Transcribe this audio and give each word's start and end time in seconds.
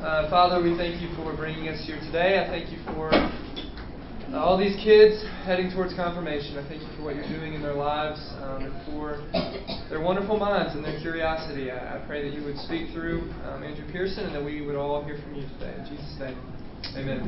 Uh, 0.00 0.30
Father, 0.30 0.64
we 0.64 0.72
thank 0.80 0.96
you 1.02 1.12
for 1.12 1.36
bringing 1.36 1.68
us 1.68 1.84
here 1.84 2.00
today. 2.00 2.40
I 2.40 2.48
thank 2.48 2.72
you 2.72 2.80
for 2.88 3.12
uh, 3.12 3.28
all 4.32 4.56
these 4.56 4.72
kids 4.80 5.20
heading 5.44 5.68
towards 5.68 5.92
confirmation. 5.92 6.56
I 6.56 6.64
thank 6.72 6.80
you 6.80 6.88
for 6.96 7.04
what 7.04 7.20
you're 7.20 7.28
doing 7.28 7.52
in 7.52 7.60
their 7.60 7.76
lives 7.76 8.16
um, 8.40 8.64
and 8.64 8.72
for 8.88 9.20
their 9.92 10.00
wonderful 10.00 10.40
minds 10.40 10.72
and 10.72 10.80
their 10.82 10.96
curiosity. 11.04 11.70
I, 11.70 12.00
I 12.00 12.06
pray 12.08 12.24
that 12.24 12.32
you 12.32 12.42
would 12.48 12.56
speak 12.64 12.96
through 12.96 13.28
um, 13.44 13.60
Andrew 13.60 13.84
Pearson 13.92 14.24
and 14.24 14.34
that 14.34 14.42
we 14.42 14.64
would 14.64 14.72
all 14.74 15.04
hear 15.04 15.20
from 15.20 15.34
you 15.36 15.44
today. 15.60 15.76
In 15.76 15.84
Jesus' 15.84 16.16
name, 16.16 16.40
amen. 16.96 17.20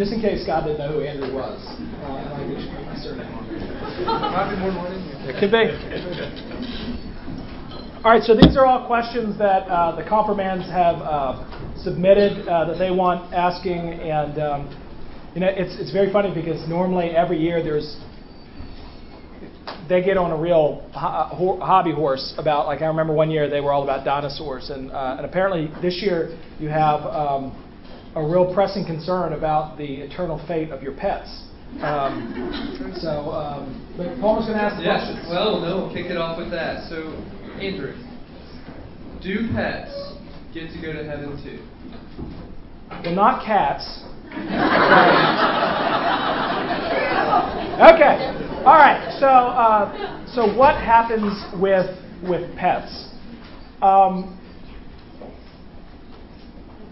Just 0.00 0.08
in 0.08 0.24
case 0.24 0.48
God 0.48 0.64
didn't 0.64 0.80
know 0.80 0.96
who 0.96 1.04
Andrew 1.04 1.28
was, 1.36 1.60
uh, 1.60 2.08
I 2.08 2.40
want 2.40 2.40
to 2.40 2.56
get 2.56 2.72
my 2.88 2.96
surname 3.04 3.28
on 3.36 3.44
there. 3.52 3.68
Might 4.32 4.48
be 4.48 4.56
more 4.56 4.72
than 4.72 4.80
one 4.80 4.96
in 4.96 5.04
here. 5.04 5.36
It 5.36 5.36
could 5.36 5.52
be. 5.52 5.76
All 8.00 8.14
right, 8.14 8.22
so 8.22 8.32
these 8.32 8.56
are 8.56 8.64
all 8.64 8.86
questions 8.86 9.36
that 9.36 9.68
uh, 9.68 9.92
the 9.92 10.08
confirmands 10.08 10.64
have 10.70 11.02
uh, 11.02 11.44
submitted 11.82 12.46
uh, 12.48 12.64
that 12.66 12.78
they 12.78 12.90
want 12.90 13.32
asking, 13.32 13.78
and 14.00 14.38
um, 14.38 15.30
you 15.34 15.40
know 15.40 15.48
it's 15.50 15.78
it's 15.80 15.92
very 15.92 16.12
funny 16.12 16.32
because 16.34 16.66
normally 16.68 17.10
every 17.10 17.38
year 17.38 17.62
there's 17.62 17.96
they 19.88 20.02
get 20.02 20.16
on 20.16 20.30
a 20.30 20.36
real 20.36 20.88
ho- 20.92 21.58
hobby 21.60 21.92
horse 21.92 22.34
about 22.38 22.66
like 22.66 22.82
I 22.82 22.86
remember 22.86 23.12
one 23.14 23.30
year 23.30 23.48
they 23.48 23.60
were 23.60 23.72
all 23.72 23.82
about 23.84 24.04
dinosaurs, 24.04 24.70
and 24.70 24.90
uh, 24.90 25.16
and 25.18 25.26
apparently 25.26 25.68
this 25.80 26.02
year 26.02 26.38
you 26.58 26.68
have 26.68 27.00
um, 27.02 27.52
a 28.14 28.22
real 28.22 28.52
pressing 28.54 28.84
concern 28.84 29.32
about 29.32 29.78
the 29.78 30.02
eternal 30.02 30.44
fate 30.46 30.70
of 30.70 30.82
your 30.82 30.92
pets. 30.92 31.44
Um, 31.82 32.94
so, 32.98 33.30
um, 33.30 33.94
but 33.96 34.18
Paul's 34.20 34.46
going 34.46 34.56
to 34.56 34.64
ask 34.64 34.76
the 34.78 34.84
Yes. 34.84 35.04
questions. 35.04 35.26
Well, 35.28 35.60
no, 35.60 35.84
we'll 35.84 35.92
kick 35.92 36.06
it 36.06 36.16
off 36.16 36.38
with 36.38 36.50
that. 36.50 36.88
So, 36.88 37.12
Andrew, 37.60 37.92
do 39.22 39.52
pets 39.52 39.92
get 40.54 40.70
to 40.72 40.80
go 40.80 40.92
to 40.92 41.04
heaven 41.04 41.36
too? 41.42 41.60
Well, 43.04 43.14
not 43.14 43.44
cats. 43.44 44.02
okay. 47.78 48.48
All 48.64 48.74
right. 48.74 49.16
So, 49.20 49.26
uh, 49.26 50.26
so 50.34 50.56
what 50.56 50.74
happens 50.74 51.44
with 51.60 51.96
with 52.22 52.56
pets? 52.56 53.08
Um, 53.82 54.34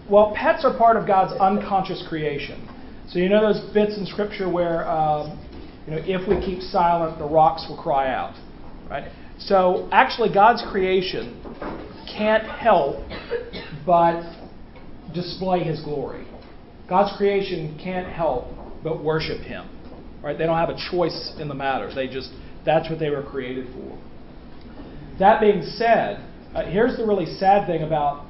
well, 0.09 0.33
pets 0.35 0.63
are 0.63 0.77
part 0.77 0.95
of 0.95 1.05
God's 1.05 1.33
unconscious 1.39 2.05
creation. 2.07 2.67
So 3.09 3.19
you 3.19 3.29
know 3.29 3.41
those 3.41 3.73
bits 3.73 3.97
in 3.97 4.05
Scripture 4.05 4.49
where, 4.49 4.87
um, 4.89 5.37
you 5.85 5.93
know, 5.93 6.01
if 6.05 6.27
we 6.27 6.39
keep 6.45 6.61
silent, 6.61 7.19
the 7.19 7.25
rocks 7.25 7.65
will 7.67 7.77
cry 7.81 8.13
out, 8.13 8.35
right? 8.89 9.11
So 9.37 9.87
actually, 9.91 10.33
God's 10.33 10.63
creation 10.71 11.41
can't 12.07 12.43
help 12.43 12.97
but 13.85 14.21
display 15.13 15.63
His 15.63 15.81
glory. 15.81 16.27
God's 16.89 17.15
creation 17.17 17.79
can't 17.81 18.07
help 18.07 18.47
but 18.83 19.03
worship 19.03 19.41
Him, 19.41 19.69
right? 20.23 20.37
They 20.37 20.45
don't 20.45 20.57
have 20.57 20.69
a 20.69 20.89
choice 20.91 21.35
in 21.39 21.47
the 21.47 21.55
matter. 21.55 21.93
They 21.93 22.07
just 22.07 22.31
that's 22.65 22.89
what 22.89 22.99
they 22.99 23.09
were 23.09 23.23
created 23.23 23.67
for. 23.73 23.97
That 25.19 25.39
being 25.39 25.63
said, 25.63 26.23
uh, 26.53 26.65
here's 26.65 26.97
the 26.97 27.05
really 27.05 27.25
sad 27.25 27.65
thing 27.65 27.83
about 27.83 28.25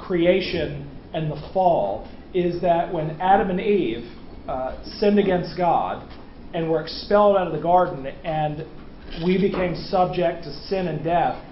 creation 0.00 0.88
and 1.12 1.30
the 1.30 1.50
fall 1.52 2.08
is 2.34 2.60
that 2.62 2.92
when 2.92 3.20
Adam 3.20 3.50
and 3.50 3.60
Eve 3.60 4.10
uh, 4.48 4.82
sinned 4.98 5.18
against 5.18 5.56
God 5.56 6.08
and 6.54 6.70
were 6.70 6.82
expelled 6.82 7.36
out 7.36 7.46
of 7.46 7.52
the 7.52 7.60
garden 7.60 8.06
and 8.06 8.64
we 9.24 9.38
became 9.38 9.74
subject 9.74 10.44
to 10.44 10.52
sin 10.68 10.88
and 10.88 11.02
death, 11.04 11.44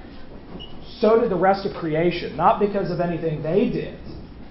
so 1.01 1.21
did 1.21 1.31
the 1.31 1.37
rest 1.37 1.67
of 1.67 1.75
creation. 1.75 2.37
Not 2.37 2.61
because 2.61 2.91
of 2.91 3.01
anything 3.01 3.43
they 3.43 3.71
did 3.71 3.99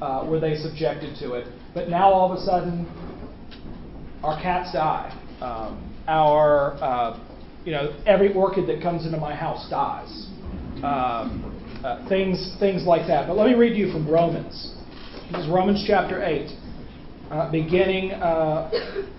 uh, 0.02 0.26
were 0.28 0.40
they 0.40 0.56
subjected 0.56 1.18
to 1.20 1.34
it, 1.34 1.48
but 1.74 1.90
now 1.90 2.12
all 2.12 2.32
of 2.32 2.38
a 2.38 2.42
sudden 2.42 2.86
our 4.24 4.42
cats 4.42 4.74
die. 4.74 5.12
Um, 5.42 5.94
our, 6.08 6.74
uh, 6.82 7.20
you 7.66 7.72
know, 7.72 7.96
every 8.06 8.34
orchid 8.34 8.68
that 8.68 8.82
comes 8.82 9.06
into 9.06 9.18
my 9.18 9.36
house 9.36 9.70
dies. 9.70 10.28
Um, 10.84 11.54
uh, 11.84 12.08
things, 12.10 12.56
things 12.60 12.84
like 12.86 13.08
that. 13.08 13.28
But 13.28 13.38
let 13.38 13.48
me 13.48 13.54
read 13.54 13.78
you 13.78 13.92
from 13.92 14.10
Romans. 14.10 14.76
This 15.32 15.42
is 15.42 15.50
Romans 15.50 15.84
chapter 15.86 16.24
8, 16.24 16.50
uh, 17.30 17.52
beginning 17.52 18.12
uh, 18.14 18.72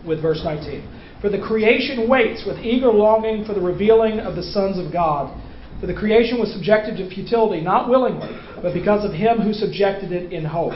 with 0.06 0.22
verse 0.22 0.41
19. 0.43 1.19
For 1.21 1.28
the 1.28 1.38
creation 1.38 2.09
waits 2.09 2.44
with 2.47 2.59
eager 2.59 2.93
longing 2.93 3.44
for 3.44 3.55
the 3.55 3.61
revealing 3.61 4.21
of 4.21 4.37
the 4.37 4.43
sons 4.43 4.78
of 4.78 4.93
God. 4.93 5.34
For 5.81 5.87
the 5.87 5.94
creation 5.94 6.41
was 6.41 6.53
subjected 6.53 6.97
to 6.97 7.09
futility, 7.09 7.61
not 7.61 7.89
willingly, 7.89 8.28
but 8.61 8.75
because 8.75 9.05
of 9.05 9.12
him 9.12 9.39
who 9.39 9.53
subjected 9.53 10.11
it 10.11 10.33
in 10.33 10.44
hope. 10.44 10.75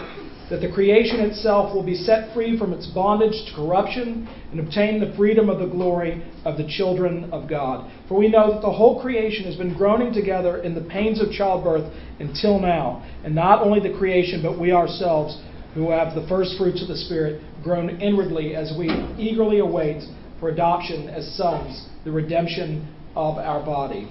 That 0.49 0.61
the 0.61 0.71
creation 0.71 1.21
itself 1.21 1.75
will 1.75 1.85
be 1.85 1.95
set 1.95 2.35
free 2.35 2.59
from 2.59 2.73
its 2.73 2.87
bondage 2.87 3.33
to 3.47 3.57
corruption 3.57 4.29
and 4.51 4.61
obtain 4.61 5.01
the 5.01 5.13
freedom 5.17 5.49
of 5.49 5.59
the 5.59 5.67
glory 5.67 6.23
of 6.45 6.57
the 6.57 6.69
children 6.69 7.31
of 7.33 7.49
God. 7.49 7.91
For 8.07 8.19
we 8.19 8.29
know 8.29 8.53
that 8.53 8.61
the 8.61 8.71
whole 8.71 9.01
creation 9.01 9.45
has 9.45 9.57
been 9.57 9.75
groaning 9.75 10.13
together 10.13 10.59
in 10.59 10.75
the 10.75 10.83
pains 10.83 11.21
of 11.21 11.33
childbirth 11.33 11.91
until 12.21 12.61
now. 12.61 13.03
And 13.25 13.35
not 13.35 13.63
only 13.63 13.81
the 13.81 13.97
creation, 13.97 14.43
but 14.43 14.61
we 14.61 14.73
ourselves, 14.73 15.41
who 15.75 15.91
have 15.91 16.15
the 16.15 16.27
first 16.29 16.59
fruits 16.59 16.83
of 16.83 16.89
the 16.89 16.99
Spirit, 16.99 17.43
groan 17.65 18.01
inwardly 18.01 18.55
as 18.55 18.75
we 18.79 18.89
eagerly 19.19 19.61
await 19.61 20.03
for 20.39 20.51
adoption 20.51 21.09
as 21.09 21.35
sons, 21.37 21.89
the 22.05 22.13
redemption 22.13 22.95
of 23.17 23.39
our 23.39 23.65
body. 23.65 24.07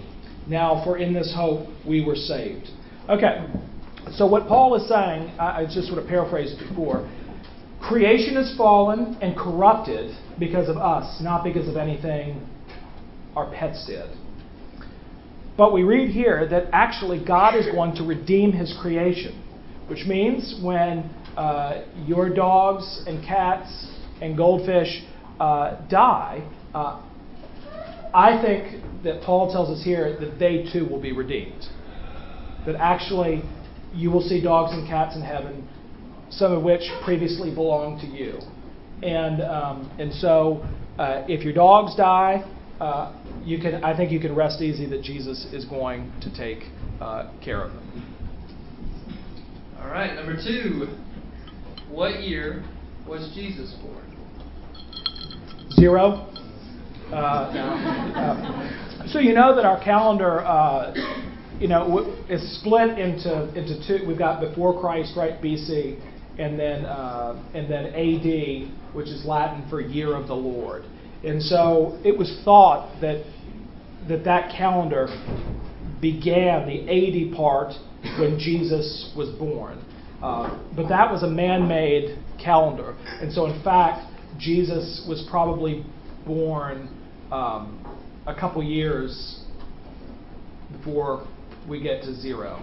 Now, 0.47 0.83
for 0.83 0.97
in 0.97 1.13
this 1.13 1.33
hope 1.35 1.67
we 1.87 2.03
were 2.03 2.15
saved. 2.15 2.67
Okay, 3.09 3.47
so 4.13 4.27
what 4.27 4.47
Paul 4.47 4.75
is 4.75 4.87
saying, 4.87 5.31
I 5.39 5.65
just 5.65 5.87
sort 5.87 5.99
of 5.99 6.07
paraphrased 6.07 6.59
before. 6.59 7.09
Creation 7.81 8.35
has 8.35 8.55
fallen 8.57 9.17
and 9.21 9.35
corrupted 9.35 10.15
because 10.39 10.69
of 10.69 10.77
us, 10.77 11.21
not 11.21 11.43
because 11.43 11.67
of 11.67 11.77
anything 11.77 12.47
our 13.35 13.51
pets 13.51 13.85
did. 13.87 14.09
But 15.57 15.73
we 15.73 15.83
read 15.83 16.09
here 16.11 16.47
that 16.47 16.69
actually 16.73 17.23
God 17.23 17.55
is 17.55 17.65
going 17.67 17.95
to 17.95 18.03
redeem 18.03 18.51
his 18.51 18.75
creation, 18.81 19.43
which 19.87 20.05
means 20.05 20.59
when 20.63 21.09
uh, 21.37 21.83
your 22.05 22.33
dogs 22.33 23.03
and 23.07 23.23
cats 23.25 23.87
and 24.21 24.37
goldfish 24.37 25.03
uh, 25.39 25.85
die, 25.87 26.47
uh, 26.73 27.01
I 28.13 28.41
think 28.41 29.03
that 29.03 29.21
Paul 29.23 29.51
tells 29.51 29.69
us 29.69 29.83
here 29.83 30.17
that 30.19 30.37
they 30.37 30.69
too 30.71 30.85
will 30.85 31.01
be 31.01 31.11
redeemed. 31.11 31.65
That 32.65 32.75
actually 32.75 33.43
you 33.93 34.11
will 34.11 34.21
see 34.21 34.41
dogs 34.41 34.73
and 34.73 34.87
cats 34.87 35.15
in 35.15 35.21
heaven, 35.21 35.67
some 36.29 36.51
of 36.51 36.63
which 36.63 36.81
previously 37.03 37.53
belonged 37.53 38.01
to 38.01 38.07
you. 38.07 38.39
And, 39.03 39.41
um, 39.41 39.91
and 39.99 40.13
so 40.13 40.65
uh, 40.99 41.23
if 41.27 41.43
your 41.43 41.53
dogs 41.53 41.95
die, 41.95 42.43
uh, 42.79 43.13
you 43.43 43.59
can, 43.59 43.83
I 43.83 43.95
think 43.95 44.11
you 44.11 44.19
can 44.19 44.35
rest 44.35 44.61
easy 44.61 44.85
that 44.87 45.01
Jesus 45.01 45.45
is 45.51 45.65
going 45.65 46.11
to 46.21 46.33
take 46.35 46.63
uh, 46.99 47.31
care 47.43 47.63
of 47.63 47.73
them. 47.73 48.17
All 49.79 49.87
right, 49.87 50.13
number 50.15 50.35
two. 50.35 50.87
What 51.89 52.21
year 52.21 52.63
was 53.07 53.31
Jesus 53.35 53.75
born? 53.81 54.07
Zero. 55.79 56.31
Uh. 57.13 58.77
So 59.11 59.19
you 59.19 59.33
know 59.33 59.55
that 59.55 59.65
our 59.65 59.83
calendar, 59.83 60.39
uh, 60.41 60.93
you 61.59 61.67
know, 61.67 62.15
is 62.29 62.59
split 62.59 62.97
into 62.97 63.49
into 63.57 63.85
two. 63.85 64.07
We've 64.07 64.17
got 64.17 64.39
before 64.39 64.79
Christ, 64.79 65.17
right, 65.17 65.41
BC, 65.41 65.99
and 66.39 66.57
then 66.57 66.85
uh, 66.85 67.43
and 67.53 67.69
then 67.69 67.87
AD, 67.87 68.95
which 68.95 69.07
is 69.07 69.25
Latin 69.25 69.67
for 69.69 69.81
Year 69.81 70.15
of 70.15 70.27
the 70.27 70.35
Lord. 70.35 70.85
And 71.23 71.41
so 71.41 71.99
it 72.05 72.17
was 72.17 72.41
thought 72.45 73.01
that 73.01 73.25
that 74.07 74.23
that 74.23 74.55
calendar 74.55 75.07
began 75.99 76.67
the 76.67 76.81
AD 76.87 77.35
part 77.35 77.73
when 78.19 78.39
Jesus 78.39 79.13
was 79.17 79.29
born. 79.37 79.83
Uh, 80.23 80.57
but 80.75 80.87
that 80.87 81.11
was 81.11 81.23
a 81.23 81.29
man 81.29 81.67
made 81.67 82.17
calendar. 82.41 82.95
And 83.19 83.33
so, 83.33 83.47
in 83.47 83.63
fact, 83.63 84.07
Jesus 84.39 85.05
was 85.07 85.27
probably 85.29 85.85
born 86.25 86.89
um, 87.31 87.77
a 88.27 88.35
couple 88.35 88.63
years 88.63 89.43
before 90.71 91.27
we 91.67 91.81
get 91.81 92.01
to 92.03 92.13
zero. 92.15 92.55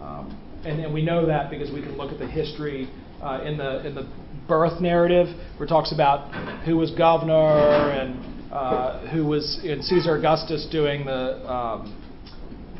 Um, 0.00 0.36
and, 0.64 0.80
and 0.80 0.92
we 0.92 1.02
know 1.02 1.26
that 1.26 1.50
because 1.50 1.72
we 1.72 1.80
can 1.80 1.96
look 1.96 2.12
at 2.12 2.18
the 2.18 2.26
history 2.26 2.88
uh, 3.22 3.40
in 3.44 3.56
the 3.58 3.86
in 3.86 3.94
the 3.94 4.08
birth 4.46 4.80
narrative, 4.80 5.26
where 5.56 5.66
it 5.66 5.68
talks 5.68 5.92
about 5.92 6.32
who 6.64 6.76
was 6.76 6.90
governor 6.92 7.90
and 7.90 8.52
uh, 8.52 9.06
who 9.08 9.26
was 9.26 9.60
in 9.64 9.82
Caesar 9.82 10.16
Augustus 10.16 10.66
doing 10.70 11.04
the 11.04 11.50
um, 11.50 12.04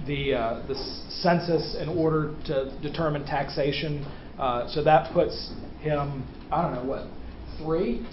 the 0.06 0.34
uh, 0.34 0.66
the 0.66 0.74
census 1.22 1.76
in 1.80 1.88
order 1.88 2.34
to 2.46 2.76
determine 2.82 3.24
taxation. 3.24 4.04
Uh, 4.38 4.68
so 4.68 4.84
that 4.84 5.12
puts 5.12 5.50
him, 5.80 6.24
I 6.52 6.62
don't 6.62 6.74
know 6.74 6.84
what, 6.84 7.08
three, 7.58 8.06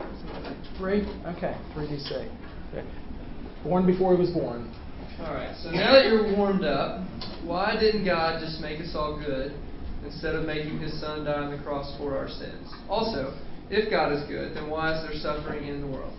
three, 0.78 1.02
okay, 1.28 1.56
three. 1.74 1.86
Okay. 1.86 2.88
Born 3.66 3.86
before 3.86 4.16
he 4.16 4.22
was 4.22 4.30
born. 4.30 4.72
All 5.20 5.34
right. 5.34 5.54
So 5.64 5.72
now 5.72 5.92
that 5.92 6.06
you're 6.06 6.36
warmed 6.38 6.64
up, 6.64 7.02
why 7.44 7.76
didn't 7.80 8.06
God 8.06 8.40
just 8.40 8.62
make 8.62 8.80
us 8.80 8.94
all 8.96 9.18
good 9.20 9.52
instead 10.06 10.36
of 10.36 10.46
making 10.46 10.80
his 10.80 11.00
son 11.02 11.26
die 11.26 11.34
on 11.34 11.52
the 11.56 11.62
cross 11.64 11.94
for 11.98 12.16
our 12.18 12.30
sins. 12.30 12.72
Also, 12.88 13.34
if 13.70 13.90
God 13.90 14.14
is 14.14 14.24
good, 14.30 14.56
then 14.56 14.70
why 14.70 14.96
is 14.96 15.04
there 15.04 15.20
suffering 15.20 15.68
in 15.68 15.82
the 15.82 15.88
world? 15.88 16.14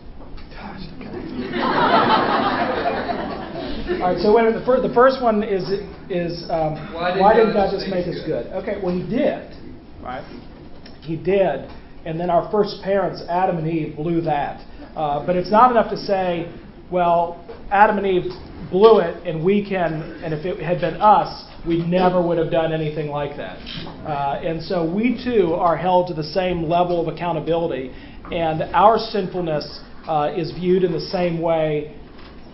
Gosh, 0.50 0.82
okay. 0.96 1.06
All 4.02 4.12
right, 4.12 4.18
so 4.20 4.34
wait 4.34 4.42
a 4.42 4.44
minute. 4.50 4.60
The, 4.60 4.66
fir- 4.66 4.86
the 4.86 4.94
first 4.94 5.22
one 5.22 5.42
is 5.42 5.62
is 6.10 6.44
um, 6.50 6.74
Why 6.94 7.12
did 7.12 7.20
why 7.20 7.34
did 7.34 7.46
God 7.52 7.54
God 7.54 7.70
just 7.72 7.84
just 7.86 7.94
make 7.94 8.06
make 8.06 8.16
us 8.16 8.22
us 8.22 8.26
good? 8.26 8.44
good? 8.50 8.62
Okay, 8.62 8.80
well 8.82 8.94
He 8.94 9.02
did, 9.08 9.54
right? 10.02 10.24
He 11.02 11.16
did, 11.16 11.70
and 12.04 12.18
then 12.18 12.30
our 12.30 12.50
first 12.50 12.82
parents, 12.82 13.22
Adam 13.28 13.58
and 13.58 13.68
Eve, 13.68 13.96
blew 13.96 14.20
that. 14.22 14.60
Uh, 14.96 15.24
but 15.26 15.36
it's 15.36 15.50
not 15.50 15.70
enough 15.70 15.90
to 15.90 15.96
say, 15.96 16.50
well, 16.90 17.44
Adam 17.70 17.98
and 17.98 18.06
Eve 18.06 18.32
blew 18.70 19.00
it, 19.00 19.26
and 19.26 19.44
we 19.44 19.66
can, 19.68 20.20
and 20.22 20.32
if 20.32 20.44
it 20.44 20.62
had 20.62 20.80
been 20.80 21.00
us, 21.00 21.44
we 21.66 21.84
never 21.84 22.24
would 22.24 22.38
have 22.38 22.50
done 22.50 22.72
anything 22.72 23.08
like 23.08 23.36
that. 23.36 23.58
Uh, 24.06 24.40
and 24.44 24.62
so 24.62 24.84
we 24.88 25.20
too 25.24 25.54
are 25.54 25.76
held 25.76 26.08
to 26.08 26.14
the 26.14 26.22
same 26.22 26.64
level 26.64 27.00
of 27.00 27.12
accountability, 27.12 27.90
and 28.32 28.62
our 28.74 28.98
sinfulness 28.98 29.80
uh, 30.06 30.32
is 30.36 30.52
viewed 30.52 30.84
in 30.84 30.92
the 30.92 31.00
same 31.00 31.40
way 31.40 31.96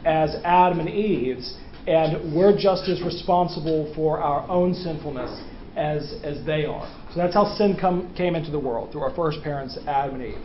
as 0.04 0.36
Adam 0.44 0.80
and 0.80 0.88
Eve's, 0.88 1.56
and 1.86 2.34
we're 2.34 2.56
just 2.56 2.88
as 2.88 3.02
responsible 3.02 3.92
for 3.94 4.20
our 4.20 4.48
own 4.50 4.74
sinfulness 4.74 5.42
as, 5.76 6.14
as 6.24 6.44
they 6.46 6.64
are. 6.64 6.88
So 7.10 7.16
that's 7.16 7.34
how 7.34 7.54
sin 7.56 7.76
come, 7.78 8.14
came 8.14 8.34
into 8.34 8.50
the 8.50 8.58
world, 8.58 8.92
through 8.92 9.02
our 9.02 9.14
first 9.14 9.42
parents, 9.42 9.78
Adam 9.86 10.20
and 10.20 10.24
Eve. 10.24 10.42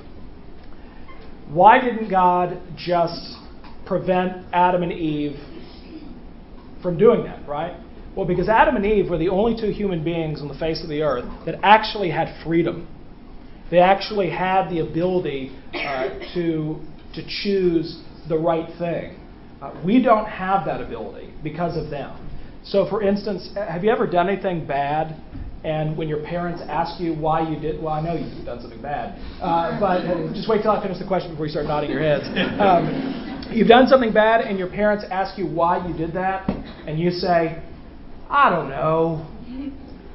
Why 1.50 1.80
didn't 1.80 2.10
God 2.10 2.62
just 2.76 3.38
prevent 3.88 4.46
Adam 4.54 4.84
and 4.84 4.92
Eve 4.92 5.38
from 6.82 6.98
doing 6.98 7.24
that, 7.24 7.48
right? 7.48 7.80
Well, 8.16 8.26
because 8.26 8.50
Adam 8.50 8.76
and 8.76 8.86
Eve 8.86 9.10
were 9.10 9.18
the 9.18 9.30
only 9.30 9.60
two 9.60 9.72
human 9.72 10.04
beings 10.04 10.42
on 10.42 10.48
the 10.48 10.58
face 10.58 10.82
of 10.84 10.90
the 10.90 11.02
earth 11.02 11.26
that 11.46 11.60
actually 11.64 12.10
had 12.10 12.44
freedom. 12.44 12.88
They 13.70 13.80
actually 13.80 14.30
had 14.30 14.70
the 14.70 14.80
ability 14.80 15.52
uh, 15.74 16.10
to, 16.34 16.82
to 17.14 17.24
choose 17.44 18.02
the 18.28 18.38
right 18.38 18.68
thing. 18.80 19.20
Uh, 19.62 19.80
we 19.86 20.02
don't 20.02 20.26
have 20.26 20.66
that 20.66 20.82
ability 20.82 21.34
because 21.44 21.78
of 21.78 21.90
them. 21.90 22.24
So, 22.64 22.90
for 22.90 23.02
instance, 23.02 23.50
have 23.56 23.84
you 23.84 23.92
ever 23.92 24.08
done 24.08 24.30
anything 24.30 24.66
bad? 24.66 25.22
And 25.64 25.98
when 25.98 26.08
your 26.08 26.24
parents 26.24 26.62
ask 26.68 27.00
you 27.00 27.14
why 27.14 27.48
you 27.50 27.60
did, 27.60 27.82
well, 27.82 27.94
I 27.94 28.02
know 28.02 28.14
you've 28.14 28.46
done 28.46 28.62
something 28.62 28.82
bad, 28.82 29.20
uh, 29.42 29.80
but 29.80 30.06
uh, 30.06 30.34
just 30.34 30.48
wait 30.48 30.62
till 30.62 30.72
I 30.72 30.82
finish 30.82 31.00
the 31.00 31.08
question 31.08 31.32
before 31.32 31.46
you 31.48 31.52
start 31.52 31.66
nodding 31.66 31.90
your 31.90 32.00
heads. 32.00 32.26
Um, 32.60 33.37
you've 33.52 33.68
done 33.68 33.88
something 33.88 34.14
bad, 34.14 34.42
and 34.42 34.58
your 34.58 34.70
parents 34.70 35.06
ask 35.10 35.38
you 35.38 35.46
why 35.46 35.86
you 35.88 35.96
did 35.96 36.14
that, 36.14 36.50
and 36.88 37.00
you 37.00 37.12
say, 37.12 37.62
I 38.30 38.50
don't 38.50 38.70
know. 38.70 39.26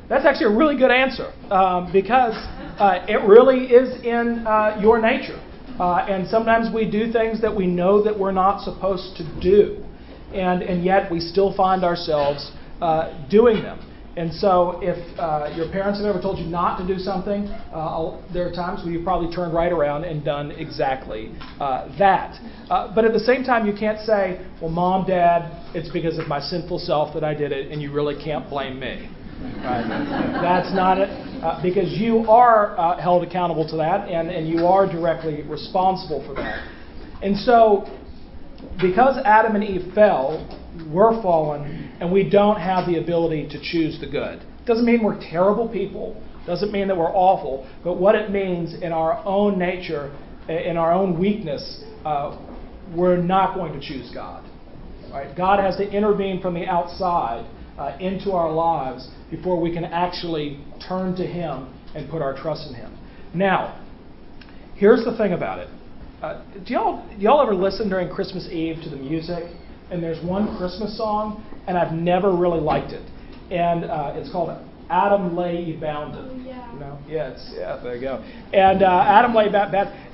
That's 0.08 0.26
actually 0.26 0.54
a 0.54 0.56
really 0.56 0.76
good 0.76 0.90
answer 0.90 1.32
um, 1.50 1.90
because 1.92 2.34
uh, 2.78 3.04
it 3.08 3.26
really 3.26 3.66
is 3.66 4.02
in 4.04 4.46
uh, 4.46 4.78
your 4.80 5.00
nature. 5.00 5.40
Uh, 5.80 6.06
and 6.08 6.28
sometimes 6.28 6.72
we 6.74 6.90
do 6.90 7.10
things 7.10 7.40
that 7.40 7.54
we 7.54 7.66
know 7.66 8.02
that 8.04 8.18
we're 8.18 8.32
not 8.32 8.62
supposed 8.62 9.16
to 9.16 9.40
do, 9.40 9.82
and, 10.34 10.62
and 10.62 10.84
yet 10.84 11.10
we 11.10 11.18
still 11.18 11.56
find 11.56 11.82
ourselves 11.82 12.52
uh, 12.82 13.26
doing 13.30 13.62
them. 13.62 13.80
And 14.14 14.30
so, 14.34 14.78
if 14.82 14.98
uh, 15.18 15.50
your 15.56 15.72
parents 15.72 15.98
have 15.98 16.06
ever 16.06 16.20
told 16.20 16.38
you 16.38 16.44
not 16.44 16.76
to 16.76 16.86
do 16.86 16.98
something, 16.98 17.46
uh, 17.46 18.20
there 18.32 18.46
are 18.46 18.52
times 18.52 18.84
when 18.84 18.92
you've 18.92 19.04
probably 19.04 19.34
turned 19.34 19.54
right 19.54 19.72
around 19.72 20.04
and 20.04 20.22
done 20.22 20.50
exactly 20.50 21.32
uh, 21.58 21.88
that. 21.98 22.38
Uh, 22.68 22.94
but 22.94 23.06
at 23.06 23.14
the 23.14 23.20
same 23.20 23.42
time, 23.42 23.66
you 23.66 23.72
can't 23.72 24.04
say, 24.04 24.46
well, 24.60 24.70
mom, 24.70 25.06
dad, 25.06 25.74
it's 25.74 25.90
because 25.90 26.18
of 26.18 26.28
my 26.28 26.40
sinful 26.40 26.78
self 26.80 27.14
that 27.14 27.24
I 27.24 27.32
did 27.32 27.52
it, 27.52 27.72
and 27.72 27.80
you 27.80 27.90
really 27.90 28.22
can't 28.22 28.48
blame 28.50 28.78
me. 28.78 29.08
Right? 29.64 29.84
That's 30.42 30.74
not 30.74 30.98
it, 30.98 31.08
uh, 31.42 31.62
because 31.62 31.90
you 31.92 32.28
are 32.28 32.78
uh, 32.78 33.00
held 33.00 33.26
accountable 33.26 33.66
to 33.70 33.76
that, 33.78 34.10
and, 34.10 34.28
and 34.30 34.46
you 34.46 34.66
are 34.66 34.86
directly 34.86 35.42
responsible 35.42 36.22
for 36.26 36.34
that. 36.34 36.68
And 37.22 37.34
so, 37.36 37.88
because 38.78 39.16
Adam 39.24 39.54
and 39.54 39.64
Eve 39.64 39.94
fell, 39.94 40.46
we're 40.90 41.20
fallen, 41.22 41.92
and 42.00 42.10
we 42.10 42.28
don't 42.28 42.58
have 42.58 42.86
the 42.86 42.98
ability 42.98 43.48
to 43.48 43.60
choose 43.60 44.00
the 44.00 44.06
good. 44.06 44.42
Doesn't 44.66 44.84
mean 44.84 45.02
we're 45.02 45.20
terrible 45.20 45.68
people, 45.68 46.22
doesn't 46.46 46.72
mean 46.72 46.88
that 46.88 46.96
we're 46.96 47.12
awful, 47.12 47.68
but 47.84 47.94
what 47.94 48.14
it 48.14 48.30
means 48.30 48.74
in 48.82 48.92
our 48.92 49.22
own 49.24 49.58
nature, 49.58 50.16
in 50.48 50.76
our 50.76 50.92
own 50.92 51.18
weakness, 51.18 51.84
uh, 52.04 52.38
we're 52.94 53.16
not 53.16 53.54
going 53.54 53.78
to 53.78 53.80
choose 53.80 54.10
God. 54.12 54.44
Right? 55.12 55.36
God 55.36 55.60
has 55.60 55.76
to 55.76 55.88
intervene 55.90 56.40
from 56.40 56.54
the 56.54 56.66
outside 56.66 57.46
uh, 57.78 57.96
into 58.00 58.32
our 58.32 58.50
lives 58.50 59.08
before 59.30 59.60
we 59.60 59.72
can 59.72 59.84
actually 59.84 60.64
turn 60.86 61.14
to 61.16 61.26
Him 61.26 61.72
and 61.94 62.10
put 62.10 62.22
our 62.22 62.34
trust 62.36 62.68
in 62.68 62.74
Him. 62.74 62.96
Now, 63.34 63.80
here's 64.74 65.04
the 65.04 65.16
thing 65.16 65.32
about 65.32 65.58
it. 65.58 65.68
Uh, 66.22 66.42
do 66.64 66.74
y'all 66.74 67.08
do 67.08 67.22
y'all 67.22 67.42
ever 67.42 67.54
listen 67.54 67.88
during 67.88 68.08
Christmas 68.08 68.48
Eve 68.48 68.76
to 68.84 68.90
the 68.90 68.96
music? 68.96 69.44
And 69.92 70.02
there's 70.02 70.24
one 70.24 70.56
Christmas 70.56 70.96
song, 70.96 71.44
and 71.66 71.76
I've 71.76 71.92
never 71.92 72.34
really 72.34 72.60
liked 72.60 72.92
it, 72.92 73.06
and 73.50 73.84
uh, 73.84 74.14
it's 74.16 74.32
called 74.32 74.48
"Adam 74.88 75.36
Lay 75.36 75.66
Ybounden." 75.66 76.30
Oh, 76.30 76.42
yeah. 76.46 76.72
You 76.72 76.80
know? 76.80 76.98
Yeah, 77.06 77.32
it's, 77.32 77.52
yeah, 77.54 77.78
there 77.82 77.96
you 77.96 78.00
go. 78.00 78.24
And 78.54 78.82
uh, 78.82 79.04
Adam 79.06 79.34
lay 79.34 79.52
back, 79.52 79.70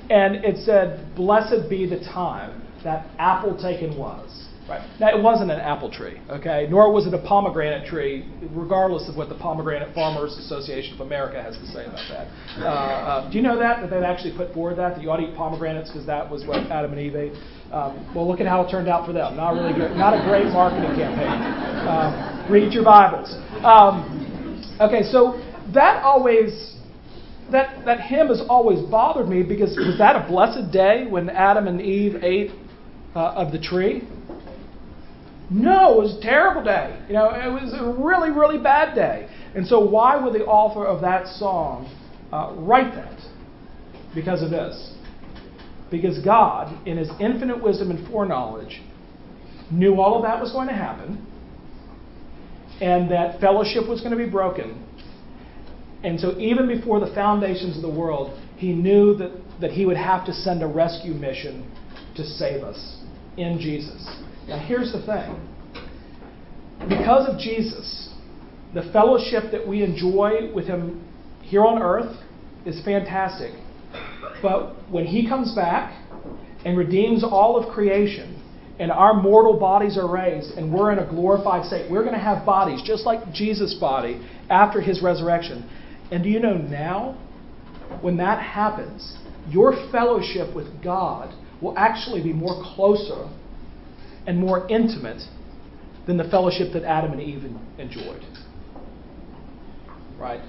and 0.09 0.35
it 0.43 0.57
said, 0.65 1.15
"Blessed 1.15 1.69
be 1.69 1.85
the 1.85 1.99
time 1.99 2.61
that 2.83 3.07
apple 3.19 3.57
taken 3.57 3.97
was." 3.97 4.48
Right. 4.69 4.87
Now 4.99 5.09
it 5.09 5.21
wasn't 5.21 5.49
an 5.49 5.59
apple 5.59 5.89
tree, 5.89 6.21
okay, 6.29 6.67
nor 6.69 6.93
was 6.93 7.07
it 7.07 7.13
a 7.15 7.17
pomegranate 7.17 7.87
tree, 7.87 8.29
regardless 8.51 9.09
of 9.09 9.17
what 9.17 9.27
the 9.27 9.35
Pomegranate 9.35 9.95
Farmers 9.95 10.37
Association 10.37 10.93
of 10.93 11.01
America 11.01 11.41
has 11.41 11.57
to 11.57 11.65
say 11.65 11.85
about 11.85 12.05
that. 12.09 12.27
Uh, 12.61 12.67
uh, 12.67 13.31
do 13.31 13.37
you 13.37 13.41
know 13.41 13.57
that 13.57 13.81
that 13.81 13.89
they've 13.89 14.03
actually 14.03 14.37
put 14.37 14.53
forward 14.53 14.77
that 14.77 14.93
that 14.93 15.01
you 15.01 15.09
ought 15.09 15.17
to 15.17 15.23
eat 15.23 15.35
pomegranates 15.35 15.89
because 15.89 16.05
that 16.05 16.29
was 16.29 16.45
what 16.45 16.57
Adam 16.69 16.91
and 16.91 17.01
Eve 17.01 17.15
ate? 17.15 17.33
Um, 17.73 18.13
well, 18.13 18.27
look 18.27 18.39
at 18.39 18.45
how 18.45 18.61
it 18.61 18.69
turned 18.69 18.87
out 18.87 19.07
for 19.07 19.13
them. 19.13 19.35
Not 19.35 19.53
really 19.53 19.73
good. 19.73 19.97
Not 19.97 20.13
a 20.13 20.21
great 20.21 20.45
marketing 20.53 20.93
campaign. 20.93 21.33
Um, 21.89 22.51
read 22.51 22.71
your 22.71 22.83
Bibles. 22.83 23.33
Um, 23.65 24.77
okay, 24.79 25.01
so 25.03 25.41
that 25.73 26.03
always 26.03 26.75
that 27.51 27.85
that 27.85 28.01
hymn 28.01 28.27
has 28.27 28.41
always 28.47 28.79
bothered 28.89 29.27
me 29.27 29.41
because 29.41 29.75
was 29.77 29.97
that 29.97 30.15
a 30.15 30.27
blessed 30.27 30.71
day 30.71 31.07
when 31.09 31.29
Adam 31.29 31.67
and 31.67 31.81
Eve 31.81 32.23
ate 32.23 32.51
uh, 33.15 33.33
of 33.33 33.51
the 33.51 33.59
tree? 33.59 34.07
No, 35.49 35.99
it 35.99 36.03
was 36.03 36.17
a 36.17 36.21
terrible 36.21 36.63
day. 36.63 37.03
You 37.07 37.13
know, 37.13 37.29
it 37.29 37.51
was 37.51 37.73
a 37.73 38.01
really, 38.01 38.29
really 38.29 38.61
bad 38.61 38.93
day. 38.93 39.29
And 39.55 39.65
so, 39.65 39.79
why 39.79 40.15
would 40.15 40.33
the 40.33 40.45
author 40.45 40.85
of 40.85 41.01
that 41.01 41.27
song 41.27 41.91
uh, 42.31 42.53
write 42.55 42.93
that? 42.93 43.19
Because 44.13 44.43
of 44.43 44.51
this. 44.51 44.93
Because 45.89 46.19
God, 46.23 46.87
in 46.87 46.97
His 46.97 47.09
infinite 47.19 47.63
wisdom 47.63 47.89
and 47.89 48.07
foreknowledge, 48.07 48.81
knew 49.71 49.99
all 49.99 50.17
of 50.17 50.21
that 50.23 50.39
was 50.39 50.51
going 50.51 50.67
to 50.67 50.73
happen, 50.73 51.25
and 52.79 53.09
that 53.09 53.39
fellowship 53.41 53.87
was 53.87 54.01
going 54.01 54.11
to 54.11 54.23
be 54.23 54.29
broken. 54.29 54.85
And 56.03 56.19
so, 56.19 56.37
even 56.37 56.67
before 56.67 56.99
the 56.99 57.11
foundations 57.15 57.75
of 57.75 57.81
the 57.81 57.89
world, 57.89 58.39
He 58.57 58.71
knew 58.71 59.15
that, 59.15 59.31
that 59.61 59.71
He 59.71 59.87
would 59.87 59.97
have 59.97 60.27
to 60.27 60.33
send 60.33 60.61
a 60.61 60.67
rescue 60.67 61.13
mission 61.13 61.75
to 62.17 62.23
save 62.23 62.63
us 62.63 63.01
in 63.35 63.57
Jesus. 63.59 64.07
Now, 64.49 64.57
here's 64.57 64.91
the 64.91 65.05
thing 65.05 65.47
because 66.89 67.29
of 67.29 67.39
Jesus, 67.39 68.09
the 68.73 68.89
fellowship 68.91 69.51
that 69.51 69.67
we 69.67 69.83
enjoy 69.83 70.51
with 70.53 70.65
Him 70.65 71.05
here 71.43 71.63
on 71.63 71.81
earth 71.81 72.17
is 72.65 72.83
fantastic. 72.83 73.51
But 74.41 74.89
when 74.89 75.05
He 75.05 75.27
comes 75.27 75.53
back 75.53 75.93
and 76.65 76.77
redeems 76.77 77.23
all 77.23 77.57
of 77.57 77.71
creation, 77.73 78.37
and 78.79 78.91
our 78.91 79.13
mortal 79.13 79.59
bodies 79.59 79.97
are 79.97 80.09
raised, 80.09 80.51
and 80.57 80.73
we're 80.73 80.91
in 80.93 80.99
a 80.99 81.07
glorified 81.07 81.65
state, 81.65 81.91
we're 81.91 82.03
going 82.03 82.15
to 82.15 82.19
have 82.19 82.45
bodies 82.45 82.81
just 82.83 83.05
like 83.05 83.31
Jesus' 83.33 83.75
body 83.79 84.25
after 84.49 84.81
His 84.81 85.03
resurrection. 85.03 85.69
And 86.11 86.23
do 86.23 86.29
you 86.29 86.39
know 86.39 86.57
now, 86.57 87.21
when 88.01 88.17
that 88.17 88.41
happens, 88.41 89.15
your 89.49 89.73
fellowship 89.91 90.55
with 90.55 90.81
God 90.83 91.35
will 91.61 91.77
actually 91.77 92.23
be 92.23 92.33
more 92.33 92.63
closer 92.75 93.29
and 94.29 94.37
more 94.37 94.67
intimate 94.69 95.23
than 96.05 96.15
the 96.17 96.23
fellowship 96.25 96.71
that 96.73 96.83
Adam 96.83 97.11
and 97.13 97.19
Eve 97.19 97.45
enjoyed. 97.79 98.23
Right? 100.19 100.41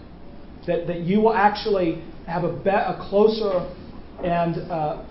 That, 0.66 0.86
that 0.86 1.00
you 1.00 1.20
will 1.22 1.32
actually 1.32 2.02
have 2.26 2.44
a, 2.44 2.52
be- 2.52 2.68
a 2.68 2.98
closer 3.08 3.74
and 4.22 4.70
uh, 4.70 5.02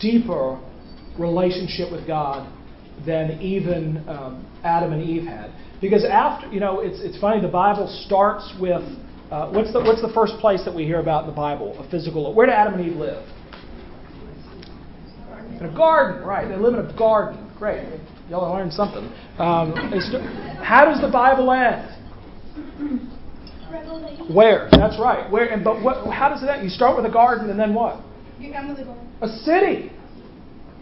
deeper 0.00 0.60
relationship 1.16 1.92
with 1.92 2.04
God 2.04 2.52
than 3.06 3.40
even 3.40 3.98
um, 4.08 4.44
Adam 4.64 4.92
and 4.92 5.02
Eve 5.02 5.22
had. 5.22 5.52
Because 5.80 6.04
after, 6.04 6.48
you 6.48 6.58
know, 6.58 6.80
it's, 6.80 6.98
it's 7.00 7.20
funny, 7.20 7.40
the 7.40 7.46
Bible 7.46 7.86
starts 8.06 8.52
with 8.60 8.82
uh, 9.30 9.50
what's, 9.50 9.72
the, 9.72 9.80
what's 9.80 10.02
the 10.02 10.12
first 10.12 10.34
place 10.40 10.64
that 10.64 10.74
we 10.74 10.84
hear 10.84 10.98
about 10.98 11.24
in 11.24 11.30
the 11.30 11.36
Bible? 11.36 11.78
A 11.78 11.90
physical. 11.90 12.34
Where 12.34 12.46
did 12.46 12.54
Adam 12.54 12.74
and 12.74 12.90
Eve 12.90 12.96
live? 12.96 13.24
In 15.60 15.66
a 15.66 15.76
garden, 15.76 16.24
right? 16.24 16.48
They 16.48 16.56
live 16.56 16.74
in 16.74 16.80
a 16.80 16.98
garden. 16.98 17.52
Great. 17.56 17.86
Y'all 18.28 18.52
learned 18.52 18.72
something. 18.72 19.04
Um, 19.38 19.72
how 20.62 20.84
does 20.84 21.00
the 21.00 21.10
Bible 21.12 21.52
end? 21.52 21.92
Revelation. 23.70 24.34
Where? 24.34 24.68
That's 24.72 24.98
right. 24.98 25.30
Where? 25.30 25.48
And 25.52 25.62
but 25.62 25.82
what? 25.82 26.12
How 26.12 26.28
does 26.28 26.42
it 26.42 26.46
end? 26.46 26.64
You 26.64 26.70
start 26.70 26.96
with 26.96 27.06
a 27.06 27.12
garden 27.12 27.50
and 27.50 27.58
then 27.58 27.72
what? 27.72 28.00
You 28.38 28.52
end 28.52 28.68
with 28.68 28.78
a 28.78 28.84
garden. 28.84 29.08
A 29.22 29.28
city. 29.28 29.92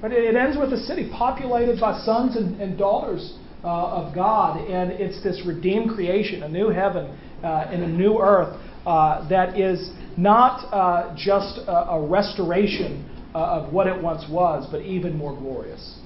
But 0.01 0.13
it, 0.13 0.25
it 0.25 0.37
ends 0.37 0.57
with 0.59 0.73
a 0.73 0.79
city 0.79 1.11
populated 1.13 1.81
by 1.81 1.99
sons 2.01 2.37
and, 2.37 2.61
and 2.61 2.79
daughters 2.79 3.37
uh, 3.63 3.69
of 3.69 4.15
God, 4.15 4.61
and 4.69 4.91
it's 4.93 5.23
this 5.23 5.43
redeemed 5.47 5.95
creation, 5.95 6.43
a 6.43 6.49
new 6.49 6.69
heaven 6.69 7.19
uh, 7.43 7.69
and 7.71 7.83
a 7.83 7.89
new 7.89 8.19
earth 8.19 8.61
uh, 8.87 9.27
that 9.29 9.59
is 9.59 9.91
not 10.19 10.73
uh, 10.73 11.15
just 11.17 11.59
a, 11.67 11.91
a 11.91 12.07
restoration 12.07 13.11
uh, 13.35 13.39
of 13.39 13.73
what 13.73 13.87
it 13.87 14.03
once 14.03 14.25
was, 14.31 14.69
but 14.71 14.83
even 14.83 15.17
more 15.17 15.35
glorious. 15.37 15.99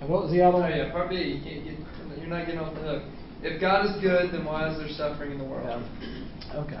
And 0.00 0.08
what 0.08 0.22
was 0.22 0.30
the 0.32 0.42
other 0.42 0.58
Oh, 0.58 0.60
one? 0.60 0.70
yeah, 0.70 0.92
part 0.92 1.10
B. 1.10 1.16
You 1.16 1.40
can't 1.42 1.64
get, 1.64 2.18
you're 2.18 2.28
not 2.28 2.46
getting 2.46 2.60
off 2.60 2.74
the 2.74 2.80
hook. 2.80 3.02
If 3.42 3.60
God 3.60 3.86
is 3.86 4.00
good, 4.02 4.32
then 4.32 4.44
why 4.44 4.70
is 4.70 4.78
there 4.78 4.88
suffering 4.88 5.32
in 5.32 5.38
the 5.38 5.44
world? 5.44 5.66
Yeah. 5.66 6.60
Okay. 6.60 6.80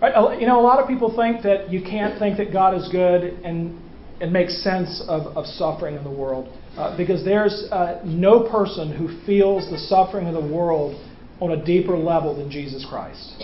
Right, 0.00 0.40
you 0.40 0.46
know, 0.46 0.60
a 0.60 0.62
lot 0.62 0.78
of 0.78 0.86
people 0.86 1.14
think 1.16 1.42
that 1.42 1.70
you 1.70 1.80
can't 1.82 2.18
think 2.18 2.36
that 2.36 2.52
God 2.52 2.74
is 2.74 2.88
good 2.90 3.22
and 3.44 3.80
and 4.20 4.32
make 4.32 4.48
sense 4.48 5.02
of, 5.08 5.36
of 5.36 5.44
suffering 5.44 5.94
in 5.94 6.02
the 6.02 6.10
world 6.10 6.48
uh, 6.78 6.96
because 6.96 7.22
there's 7.24 7.64
uh, 7.70 8.00
no 8.04 8.48
person 8.48 8.90
who 8.90 9.08
feels 9.26 9.70
the 9.70 9.78
suffering 9.78 10.26
of 10.26 10.32
the 10.32 10.54
world 10.54 10.98
on 11.40 11.50
a 11.50 11.64
deeper 11.64 11.96
level 11.98 12.34
than 12.34 12.50
Jesus 12.50 12.84
Christ. 12.88 13.34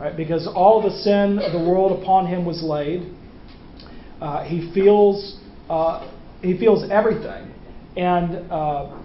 Right? 0.00 0.16
Because 0.16 0.46
all 0.46 0.82
the 0.82 0.90
sin 0.90 1.38
of 1.38 1.52
the 1.52 1.58
world 1.58 2.02
upon 2.02 2.26
him 2.26 2.46
was 2.46 2.62
laid. 2.62 3.12
Uh, 4.20 4.44
he 4.44 4.72
feels 4.72 5.38
uh, 5.68 6.10
he 6.42 6.56
feels 6.58 6.90
everything, 6.90 7.52
and 7.96 8.50
uh, 8.50 9.00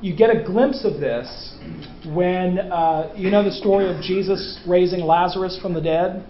you 0.00 0.16
get 0.16 0.30
a 0.30 0.42
glimpse 0.44 0.84
of 0.84 1.00
this 1.00 1.54
when 2.06 2.58
uh, 2.58 3.12
you 3.16 3.30
know 3.30 3.42
the 3.42 3.52
story 3.52 3.88
of 3.88 4.02
Jesus 4.02 4.60
raising 4.68 5.00
Lazarus 5.00 5.58
from 5.60 5.74
the 5.74 5.80
dead. 5.80 6.26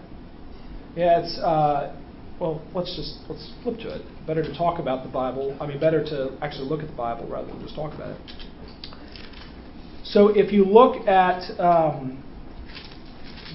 Yeah, 0.94 1.20
it's 1.20 1.38
uh, 1.38 1.94
well. 2.40 2.62
Let's 2.75 2.94
just 2.96 3.18
let's 3.28 3.52
flip 3.62 3.78
to 3.78 3.96
it. 3.96 4.02
Better 4.26 4.42
to 4.42 4.56
talk 4.56 4.78
about 4.78 5.04
the 5.04 5.11
Bible. 5.11 5.56
I 5.61 5.66
mean, 5.66 5.80
better 5.80 6.04
to 6.04 6.37
actually 6.42 6.68
look 6.68 6.80
at 6.80 6.88
the 6.88 6.96
Bible 6.96 7.26
rather 7.28 7.49
than 7.49 7.61
just 7.62 7.75
talk 7.75 7.94
about 7.94 8.11
it. 8.11 8.32
So, 10.04 10.28
if 10.28 10.52
you 10.52 10.64
look 10.64 11.06
at 11.08 11.58
um, 11.58 12.23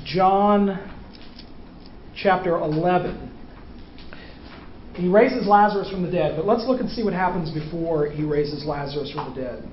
John 0.06 0.92
chapter 2.16 2.58
11, 2.58 3.31
he 4.96 5.08
raises 5.08 5.48
Lazarus 5.48 5.90
from 5.90 6.04
the 6.04 6.12
dead, 6.12 6.36
but 6.36 6.46
let's 6.46 6.66
look 6.68 6.82
and 6.82 6.90
see 6.90 7.04
what 7.04 7.14
happens 7.14 7.50
before 7.52 8.10
he 8.10 8.24
raises 8.24 8.66
Lazarus 8.66 9.12
from 9.12 9.34
the 9.34 9.42
dead. 9.42 9.64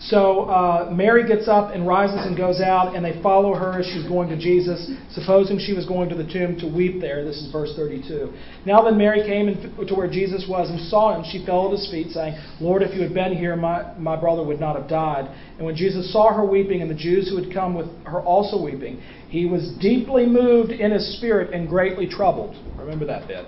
So 0.00 0.48
uh, 0.48 0.90
Mary 0.90 1.28
gets 1.28 1.46
up 1.46 1.74
and 1.74 1.86
rises 1.86 2.24
and 2.24 2.34
goes 2.34 2.62
out, 2.62 2.96
and 2.96 3.04
they 3.04 3.20
follow 3.22 3.54
her 3.54 3.80
as 3.80 3.86
she's 3.86 4.08
going 4.08 4.30
to 4.30 4.36
Jesus, 4.36 4.90
supposing 5.10 5.58
she 5.58 5.74
was 5.74 5.84
going 5.84 6.08
to 6.08 6.14
the 6.14 6.24
tomb 6.24 6.58
to 6.60 6.66
weep 6.66 7.02
there. 7.02 7.22
This 7.22 7.36
is 7.36 7.52
verse 7.52 7.74
32. 7.76 8.32
Now 8.64 8.82
then, 8.82 8.96
Mary 8.96 9.20
came 9.28 9.54
to 9.86 9.94
where 9.94 10.10
Jesus 10.10 10.46
was 10.48 10.70
and 10.70 10.80
saw 10.88 11.14
him. 11.14 11.24
She 11.30 11.44
fell 11.44 11.66
at 11.66 11.72
his 11.72 11.90
feet, 11.90 12.12
saying, 12.12 12.34
Lord, 12.60 12.82
if 12.82 12.94
you 12.94 13.02
had 13.02 13.12
been 13.12 13.36
here, 13.36 13.56
my, 13.56 13.92
my 13.98 14.18
brother 14.18 14.42
would 14.42 14.58
not 14.58 14.74
have 14.74 14.88
died. 14.88 15.28
And 15.58 15.66
when 15.66 15.76
Jesus 15.76 16.10
saw 16.10 16.32
her 16.32 16.46
weeping, 16.46 16.80
and 16.80 16.90
the 16.90 16.94
Jews 16.94 17.28
who 17.28 17.36
had 17.36 17.52
come 17.52 17.74
with 17.74 17.88
her 18.06 18.22
also 18.22 18.62
weeping, 18.62 19.02
he 19.28 19.44
was 19.44 19.76
deeply 19.82 20.24
moved 20.24 20.70
in 20.70 20.92
his 20.92 21.18
spirit 21.18 21.52
and 21.52 21.68
greatly 21.68 22.08
troubled. 22.08 22.56
Remember 22.78 23.04
that 23.04 23.28
bit. 23.28 23.44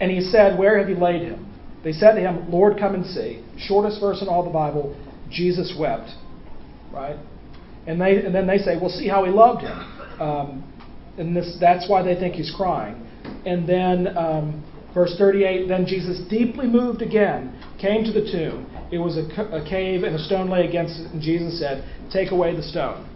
And 0.00 0.10
he 0.10 0.20
said, 0.20 0.58
Where 0.58 0.78
have 0.78 0.88
you 0.88 0.96
laid 0.96 1.22
him? 1.22 1.46
They 1.84 1.92
said 1.92 2.14
to 2.14 2.20
him, 2.20 2.50
Lord, 2.50 2.78
come 2.78 2.94
and 2.94 3.06
see. 3.06 3.44
Shortest 3.58 4.00
verse 4.00 4.20
in 4.22 4.28
all 4.28 4.44
the 4.44 4.50
Bible, 4.50 4.96
Jesus 5.30 5.74
wept. 5.78 6.10
Right? 6.92 7.16
And, 7.86 8.00
they, 8.00 8.16
and 8.16 8.34
then 8.34 8.46
they 8.46 8.58
say, 8.58 8.76
Well, 8.80 8.90
see 8.90 9.08
how 9.08 9.24
he 9.24 9.30
loved 9.30 9.62
him. 9.62 9.78
Um, 10.20 10.64
and 11.18 11.36
this, 11.36 11.56
that's 11.60 11.88
why 11.88 12.02
they 12.02 12.14
think 12.14 12.34
he's 12.34 12.52
crying. 12.54 13.06
And 13.44 13.68
then, 13.68 14.16
um, 14.16 14.64
verse 14.94 15.14
38 15.18 15.68
Then 15.68 15.86
Jesus, 15.86 16.20
deeply 16.28 16.66
moved 16.66 17.02
again, 17.02 17.58
came 17.80 18.04
to 18.04 18.12
the 18.12 18.30
tomb. 18.30 18.66
It 18.92 18.98
was 18.98 19.16
a, 19.16 19.22
a 19.54 19.68
cave, 19.68 20.02
and 20.02 20.16
a 20.16 20.18
stone 20.18 20.50
lay 20.50 20.66
against 20.66 20.98
it. 21.00 21.12
And 21.12 21.22
Jesus 21.22 21.58
said, 21.58 21.84
Take 22.12 22.32
away 22.32 22.56
the 22.56 22.62
stone. 22.62 23.06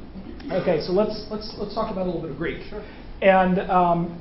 Okay, 0.52 0.80
so 0.86 0.92
let's, 0.92 1.26
let's, 1.30 1.54
let's 1.58 1.74
talk 1.74 1.90
about 1.90 2.02
a 2.02 2.06
little 2.06 2.20
bit 2.20 2.30
of 2.30 2.36
Greek. 2.36 2.62
Sure. 2.68 2.84
And 3.22 3.58
um, 3.70 4.20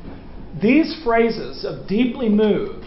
these 0.61 1.01
phrases 1.03 1.65
of 1.65 1.87
deeply 1.87 2.29
moved 2.29 2.85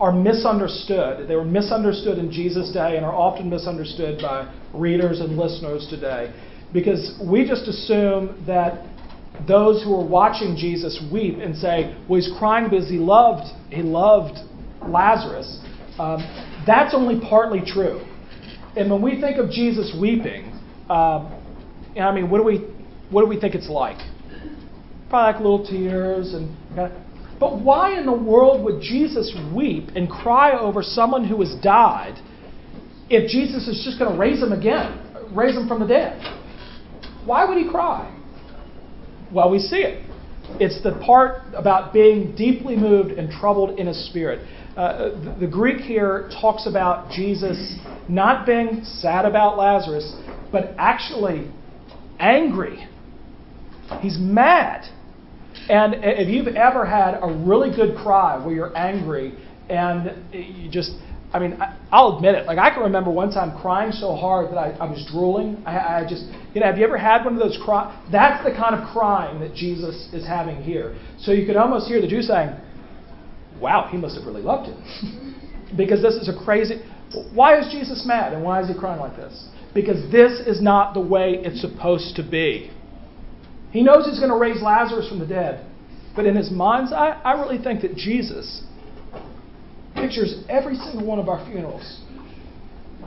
are 0.00 0.12
misunderstood. 0.12 1.28
They 1.28 1.36
were 1.36 1.44
misunderstood 1.44 2.18
in 2.18 2.30
Jesus' 2.30 2.70
day 2.72 2.96
and 2.96 3.04
are 3.04 3.14
often 3.14 3.50
misunderstood 3.50 4.20
by 4.20 4.52
readers 4.72 5.20
and 5.20 5.36
listeners 5.36 5.86
today 5.90 6.32
because 6.72 7.18
we 7.22 7.46
just 7.46 7.68
assume 7.68 8.42
that 8.46 8.86
those 9.46 9.82
who 9.82 9.94
are 9.94 10.06
watching 10.06 10.56
Jesus 10.56 11.02
weep 11.12 11.38
and 11.38 11.56
say, 11.56 11.94
"Well, 12.08 12.20
he's 12.20 12.32
crying 12.38 12.68
because 12.68 12.88
he 12.88 12.98
loved 12.98 13.52
he 13.70 13.82
loved 13.82 14.38
Lazarus." 14.86 15.58
Um, 15.98 16.22
that's 16.66 16.94
only 16.94 17.20
partly 17.20 17.60
true. 17.60 18.00
And 18.76 18.90
when 18.90 19.02
we 19.02 19.20
think 19.20 19.38
of 19.38 19.50
Jesus 19.50 19.94
weeping, 19.98 20.52
um, 20.88 21.32
I 21.98 22.12
mean, 22.12 22.30
what 22.30 22.38
do 22.38 22.44
we 22.44 22.58
what 23.10 23.22
do 23.22 23.28
we 23.28 23.40
think 23.40 23.54
it's 23.54 23.68
like? 23.68 23.98
Probably 25.10 25.32
like 25.32 25.42
little 25.42 25.66
tears 25.66 26.32
and. 26.32 26.56
But 27.40 27.62
why 27.62 27.98
in 27.98 28.04
the 28.04 28.12
world 28.12 28.62
would 28.64 28.82
Jesus 28.82 29.34
weep 29.54 29.88
and 29.96 30.10
cry 30.10 30.52
over 30.52 30.82
someone 30.82 31.26
who 31.26 31.40
has 31.40 31.54
died 31.62 32.20
if 33.08 33.30
Jesus 33.30 33.66
is 33.66 33.82
just 33.82 33.98
going 33.98 34.12
to 34.12 34.18
raise 34.18 34.42
him 34.42 34.52
again, 34.52 35.34
raise 35.34 35.56
him 35.56 35.66
from 35.66 35.80
the 35.80 35.86
dead? 35.86 36.20
Why 37.24 37.46
would 37.48 37.56
he 37.56 37.68
cry? 37.68 38.14
Well, 39.32 39.50
we 39.50 39.58
see 39.58 39.78
it. 39.78 40.04
It's 40.60 40.82
the 40.82 41.00
part 41.04 41.42
about 41.54 41.94
being 41.94 42.34
deeply 42.36 42.76
moved 42.76 43.12
and 43.12 43.30
troubled 43.30 43.78
in 43.78 43.86
his 43.86 44.08
spirit. 44.10 44.46
Uh, 44.76 45.10
the, 45.10 45.36
the 45.40 45.46
Greek 45.46 45.78
here 45.78 46.28
talks 46.40 46.66
about 46.66 47.10
Jesus 47.10 47.78
not 48.08 48.44
being 48.46 48.84
sad 48.84 49.24
about 49.24 49.56
Lazarus, 49.56 50.14
but 50.52 50.74
actually 50.76 51.50
angry. 52.18 52.86
He's 54.00 54.18
mad. 54.18 54.84
And 55.68 55.96
if 56.02 56.28
you've 56.28 56.54
ever 56.54 56.84
had 56.84 57.18
a 57.20 57.32
really 57.44 57.74
good 57.74 57.96
cry 57.96 58.44
where 58.44 58.54
you're 58.54 58.76
angry 58.76 59.34
and 59.68 60.32
you 60.32 60.70
just, 60.70 60.92
I 61.32 61.38
mean, 61.38 61.58
I'll 61.92 62.16
admit 62.16 62.34
it. 62.34 62.46
Like, 62.46 62.58
I 62.58 62.70
can 62.70 62.82
remember 62.82 63.10
one 63.10 63.30
time 63.30 63.56
crying 63.60 63.92
so 63.92 64.16
hard 64.16 64.50
that 64.50 64.58
I, 64.58 64.70
I 64.72 64.90
was 64.90 65.06
drooling. 65.10 65.62
I, 65.64 66.00
I 66.00 66.06
just, 66.08 66.24
you 66.54 66.60
know, 66.60 66.66
have 66.66 66.78
you 66.78 66.84
ever 66.84 66.98
had 66.98 67.24
one 67.24 67.34
of 67.34 67.40
those 67.40 67.58
cry? 67.64 67.96
That's 68.10 68.44
the 68.44 68.50
kind 68.50 68.74
of 68.74 68.88
crying 68.92 69.40
that 69.40 69.54
Jesus 69.54 70.08
is 70.12 70.26
having 70.26 70.56
here. 70.62 70.98
So 71.18 71.32
you 71.32 71.46
could 71.46 71.56
almost 71.56 71.86
hear 71.86 72.00
the 72.00 72.08
Jew 72.08 72.22
saying, 72.22 72.56
wow, 73.60 73.88
he 73.90 73.96
must 73.96 74.16
have 74.16 74.26
really 74.26 74.42
loved 74.42 74.70
him. 74.70 75.36
because 75.76 76.02
this 76.02 76.14
is 76.14 76.28
a 76.28 76.44
crazy. 76.44 76.82
Why 77.32 77.58
is 77.58 77.72
Jesus 77.72 78.04
mad 78.06 78.32
and 78.32 78.42
why 78.42 78.62
is 78.62 78.68
he 78.68 78.74
crying 78.74 79.00
like 79.00 79.16
this? 79.16 79.48
Because 79.74 80.10
this 80.10 80.40
is 80.40 80.60
not 80.60 80.94
the 80.94 81.00
way 81.00 81.40
it's 81.44 81.60
supposed 81.60 82.16
to 82.16 82.28
be. 82.28 82.70
He 83.70 83.82
knows 83.82 84.06
he's 84.06 84.18
going 84.18 84.30
to 84.30 84.36
raise 84.36 84.60
Lazarus 84.62 85.08
from 85.08 85.18
the 85.18 85.26
dead. 85.26 85.66
But 86.16 86.26
in 86.26 86.36
his 86.36 86.50
mind's 86.50 86.92
eye, 86.92 87.20
I 87.24 87.40
really 87.40 87.62
think 87.62 87.82
that 87.82 87.94
Jesus 87.94 88.64
pictures 89.94 90.42
every 90.48 90.76
single 90.76 91.06
one 91.06 91.18
of 91.18 91.28
our 91.28 91.44
funerals 91.46 92.00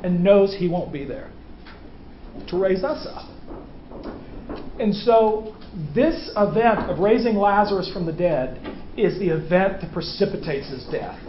and 0.03 0.23
knows 0.23 0.55
he 0.57 0.67
won't 0.67 0.91
be 0.91 1.05
there 1.05 1.31
to 2.49 2.57
raise 2.57 2.83
us 2.83 3.05
up. 3.09 3.29
And 4.79 4.93
so, 4.93 5.55
this 5.93 6.31
event 6.35 6.89
of 6.89 6.99
raising 6.99 7.35
Lazarus 7.35 7.91
from 7.91 8.05
the 8.05 8.13
dead 8.13 8.59
is 8.97 9.19
the 9.19 9.29
event 9.29 9.81
that 9.81 9.91
precipitates 9.93 10.69
his 10.69 10.85
death. 10.91 11.19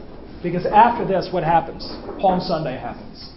Because 0.43 0.67
after 0.67 1.07
this, 1.07 1.29
what 1.33 1.45
happens? 1.45 1.87
Palm 2.21 2.41
Sunday 2.41 2.79
happens. 2.79 3.31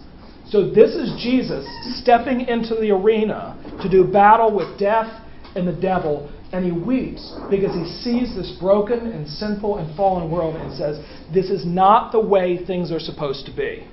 So, 0.48 0.70
this 0.70 0.94
is 0.94 1.20
Jesus 1.22 1.66
stepping 2.00 2.42
into 2.42 2.74
the 2.74 2.90
arena 2.90 3.56
to 3.82 3.88
do 3.88 4.04
battle 4.04 4.54
with 4.54 4.78
death 4.78 5.22
and 5.54 5.66
the 5.66 5.72
devil, 5.72 6.30
and 6.52 6.64
he 6.64 6.72
weeps 6.72 7.34
because 7.50 7.74
he 7.74 7.84
sees 8.02 8.34
this 8.34 8.56
broken 8.60 8.98
and 9.06 9.28
sinful 9.28 9.78
and 9.78 9.96
fallen 9.96 10.30
world 10.30 10.56
and 10.56 10.76
says, 10.76 10.98
This 11.32 11.50
is 11.50 11.66
not 11.66 12.12
the 12.12 12.20
way 12.20 12.64
things 12.64 12.90
are 12.90 13.00
supposed 13.00 13.46
to 13.46 13.52
be. 13.54 13.86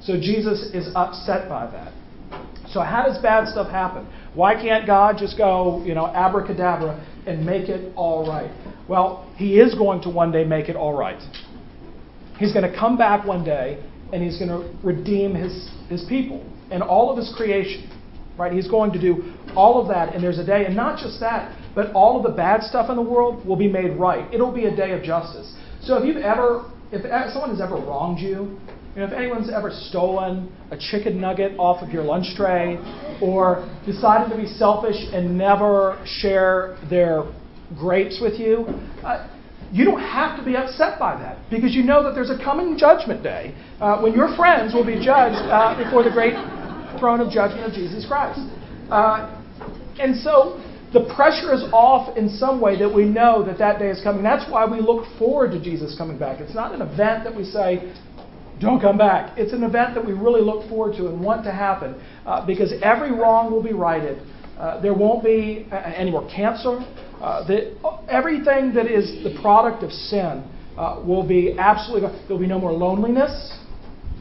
So 0.00 0.14
Jesus 0.20 0.70
is 0.74 0.90
upset 0.94 1.48
by 1.48 1.70
that. 1.70 1.92
So, 2.72 2.80
how 2.80 3.04
does 3.04 3.18
bad 3.18 3.48
stuff 3.48 3.70
happen? 3.70 4.06
Why 4.34 4.54
can't 4.54 4.86
God 4.86 5.16
just 5.18 5.36
go, 5.36 5.82
you 5.84 5.94
know, 5.94 6.06
abracadabra 6.06 7.04
and 7.26 7.44
make 7.44 7.68
it 7.68 7.92
all 7.96 8.26
right? 8.26 8.50
Well, 8.88 9.30
He 9.36 9.60
is 9.60 9.74
going 9.74 10.02
to 10.02 10.10
one 10.10 10.32
day 10.32 10.44
make 10.44 10.68
it 10.68 10.76
all 10.76 10.96
right. 10.96 11.22
He's 12.38 12.52
going 12.52 12.70
to 12.70 12.76
come 12.76 12.96
back 12.96 13.26
one 13.26 13.44
day 13.44 13.84
and 14.12 14.22
He's 14.22 14.38
going 14.38 14.48
to 14.48 14.86
redeem 14.86 15.34
His, 15.34 15.70
his 15.88 16.04
people 16.08 16.44
and 16.70 16.82
all 16.82 17.10
of 17.10 17.18
His 17.18 17.32
creation. 17.36 17.88
Right? 18.38 18.52
He's 18.52 18.68
going 18.68 18.92
to 18.92 19.00
do 19.00 19.34
all 19.56 19.80
of 19.80 19.88
that, 19.88 20.14
and 20.14 20.22
there's 20.22 20.38
a 20.38 20.44
day, 20.44 20.64
and 20.66 20.74
not 20.76 20.98
just 20.98 21.20
that, 21.20 21.56
but 21.74 21.92
all 21.92 22.16
of 22.16 22.22
the 22.22 22.36
bad 22.36 22.62
stuff 22.62 22.90
in 22.90 22.96
the 22.96 23.02
world 23.02 23.44
will 23.46 23.56
be 23.56 23.68
made 23.68 23.96
right. 23.96 24.32
It'll 24.32 24.52
be 24.52 24.66
a 24.66 24.74
day 24.74 24.92
of 24.92 25.02
justice. 25.02 25.54
So 25.82 25.96
if 25.98 26.04
you've 26.04 26.22
ever, 26.22 26.70
if 26.92 27.02
someone 27.32 27.50
has 27.50 27.60
ever 27.60 27.76
wronged 27.76 28.20
you, 28.20 28.58
You 28.94 29.00
know, 29.00 29.06
if 29.06 29.12
anyone's 29.12 29.48
ever 29.48 29.70
stolen 29.70 30.52
a 30.70 30.76
chicken 30.76 31.18
nugget 31.18 31.56
off 31.58 31.82
of 31.82 31.88
your 31.88 32.02
lunch 32.04 32.36
tray 32.36 32.76
or 33.22 33.66
decided 33.86 34.28
to 34.28 34.36
be 34.36 34.46
selfish 34.46 34.96
and 35.14 35.38
never 35.38 35.98
share 36.04 36.76
their 36.90 37.24
grapes 37.74 38.20
with 38.20 38.38
you, 38.38 38.66
uh, 39.02 39.26
you 39.72 39.86
don't 39.86 40.00
have 40.00 40.38
to 40.38 40.44
be 40.44 40.54
upset 40.56 40.98
by 40.98 41.16
that 41.16 41.38
because 41.48 41.74
you 41.74 41.82
know 41.82 42.02
that 42.04 42.14
there's 42.14 42.28
a 42.28 42.36
coming 42.44 42.76
judgment 42.76 43.22
day 43.22 43.54
uh, 43.80 43.98
when 44.02 44.12
your 44.12 44.36
friends 44.36 44.74
will 44.74 44.84
be 44.84 44.96
judged 45.02 45.40
uh, 45.48 45.74
before 45.82 46.02
the 46.04 46.10
great 46.10 46.34
throne 47.00 47.20
of 47.22 47.32
judgment 47.32 47.64
of 47.66 47.72
Jesus 47.72 48.04
Christ. 48.06 48.40
Uh, 48.90 49.41
and 50.02 50.16
so 50.16 50.60
the 50.92 51.10
pressure 51.16 51.54
is 51.54 51.62
off 51.72 52.16
in 52.16 52.28
some 52.28 52.60
way 52.60 52.78
that 52.78 52.92
we 52.92 53.04
know 53.04 53.42
that 53.44 53.58
that 53.58 53.78
day 53.78 53.88
is 53.88 54.02
coming. 54.02 54.22
That's 54.22 54.50
why 54.50 54.66
we 54.66 54.80
look 54.80 55.06
forward 55.18 55.52
to 55.52 55.62
Jesus 55.62 55.96
coming 55.96 56.18
back. 56.18 56.40
It's 56.40 56.54
not 56.54 56.74
an 56.74 56.82
event 56.82 57.24
that 57.24 57.34
we 57.34 57.44
say, 57.44 57.94
don't 58.60 58.80
come 58.80 58.98
back. 58.98 59.36
It's 59.38 59.52
an 59.52 59.64
event 59.64 59.94
that 59.94 60.04
we 60.04 60.12
really 60.12 60.42
look 60.42 60.68
forward 60.68 60.96
to 60.98 61.08
and 61.08 61.20
want 61.20 61.44
to 61.44 61.52
happen 61.52 62.00
uh, 62.26 62.46
because 62.46 62.72
every 62.82 63.10
wrong 63.10 63.50
will 63.50 63.62
be 63.62 63.72
righted. 63.72 64.20
Uh, 64.58 64.80
there 64.80 64.94
won't 64.94 65.24
be 65.24 65.66
uh, 65.72 65.76
any 65.76 66.10
more 66.10 66.28
cancer. 66.28 66.78
Uh, 67.20 67.46
the, 67.46 67.74
everything 68.08 68.74
that 68.74 68.86
is 68.86 69.24
the 69.24 69.36
product 69.40 69.82
of 69.82 69.90
sin 69.90 70.44
uh, 70.76 71.02
will 71.04 71.26
be 71.26 71.56
absolutely. 71.58 72.08
There'll 72.28 72.38
be 72.38 72.46
no 72.46 72.60
more 72.60 72.72
loneliness, 72.72 73.58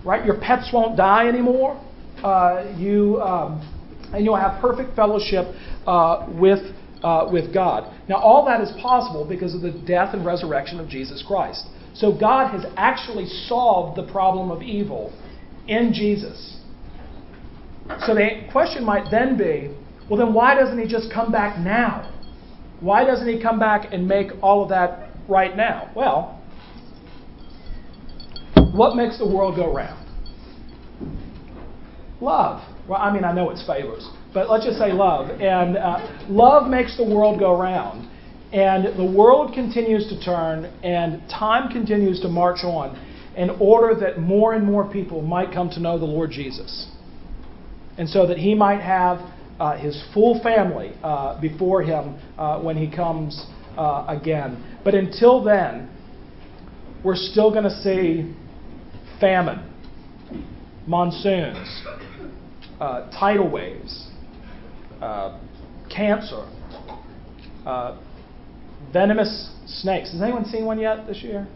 right? 0.06 0.26
Your 0.26 0.40
pets 0.40 0.70
won't 0.74 0.98
die 0.98 1.28
anymore. 1.28 1.80
Uh, 2.24 2.74
you 2.78 3.22
um, 3.22 3.71
and 4.14 4.26
you'll 4.26 4.36
have 4.36 4.62
perfect 4.62 4.96
fellowship 4.96 5.54
uh, 5.88 6.28
with 6.30 6.60
uh, 7.04 7.28
with 7.32 7.54
God. 7.54 7.92
Now, 8.08 8.18
all 8.18 8.46
that 8.46 8.62
is 8.62 8.72
possible 8.82 9.26
because 9.26 9.56
of 9.56 9.62
the 9.62 9.72
death 9.72 10.14
and 10.14 10.26
resurrection 10.26 10.80
of 10.80 10.88
Jesus 10.88 11.24
Christ. 11.26 11.68
So 11.94 12.16
God 12.18 12.52
has 12.52 12.66
actually 12.78 13.26
solved 13.26 13.98
the 13.98 14.12
problem 14.12 14.52
of 14.52 14.62
evil 14.62 15.12
in 15.68 15.94
Jesus. 15.94 16.58
So 18.06 18.14
the 18.14 18.48
question 18.52 18.86
might 18.86 19.10
then 19.12 19.38
be 19.38 19.76
well, 20.10 20.18
then 20.18 20.34
why 20.34 20.56
doesn't 20.56 20.78
he 20.78 20.88
just 20.88 21.12
come 21.14 21.32
back 21.32 21.58
now? 21.58 22.12
Why 22.82 23.06
doesn't 23.06 23.28
he 23.28 23.42
come 23.42 23.60
back 23.60 23.94
and 23.94 24.08
make 24.08 24.32
all 24.42 24.64
of 24.64 24.70
that 24.70 25.10
right 25.30 25.56
now? 25.56 25.90
Well, 25.96 26.42
what 28.74 28.96
makes 28.96 29.18
the 29.18 29.26
world 29.26 29.56
go 29.56 29.74
round? 29.74 30.06
Love. 32.20 32.62
Well, 32.88 33.00
I 33.00 33.14
mean, 33.14 33.24
I 33.24 33.32
know 33.32 33.50
it's 33.50 33.66
favors, 33.66 34.08
but 34.34 34.50
let's 34.50 34.66
just 34.66 34.78
say 34.78 34.92
love. 34.92 35.30
And 35.30 35.78
uh, 35.78 36.26
love 36.30 36.70
makes 36.70 36.98
the 36.98 37.04
world 37.04 37.40
go 37.40 37.60
round. 37.60 38.10
And 38.54 38.98
the 38.98 39.06
world 39.18 39.54
continues 39.54 40.10
to 40.10 40.22
turn, 40.22 40.66
and 40.84 41.22
time 41.30 41.72
continues 41.72 42.20
to 42.22 42.28
march 42.28 42.64
on 42.64 42.98
in 43.38 43.50
order 43.62 43.98
that 44.02 44.20
more 44.20 44.54
and 44.54 44.66
more 44.66 44.92
people 44.92 45.22
might 45.22 45.54
come 45.54 45.70
to 45.70 45.80
know 45.80 45.98
the 45.98 46.06
Lord 46.06 46.32
Jesus. 46.32 46.90
And 47.98 48.10
so 48.10 48.28
that 48.28 48.38
he 48.38 48.54
might 48.54 48.82
have 48.82 49.20
uh, 49.60 49.78
his 49.78 50.04
full 50.14 50.42
family 50.42 50.94
uh, 51.04 51.40
before 51.40 51.82
him 51.84 52.20
uh, 52.38 52.60
when 52.60 52.76
he 52.76 52.94
comes 52.94 53.46
uh, 53.78 54.06
again. 54.08 54.80
But 54.84 54.96
until 54.96 55.44
then, 55.44 55.90
we're 57.06 57.16
still 57.16 57.52
going 57.52 57.64
to 57.64 57.82
see 57.82 58.36
famine, 59.20 59.72
monsoons, 60.88 61.84
uh, 62.82 63.10
tidal 63.12 63.50
waves, 63.50 64.10
uh, 65.02 65.40
cancer 65.90 66.46
venomous 68.92 69.52
snakes. 69.66 70.12
Has 70.12 70.22
anyone 70.22 70.46
seen 70.46 70.66
one 70.66 70.80
yet 70.80 71.08
this 71.08 71.22
year? 71.24 71.48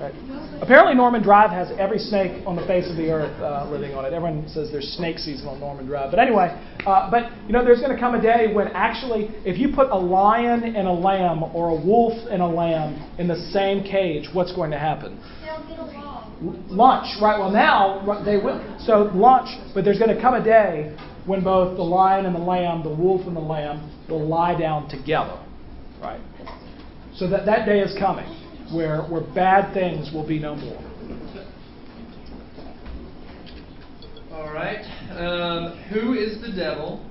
Right. 0.00 0.14
Apparently, 0.60 0.94
Norman 0.94 1.22
Drive 1.22 1.50
has 1.50 1.70
every 1.78 1.98
snake 1.98 2.42
on 2.46 2.56
the 2.56 2.66
face 2.66 2.90
of 2.90 2.96
the 2.96 3.10
earth 3.10 3.40
uh, 3.40 3.70
living 3.70 3.94
on 3.94 4.04
it. 4.04 4.12
Everyone 4.12 4.48
says 4.48 4.70
there's 4.72 4.88
snake 4.96 5.18
season 5.18 5.46
on 5.46 5.60
Norman 5.60 5.86
Drive. 5.86 6.10
But 6.10 6.18
anyway, 6.18 6.48
uh, 6.86 7.10
but 7.10 7.30
you 7.46 7.52
know, 7.52 7.62
there's 7.62 7.80
going 7.80 7.94
to 7.94 8.00
come 8.00 8.14
a 8.14 8.20
day 8.20 8.52
when 8.52 8.68
actually, 8.68 9.28
if 9.44 9.58
you 9.58 9.68
put 9.72 9.90
a 9.90 9.98
lion 9.98 10.64
and 10.64 10.88
a 10.88 10.92
lamb 10.92 11.42
or 11.54 11.68
a 11.68 11.74
wolf 11.74 12.14
and 12.30 12.42
a 12.42 12.46
lamb 12.46 12.98
in 13.18 13.28
the 13.28 13.36
same 13.52 13.84
cage, 13.84 14.28
what's 14.32 14.52
going 14.54 14.70
to 14.70 14.78
happen? 14.78 15.20
They'll 16.42 16.52
get 16.52 16.60
along. 16.62 16.76
Lunch, 16.76 17.22
right? 17.22 17.38
Well, 17.38 17.50
now 17.50 18.24
they 18.24 18.36
will. 18.36 18.60
So 18.84 19.10
lunch, 19.14 19.48
but 19.74 19.84
there's 19.84 19.98
going 19.98 20.14
to 20.14 20.20
come 20.20 20.34
a 20.34 20.44
day 20.44 20.96
when 21.26 21.42
both 21.44 21.76
the 21.76 21.82
lion 21.82 22.26
and 22.26 22.34
the 22.34 22.40
lamb, 22.40 22.82
the 22.82 22.94
wolf 22.94 23.26
and 23.26 23.36
the 23.36 23.40
lamb, 23.40 23.90
will 24.08 24.26
lie 24.26 24.58
down 24.58 24.88
together. 24.88 25.38
Right? 26.00 26.20
So 27.14 27.28
that, 27.28 27.46
that 27.46 27.66
day 27.66 27.80
is 27.80 27.96
coming 27.98 28.26
where, 28.72 29.02
where 29.02 29.20
bad 29.34 29.72
things 29.74 30.12
will 30.12 30.26
be 30.26 30.38
no 30.38 30.56
more. 30.56 30.82
All 34.32 34.52
right. 34.52 34.82
Um, 35.10 35.78
who 35.90 36.14
is 36.14 36.40
the 36.40 36.52
devil, 36.52 37.04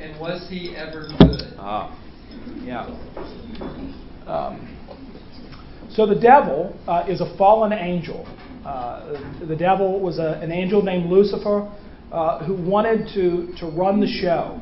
and 0.00 0.18
was 0.18 0.46
he 0.48 0.74
ever 0.74 1.08
good? 1.18 1.54
Ah, 1.58 1.96
yeah. 2.62 2.86
Um, 4.26 4.70
so 5.90 6.06
the 6.06 6.18
devil 6.18 6.74
uh, 6.88 7.04
is 7.08 7.20
a 7.20 7.36
fallen 7.36 7.72
angel. 7.72 8.26
Uh, 8.64 9.44
the 9.46 9.56
devil 9.56 10.00
was 10.00 10.18
a, 10.18 10.40
an 10.42 10.50
angel 10.50 10.82
named 10.82 11.10
Lucifer 11.10 11.70
uh, 12.10 12.44
who 12.44 12.54
wanted 12.54 13.08
to, 13.14 13.52
to 13.58 13.66
run 13.66 14.00
the 14.00 14.06
show. 14.06 14.60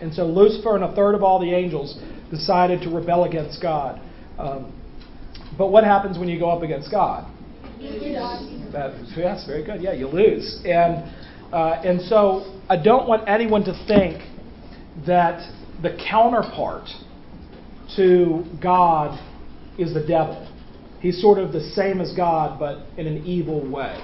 And 0.00 0.12
so 0.12 0.26
Lucifer 0.26 0.74
and 0.74 0.84
a 0.84 0.94
third 0.94 1.14
of 1.14 1.22
all 1.22 1.38
the 1.38 1.52
angels 1.54 1.98
decided 2.30 2.82
to 2.82 2.90
rebel 2.90 3.24
against 3.24 3.62
God. 3.62 4.00
Um, 4.38 4.78
but 5.56 5.68
what 5.68 5.84
happens 5.84 6.18
when 6.18 6.28
you 6.28 6.38
go 6.38 6.50
up 6.50 6.62
against 6.62 6.90
God? 6.90 7.30
That, 8.72 8.94
yes, 9.16 9.46
very 9.46 9.64
good. 9.64 9.80
Yeah, 9.80 9.92
you 9.92 10.08
lose. 10.08 10.60
And, 10.64 11.10
uh, 11.52 11.82
and 11.84 12.00
so 12.02 12.60
I 12.68 12.76
don't 12.82 13.08
want 13.08 13.28
anyone 13.28 13.64
to 13.64 13.84
think 13.86 14.22
that 15.06 15.48
the 15.82 15.96
counterpart 16.08 16.88
to 17.96 18.44
God 18.62 19.18
is 19.78 19.94
the 19.94 20.04
devil. 20.06 20.48
He's 21.02 21.20
sort 21.20 21.38
of 21.38 21.52
the 21.52 21.60
same 21.60 22.00
as 22.00 22.14
God, 22.16 22.58
but 22.60 22.86
in 22.96 23.08
an 23.08 23.26
evil 23.26 23.68
way. 23.68 23.98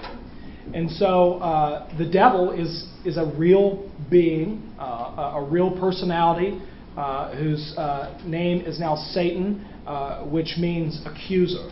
And 0.74 0.90
so 0.90 1.34
uh, 1.34 1.96
the 1.96 2.04
devil 2.04 2.50
is, 2.50 2.88
is 3.04 3.16
a 3.16 3.24
real 3.24 3.88
being, 4.10 4.74
uh, 4.78 5.36
a 5.36 5.48
real 5.48 5.70
personality 5.78 6.60
uh, 6.96 7.34
whose 7.36 7.72
uh, 7.78 8.20
name 8.26 8.62
is 8.66 8.80
now 8.80 8.96
Satan, 8.96 9.64
uh, 9.86 10.24
which 10.24 10.56
means 10.58 11.00
accuser. 11.06 11.70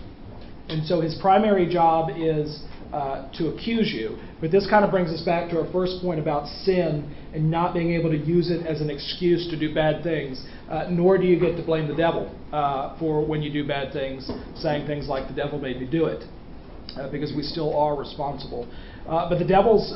And 0.69 0.87
so 0.87 1.01
his 1.01 1.19
primary 1.21 1.69
job 1.69 2.11
is 2.17 2.63
uh, 2.93 3.31
to 3.39 3.49
accuse 3.49 3.93
you. 3.93 4.19
But 4.41 4.51
this 4.51 4.67
kind 4.69 4.85
of 4.85 4.91
brings 4.91 5.11
us 5.11 5.23
back 5.23 5.51
to 5.51 5.61
our 5.61 5.71
first 5.73 6.03
point 6.03 6.21
about 6.21 6.47
sin 6.65 7.15
and 7.35 7.51
not 7.51 7.75
being 7.75 7.93
able 7.93 8.11
to 8.11 8.19
use 8.19 8.51
it 8.51 8.67
as 8.67 8.81
an 8.81 8.91
excuse 8.91 9.49
to 9.51 9.59
do 9.59 9.75
bad 9.75 10.03
things. 10.03 10.45
Uh, 10.71 10.89
nor 10.91 11.19
do 11.19 11.25
you 11.25 11.39
get 11.39 11.57
to 11.57 11.63
blame 11.63 11.89
the 11.89 11.97
devil 11.97 12.35
uh, 12.53 12.99
for 12.99 13.25
when 13.25 13.43
you 13.43 13.53
do 13.53 13.67
bad 13.67 13.93
things, 13.93 14.31
saying 14.57 14.87
things 14.87 15.09
like, 15.09 15.29
the 15.29 15.35
devil 15.35 15.59
made 15.59 15.81
me 15.81 15.87
do 15.87 16.07
it. 16.07 16.25
because 17.13 17.33
we 17.37 17.43
still 17.43 17.77
are 17.77 17.97
responsible. 17.97 18.67
but 19.07 19.39
the 19.39 19.45
devil's 19.45 19.93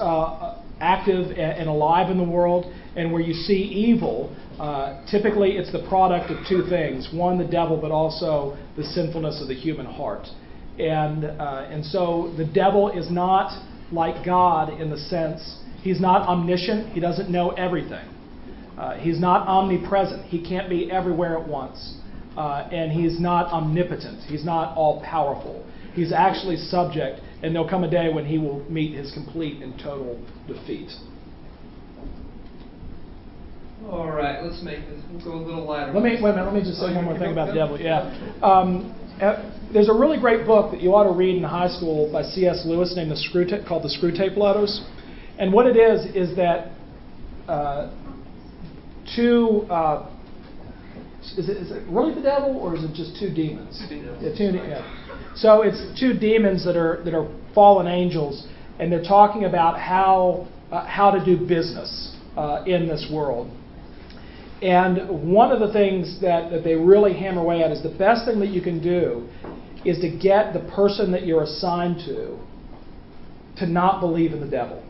active 0.81 1.31
and 1.37 1.69
alive 1.69 2.11
in 2.11 2.19
the 2.19 2.25
world, 2.25 2.73
and 2.97 3.13
where 3.13 3.21
you 3.21 3.35
see 3.35 3.55
evil, 3.55 4.35
uh, 4.59 5.05
typically 5.11 5.53
it's 5.53 5.71
the 5.73 5.87
product 5.89 6.31
of 6.31 6.39
two 6.49 6.67
things 6.69 7.09
one, 7.13 7.39
the 7.39 7.45
devil, 7.45 7.77
but 7.81 7.91
also 7.91 8.57
the 8.77 8.83
sinfulness 8.83 9.41
of 9.41 9.49
the 9.49 9.55
human 9.55 9.87
heart. 9.87 10.27
And, 10.81 11.25
uh, 11.25 11.69
and 11.71 11.85
so 11.85 12.33
the 12.37 12.45
devil 12.45 12.91
is 12.91 13.11
not 13.11 13.53
like 13.93 14.25
God 14.25 14.81
in 14.81 14.89
the 14.89 14.97
sense 14.97 15.59
he's 15.83 16.01
not 16.01 16.29
omniscient, 16.29 16.93
he 16.93 17.01
doesn't 17.01 17.31
know 17.31 17.51
everything. 17.51 18.07
Uh, 18.79 18.97
he's 18.97 19.21
not 19.21 19.47
omnipresent, 19.47 20.25
he 20.27 20.43
can't 20.43 20.71
be 20.71 20.91
everywhere 20.91 21.39
at 21.39 21.47
once. 21.47 21.97
Uh, 22.37 22.69
and 22.73 22.93
he's 22.93 23.21
not 23.21 23.53
omnipotent, 23.53 24.23
he's 24.29 24.45
not 24.45 24.77
all 24.77 25.03
powerful. 25.03 25.67
He's 25.93 26.13
actually 26.13 26.57
subject 26.57 27.21
and 27.43 27.55
there'll 27.55 27.69
come 27.69 27.85
a 27.85 27.91
day 27.91 28.13
when 28.13 28.25
he 28.25 28.39
will 28.39 28.61
meet 28.71 28.97
his 28.97 29.13
complete 29.13 29.63
and 29.63 29.79
total 29.79 30.21
defeat. 30.47 30.91
All 33.91 34.11
right, 34.11 34.43
let's 34.43 34.63
make 34.63 34.87
this. 34.89 35.01
We'll 35.11 35.25
go 35.25 35.33
a 35.33 35.43
little 35.45 35.65
lighter. 35.65 35.93
Let 35.93 36.03
me 36.03 36.11
wait 36.11 36.31
a 36.31 36.33
minute. 36.33 36.45
Let 36.45 36.55
me 36.55 36.61
just 36.61 36.79
say 36.79 36.87
oh, 36.91 36.95
one 36.95 37.05
more 37.07 37.19
thing 37.19 37.33
about 37.33 37.49
the 37.49 37.55
devil. 37.55 37.81
Yeah, 37.81 38.13
um, 38.43 38.95
there's 39.73 39.89
a 39.89 39.95
really 39.95 40.19
great 40.19 40.47
book 40.47 40.73
that 40.73 40.81
you 40.81 40.95
ought 40.95 41.05
to 41.05 41.17
read 41.17 41.37
in 41.37 41.43
high 41.43 41.69
school 41.69 42.11
by 42.11 42.23
C.S. 42.23 42.65
Lewis 42.65 42.95
named 42.97 43.11
the 43.11 43.17
Screwtape 43.17 43.67
called 43.69 43.85
the 43.85 43.89
Screwtape 43.89 44.37
Letters, 44.37 44.83
and 45.39 45.53
what 45.53 45.67
it 45.67 45.77
is 45.77 46.07
is 46.15 46.37
that 46.37 46.73
uh, 47.49 47.91
two. 49.15 49.67
Uh, 49.71 50.17
is 51.37 51.51
it, 51.51 51.59
is 51.59 51.71
it 51.71 51.87
really 51.89 52.15
the 52.15 52.23
devil 52.23 52.57
or 52.57 52.75
is 52.75 52.83
it 52.83 52.95
just 52.95 53.21
two 53.21 53.29
demons? 53.33 53.79
Two 53.89 53.97
demons. 53.97 54.19
Yeah, 54.23 54.51
two, 54.51 54.57
yeah. 54.57 55.35
So 55.37 55.63
it's 55.63 56.01
two 56.01 56.15
demons 56.15 56.65
that 56.65 56.77
are 56.77 57.03
that 57.05 57.15
are 57.15 57.29
fallen 57.55 57.87
angels, 57.87 58.49
and 58.79 58.91
they're 58.91 59.03
talking 59.03 59.45
about 59.45 59.79
how 59.79 60.49
uh, 60.73 60.87
how 60.87 61.11
to 61.11 61.23
do 61.23 61.37
business 61.37 62.17
uh, 62.37 62.65
in 62.67 62.89
this 62.89 63.07
world. 63.13 63.51
And 64.63 65.33
one 65.33 65.53
of 65.53 65.61
the 65.61 65.73
things 65.73 66.21
that, 66.21 66.51
that 66.51 66.65
they 66.65 66.75
really 66.75 67.15
hammer 67.15 67.41
away 67.41 67.63
at 67.63 67.71
is 67.71 67.83
the 67.83 67.97
best 67.97 68.27
thing 68.27 68.41
that 68.41 68.51
you 68.51 68.61
can 68.61 68.83
do 68.83 69.27
is 69.85 69.99
to 70.01 70.11
get 70.11 70.53
the 70.53 70.61
person 70.75 71.11
that 71.13 71.27
you're 71.27 71.43
assigned 71.43 72.01
to 72.07 72.39
to 73.57 73.67
not 73.67 74.01
believe 74.01 74.33
in 74.33 74.41
the 74.41 74.49
devil. 74.49 74.83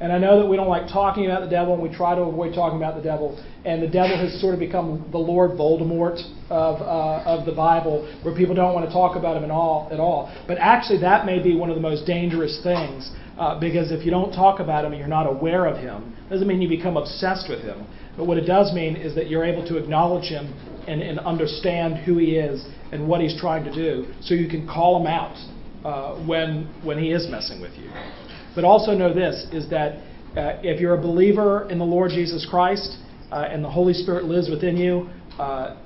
And 0.00 0.12
I 0.12 0.18
know 0.18 0.40
that 0.40 0.48
we 0.48 0.56
don't 0.56 0.68
like 0.68 0.88
talking 0.88 1.26
about 1.26 1.42
the 1.42 1.48
devil, 1.48 1.74
and 1.74 1.82
we 1.82 1.88
try 1.88 2.16
to 2.16 2.22
avoid 2.22 2.54
talking 2.54 2.76
about 2.76 2.96
the 2.96 3.02
devil. 3.02 3.38
And 3.64 3.80
the 3.80 3.86
devil 3.86 4.18
has 4.18 4.40
sort 4.40 4.52
of 4.52 4.58
become 4.58 5.06
the 5.12 5.18
Lord 5.18 5.52
Voldemort 5.52 6.18
of, 6.50 6.82
uh, 6.82 7.22
of 7.24 7.46
the 7.46 7.52
Bible, 7.52 8.02
where 8.22 8.34
people 8.34 8.52
don't 8.52 8.74
want 8.74 8.84
to 8.84 8.92
talk 8.92 9.14
about 9.14 9.36
him 9.36 9.44
at 9.44 9.52
all, 9.52 9.88
at 9.92 10.00
all. 10.00 10.34
But 10.48 10.58
actually, 10.58 10.98
that 11.02 11.24
may 11.24 11.40
be 11.40 11.54
one 11.54 11.70
of 11.70 11.76
the 11.76 11.80
most 11.80 12.04
dangerous 12.04 12.58
things, 12.64 13.12
uh, 13.42 13.58
because 13.58 13.90
if 13.90 14.04
you 14.04 14.10
don't 14.12 14.32
talk 14.32 14.60
about 14.60 14.84
him 14.84 14.92
and 14.92 15.00
you're 15.00 15.08
not 15.08 15.26
aware 15.26 15.66
of 15.66 15.76
him, 15.76 16.16
doesn't 16.30 16.46
mean 16.46 16.62
you 16.62 16.68
become 16.68 16.96
obsessed 16.96 17.48
with 17.48 17.60
him. 17.60 17.84
But 18.16 18.26
what 18.26 18.38
it 18.38 18.46
does 18.46 18.72
mean 18.72 18.94
is 18.94 19.16
that 19.16 19.28
you're 19.28 19.44
able 19.44 19.66
to 19.66 19.78
acknowledge 19.78 20.26
him 20.26 20.54
and, 20.86 21.02
and 21.02 21.18
understand 21.18 22.04
who 22.04 22.18
he 22.18 22.36
is 22.36 22.64
and 22.92 23.08
what 23.08 23.20
he's 23.20 23.36
trying 23.40 23.64
to 23.64 23.74
do, 23.74 24.12
so 24.20 24.34
you 24.34 24.48
can 24.48 24.64
call 24.68 25.00
him 25.00 25.08
out 25.08 25.36
uh, 25.84 26.24
when 26.24 26.72
when 26.84 26.98
he 26.98 27.10
is 27.10 27.26
messing 27.28 27.60
with 27.60 27.72
you. 27.72 27.90
But 28.54 28.62
also 28.64 28.92
know 28.92 29.12
this 29.12 29.46
is 29.50 29.68
that 29.70 29.96
uh, 30.36 30.60
if 30.62 30.80
you're 30.80 30.94
a 30.94 31.02
believer 31.02 31.68
in 31.68 31.78
the 31.78 31.84
Lord 31.84 32.10
Jesus 32.10 32.46
Christ 32.48 32.96
uh, 33.32 33.48
and 33.50 33.64
the 33.64 33.70
Holy 33.70 33.92
Spirit 33.92 34.24
lives 34.24 34.48
within 34.50 34.76
you, 34.76 35.10
uh, 35.38 35.76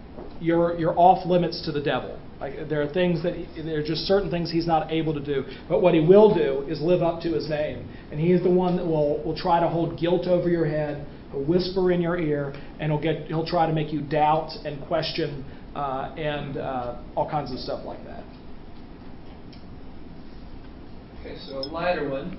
you're, 0.40 0.78
you're 0.78 0.98
off 0.98 1.26
limits 1.26 1.64
to 1.64 1.72
the 1.72 1.80
devil. 1.80 2.20
Like, 2.40 2.68
there 2.68 2.82
are 2.82 2.92
things 2.92 3.22
that 3.22 3.34
he, 3.34 3.62
there 3.62 3.80
are 3.80 3.82
just 3.82 4.02
certain 4.02 4.30
things 4.30 4.50
he's 4.50 4.66
not 4.66 4.92
able 4.92 5.14
to 5.14 5.24
do. 5.24 5.44
But 5.68 5.80
what 5.80 5.94
he 5.94 6.00
will 6.00 6.34
do 6.34 6.66
is 6.68 6.80
live 6.80 7.02
up 7.02 7.22
to 7.22 7.32
his 7.32 7.48
name, 7.48 7.88
and 8.10 8.20
he 8.20 8.32
is 8.32 8.42
the 8.42 8.50
one 8.50 8.76
that 8.76 8.84
will, 8.84 9.22
will 9.24 9.36
try 9.36 9.58
to 9.60 9.68
hold 9.68 9.98
guilt 9.98 10.26
over 10.26 10.48
your 10.50 10.66
head. 10.66 11.06
He'll 11.32 11.44
whisper 11.44 11.92
in 11.92 12.00
your 12.02 12.18
ear, 12.18 12.54
and 12.78 12.92
he'll 12.92 13.00
get 13.00 13.26
he'll 13.26 13.46
try 13.46 13.66
to 13.66 13.72
make 13.72 13.92
you 13.92 14.02
doubt 14.02 14.50
and 14.64 14.84
question 14.86 15.44
uh, 15.74 16.14
and 16.16 16.56
uh, 16.58 17.02
all 17.14 17.28
kinds 17.28 17.52
of 17.52 17.58
stuff 17.58 17.84
like 17.84 18.04
that. 18.04 18.24
Okay, 21.20 21.36
so 21.48 21.58
a 21.58 21.66
lighter 21.68 22.08
one. 22.08 22.38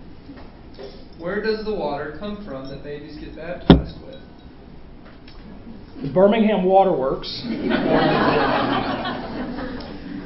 Where 1.20 1.42
does 1.42 1.66
the 1.66 1.74
water 1.74 2.16
come 2.20 2.46
from 2.46 2.70
that 2.70 2.84
babies 2.84 3.18
get 3.20 3.36
baptized 3.36 4.00
with? 4.06 4.22
The 6.04 6.14
Birmingham 6.14 6.64
Waterworks. 6.64 7.42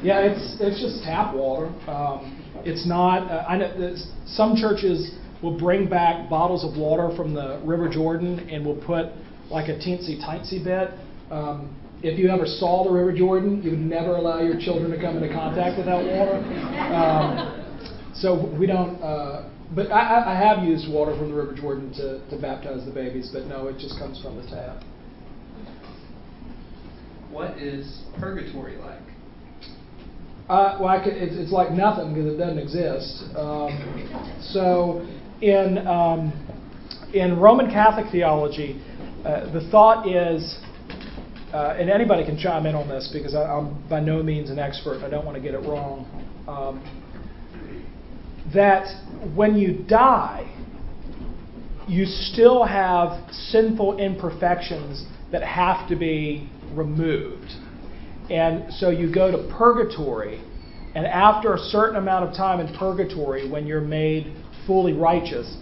yeah, 0.03 0.21
it's 0.21 0.57
it's 0.59 0.81
just 0.81 1.03
tap 1.03 1.35
water. 1.35 1.67
Um, 1.89 2.37
it's 2.65 2.87
not. 2.87 3.29
Uh, 3.29 3.45
I 3.47 3.57
know 3.57 3.95
some 4.25 4.55
churches 4.55 5.11
will 5.41 5.57
bring 5.57 5.89
back 5.89 6.29
bottles 6.29 6.63
of 6.63 6.77
water 6.79 7.15
from 7.15 7.33
the 7.33 7.61
River 7.63 7.89
Jordan 7.89 8.39
and 8.49 8.65
will 8.65 8.81
put 8.85 9.07
like 9.49 9.69
a 9.69 9.73
teensy 9.73 10.19
tiny 10.19 10.63
bit. 10.63 10.91
Um, 11.31 11.75
if 12.03 12.17
you 12.17 12.29
ever 12.29 12.45
saw 12.45 12.83
the 12.83 12.91
River 12.91 13.15
Jordan, 13.15 13.61
you 13.61 13.71
would 13.71 13.79
never 13.79 14.15
allow 14.15 14.41
your 14.41 14.59
children 14.59 14.89
to 14.91 14.99
come 14.99 15.17
into 15.17 15.33
contact 15.33 15.77
with 15.77 15.85
that 15.85 16.03
water. 16.03 16.37
Um, 16.93 18.13
so 18.15 18.55
we 18.57 18.65
don't. 18.65 19.01
Uh, 19.01 19.49
but 19.73 19.91
I, 19.91 20.33
I 20.33 20.35
have 20.35 20.63
used 20.65 20.91
water 20.91 21.15
from 21.15 21.29
the 21.29 21.35
River 21.35 21.55
Jordan 21.55 21.93
to, 21.93 22.27
to 22.29 22.41
baptize 22.41 22.85
the 22.85 22.91
babies, 22.91 23.29
but 23.31 23.45
no, 23.45 23.67
it 23.67 23.77
just 23.77 23.97
comes 23.97 24.21
from 24.21 24.35
the 24.35 24.49
tap. 24.49 24.83
What 27.29 27.57
is 27.57 28.03
purgatory 28.19 28.75
like? 28.77 28.99
Uh, 30.49 30.77
well, 30.81 31.01
could, 31.03 31.13
it's, 31.13 31.35
it's, 31.35 31.51
like 31.51 31.71
nothing 31.71 32.13
because 32.13 32.33
it 32.33 32.37
doesn't 32.37 32.59
exist. 32.59 33.23
Um, 33.35 34.39
so, 34.51 35.07
in 35.41 35.87
um, 35.87 36.33
in 37.13 37.39
Roman 37.39 37.69
Catholic 37.69 38.11
theology, 38.11 38.81
uh, 39.25 39.51
the 39.51 39.67
thought 39.69 40.07
is, 40.07 40.59
uh, 41.53 41.75
and 41.77 41.89
anybody 41.89 42.25
can 42.25 42.37
chime 42.37 42.65
in 42.65 42.75
on 42.75 42.87
this 42.87 43.09
because 43.11 43.35
I, 43.35 43.57
am 43.57 43.85
by 43.89 43.99
no 43.99 44.23
means 44.23 44.49
an 44.49 44.59
expert. 44.59 45.03
I 45.03 45.09
don't 45.09 45.25
want 45.25 45.35
to 45.35 45.41
get 45.41 45.53
it 45.53 45.59
wrong. 45.59 46.05
Um, 46.47 46.81
that 48.53 48.87
when 49.35 49.55
you 49.55 49.83
die, 49.87 50.47
you 51.87 52.05
still 52.05 52.63
have 52.63 53.31
sinful 53.31 53.97
imperfections 53.97 55.05
that 55.31 55.43
have 55.43 55.87
to 55.89 55.95
be 55.95 56.49
removed. 56.73 57.51
And 58.31 58.73
so 58.75 58.91
you 58.91 59.13
go 59.13 59.29
to 59.29 59.53
purgatory, 59.57 60.41
and 60.95 61.05
after 61.05 61.53
a 61.53 61.59
certain 61.59 61.97
amount 61.97 62.29
of 62.29 62.33
time 62.33 62.65
in 62.65 62.73
purgatory, 62.77 63.49
when 63.49 63.67
you're 63.67 63.81
made 63.81 64.33
fully 64.65 64.93
righteous, 64.93 65.57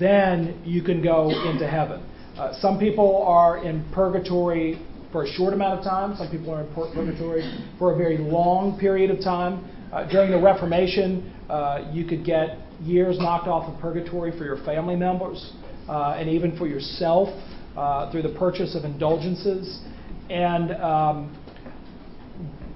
then 0.00 0.60
you 0.64 0.82
can 0.82 1.04
go 1.04 1.30
into 1.48 1.68
heaven. 1.68 2.04
Uh, 2.36 2.52
some 2.60 2.80
people 2.80 3.22
are 3.22 3.64
in 3.64 3.88
purgatory 3.92 4.84
for 5.12 5.22
a 5.22 5.28
short 5.28 5.54
amount 5.54 5.78
of 5.78 5.84
time, 5.84 6.16
some 6.16 6.28
people 6.30 6.52
are 6.52 6.62
in 6.62 6.74
purgatory 6.74 7.42
for 7.78 7.94
a 7.94 7.96
very 7.96 8.18
long 8.18 8.76
period 8.78 9.10
of 9.12 9.22
time. 9.22 9.64
Uh, 9.92 10.08
during 10.10 10.32
the 10.32 10.40
Reformation, 10.40 11.32
uh, 11.48 11.88
you 11.92 12.04
could 12.04 12.24
get 12.24 12.58
years 12.82 13.18
knocked 13.18 13.46
off 13.46 13.72
of 13.72 13.80
purgatory 13.80 14.36
for 14.36 14.44
your 14.44 14.56
family 14.64 14.96
members 14.96 15.52
uh, 15.88 16.16
and 16.18 16.28
even 16.28 16.56
for 16.56 16.66
yourself 16.66 17.28
uh, 17.76 18.10
through 18.10 18.22
the 18.22 18.34
purchase 18.36 18.74
of 18.74 18.84
indulgences. 18.84 19.80
And 20.28 20.72
um, 20.80 21.36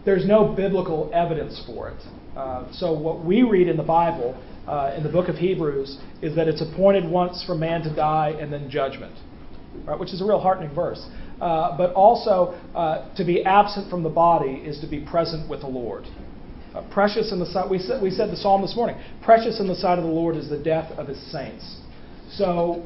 there's 0.04 0.26
no 0.26 0.54
biblical 0.54 1.10
evidence 1.12 1.62
for 1.66 1.88
it. 1.90 2.02
Uh, 2.36 2.70
so, 2.72 2.92
what 2.92 3.24
we 3.24 3.42
read 3.42 3.68
in 3.68 3.76
the 3.76 3.82
Bible, 3.82 4.40
uh, 4.66 4.94
in 4.96 5.02
the 5.02 5.08
book 5.08 5.28
of 5.28 5.36
Hebrews, 5.36 5.98
is 6.20 6.34
that 6.36 6.48
it's 6.48 6.62
appointed 6.62 7.08
once 7.08 7.44
for 7.44 7.54
man 7.54 7.82
to 7.82 7.94
die 7.94 8.30
and 8.38 8.52
then 8.52 8.68
judgment, 8.68 9.16
right, 9.86 9.98
which 9.98 10.12
is 10.12 10.20
a 10.20 10.24
real 10.24 10.40
heartening 10.40 10.74
verse. 10.74 11.04
Uh, 11.40 11.76
but 11.76 11.92
also, 11.94 12.54
to 13.16 13.24
be 13.24 13.44
absent 13.44 13.90
from 13.90 14.02
the 14.02 14.08
body 14.08 14.62
is 14.64 14.80
to 14.80 14.86
be 14.86 15.00
present 15.00 15.48
with 15.48 15.60
the 15.60 15.66
Lord. 15.66 16.04
Uh, 16.74 16.82
precious 16.90 17.30
in 17.30 17.38
the 17.38 17.46
sight, 17.46 17.70
we 17.70 17.78
said, 17.78 18.02
we 18.02 18.10
said 18.10 18.30
the 18.30 18.36
psalm 18.36 18.60
this 18.60 18.74
morning, 18.74 19.00
precious 19.22 19.60
in 19.60 19.68
the 19.68 19.76
sight 19.76 19.96
of 19.96 20.04
the 20.04 20.10
Lord 20.10 20.36
is 20.36 20.48
the 20.50 20.58
death 20.58 20.90
of 20.98 21.06
his 21.06 21.20
saints. 21.30 21.78
So 22.32 22.82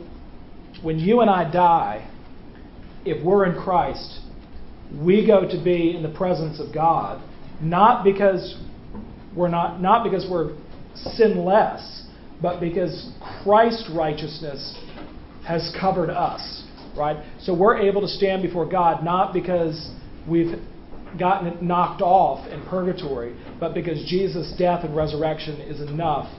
when 0.82 0.98
you 0.98 1.20
and 1.20 1.30
I 1.30 1.50
die, 1.50 2.10
if 3.06 3.24
we're 3.24 3.46
in 3.46 3.58
Christ, 3.58 4.20
we 4.92 5.26
go 5.26 5.42
to 5.42 5.62
be 5.62 5.94
in 5.96 6.02
the 6.02 6.08
presence 6.08 6.60
of 6.60 6.72
God, 6.72 7.22
not 7.60 8.04
because 8.04 8.56
we're 9.36 9.48
not, 9.48 9.80
not 9.80 10.04
because 10.04 10.26
we're 10.30 10.56
sinless, 10.94 12.06
but 12.40 12.60
because 12.60 13.12
Christ's 13.42 13.90
righteousness 13.94 14.78
has 15.46 15.74
covered 15.78 16.10
us, 16.10 16.64
right? 16.96 17.16
So 17.40 17.54
we're 17.54 17.78
able 17.78 18.00
to 18.00 18.08
stand 18.08 18.42
before 18.42 18.68
God 18.68 19.04
not 19.04 19.32
because 19.32 19.90
we've 20.28 20.54
gotten 21.18 21.48
it 21.48 21.62
knocked 21.62 22.02
off 22.02 22.46
in 22.48 22.62
purgatory, 22.66 23.34
but 23.58 23.74
because 23.74 24.04
Jesus' 24.08 24.54
death 24.58 24.84
and 24.84 24.94
resurrection 24.94 25.60
is 25.60 25.80
enough 25.80 26.30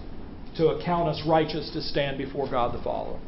to 0.58 0.68
account 0.68 1.10
us 1.10 1.22
righteous 1.28 1.70
to 1.74 1.82
stand 1.82 2.18
before 2.18 2.50
God 2.50 2.78
the 2.78 2.84
Father. 2.84 3.20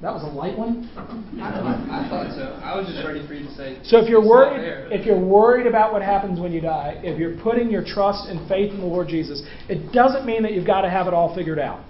That 0.00 0.14
was 0.14 0.22
a 0.22 0.26
light 0.26 0.56
one. 0.56 0.88
I, 0.96 2.04
I 2.04 2.08
thought 2.08 2.30
so. 2.36 2.60
I 2.62 2.76
was 2.78 2.86
just 2.86 3.04
ready 3.04 3.26
for 3.26 3.34
you 3.34 3.48
to 3.48 3.54
say. 3.56 3.80
So 3.82 3.98
if 3.98 4.08
you're 4.08 4.24
worried, 4.24 4.92
if 4.92 5.04
you're 5.04 5.18
worried 5.18 5.66
about 5.66 5.92
what 5.92 6.02
happens 6.02 6.38
when 6.38 6.52
you 6.52 6.60
die, 6.60 7.00
if 7.02 7.18
you're 7.18 7.36
putting 7.42 7.68
your 7.68 7.84
trust 7.84 8.28
and 8.28 8.48
faith 8.48 8.70
in 8.72 8.78
the 8.78 8.86
Lord 8.86 9.08
Jesus, 9.08 9.42
it 9.68 9.92
doesn't 9.92 10.24
mean 10.24 10.44
that 10.44 10.52
you've 10.52 10.66
got 10.66 10.82
to 10.82 10.90
have 10.90 11.08
it 11.08 11.14
all 11.14 11.34
figured 11.34 11.58
out. 11.58 11.84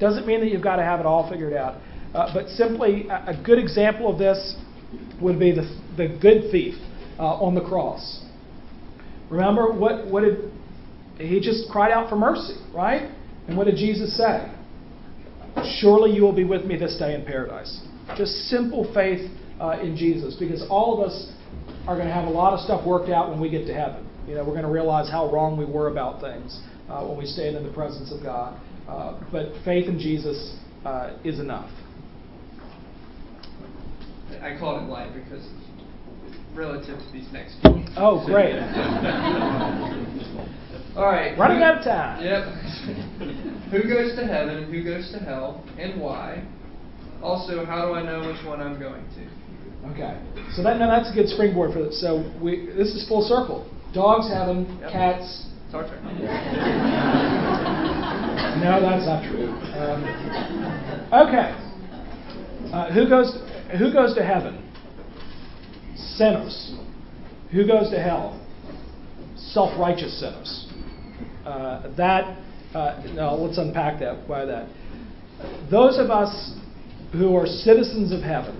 Doesn't 0.00 0.26
mean 0.26 0.40
that 0.40 0.50
you've 0.50 0.62
got 0.62 0.76
to 0.76 0.82
have 0.82 0.98
it 0.98 1.06
all 1.06 1.30
figured 1.30 1.52
out. 1.52 1.80
Uh, 2.12 2.34
but 2.34 2.48
simply, 2.48 3.06
a, 3.08 3.38
a 3.38 3.42
good 3.44 3.60
example 3.60 4.12
of 4.12 4.18
this 4.18 4.56
would 5.20 5.38
be 5.38 5.52
the, 5.52 5.62
the 5.96 6.18
good 6.20 6.50
thief 6.50 6.74
uh, 7.18 7.22
on 7.22 7.54
the 7.54 7.60
cross. 7.62 8.24
Remember 9.30 9.72
what, 9.72 10.08
what 10.08 10.22
did 10.22 10.50
he 11.16 11.38
just 11.38 11.70
cried 11.70 11.92
out 11.92 12.10
for 12.10 12.16
mercy, 12.16 12.56
right? 12.74 13.08
And 13.46 13.56
what 13.56 13.66
did 13.66 13.76
Jesus 13.76 14.16
say? 14.16 14.52
Surely 15.82 16.12
you 16.12 16.22
will 16.22 16.34
be 16.34 16.44
with 16.44 16.64
me 16.64 16.76
this 16.76 16.96
day 16.96 17.12
in 17.12 17.24
paradise. 17.24 17.80
Just 18.16 18.30
simple 18.48 18.90
faith 18.94 19.28
uh, 19.60 19.80
in 19.82 19.96
Jesus, 19.96 20.36
because 20.38 20.64
all 20.70 20.94
of 20.94 21.10
us 21.10 21.32
are 21.88 21.96
going 21.96 22.06
to 22.06 22.14
have 22.14 22.28
a 22.28 22.30
lot 22.30 22.54
of 22.54 22.60
stuff 22.60 22.86
worked 22.86 23.10
out 23.10 23.30
when 23.30 23.40
we 23.40 23.50
get 23.50 23.66
to 23.66 23.74
heaven. 23.74 24.08
You 24.28 24.36
know, 24.36 24.44
we're 24.44 24.52
going 24.52 24.62
to 24.62 24.70
realize 24.70 25.10
how 25.10 25.32
wrong 25.32 25.58
we 25.58 25.64
were 25.64 25.88
about 25.88 26.20
things 26.20 26.60
uh, 26.88 27.04
when 27.04 27.18
we 27.18 27.26
stand 27.26 27.56
in 27.56 27.64
the 27.64 27.72
presence 27.72 28.12
of 28.12 28.22
God. 28.22 28.60
Uh, 28.88 29.20
but 29.32 29.48
faith 29.64 29.88
in 29.88 29.98
Jesus 29.98 30.56
uh, 30.84 31.16
is 31.24 31.40
enough. 31.40 31.68
I 34.40 34.56
call 34.60 34.78
it 34.78 34.88
light 34.88 35.12
because 35.14 35.44
relative 36.54 36.98
to 36.98 37.12
these 37.12 37.26
next. 37.32 37.56
Oh, 37.96 38.24
great. 38.24 38.54
All 40.96 41.06
right. 41.06 41.36
Running 41.38 41.58
who, 41.58 41.64
out 41.64 41.78
of 41.78 41.84
time. 41.84 42.24
Yep. 42.24 42.44
who 43.70 43.88
goes 43.88 44.14
to 44.16 44.26
heaven 44.26 44.70
who 44.70 44.84
goes 44.84 45.10
to 45.12 45.18
hell 45.18 45.64
and 45.78 46.00
why? 46.00 46.44
Also, 47.22 47.64
how 47.64 47.86
do 47.86 47.94
I 47.94 48.02
know 48.02 48.26
which 48.26 48.44
one 48.44 48.60
I'm 48.60 48.78
going 48.78 49.04
to? 49.16 49.28
Okay. 49.92 50.20
So 50.54 50.62
that 50.62 50.78
now 50.78 50.90
that's 50.90 51.10
a 51.10 51.14
good 51.14 51.28
springboard 51.28 51.72
for 51.72 51.82
this. 51.82 52.00
So 52.00 52.30
we 52.42 52.66
this 52.66 52.88
is 52.88 53.06
full 53.08 53.22
circle. 53.22 53.68
Dogs 53.94 54.28
heaven, 54.28 54.78
yep. 54.80 54.92
cats. 54.92 55.46
It's 55.66 55.74
our 55.74 55.86
turn. 55.88 56.02
no, 58.60 58.80
that's 58.80 59.06
not 59.06 59.22
true. 59.30 59.48
Um, 59.78 60.04
okay. 61.12 61.54
Uh, 62.72 62.92
who 62.92 63.08
goes 63.08 63.38
who 63.78 63.92
goes 63.92 64.14
to 64.14 64.24
heaven? 64.24 64.62
sinners. 66.16 66.74
Who 67.52 67.66
goes 67.66 67.90
to 67.90 68.00
hell? 68.00 68.40
Self 69.36 69.78
righteous 69.78 70.18
sinners. 70.20 70.61
Uh, 71.44 71.94
that 71.96 72.38
Uh, 72.74 73.02
no, 73.14 73.34
let's 73.34 73.58
unpack 73.58 74.00
that 74.00 74.26
why 74.26 74.46
that. 74.46 74.66
Those 75.70 75.98
of 75.98 76.10
us 76.10 76.54
who 77.12 77.36
are 77.36 77.46
citizens 77.46 78.12
of 78.12 78.20
heaven 78.20 78.56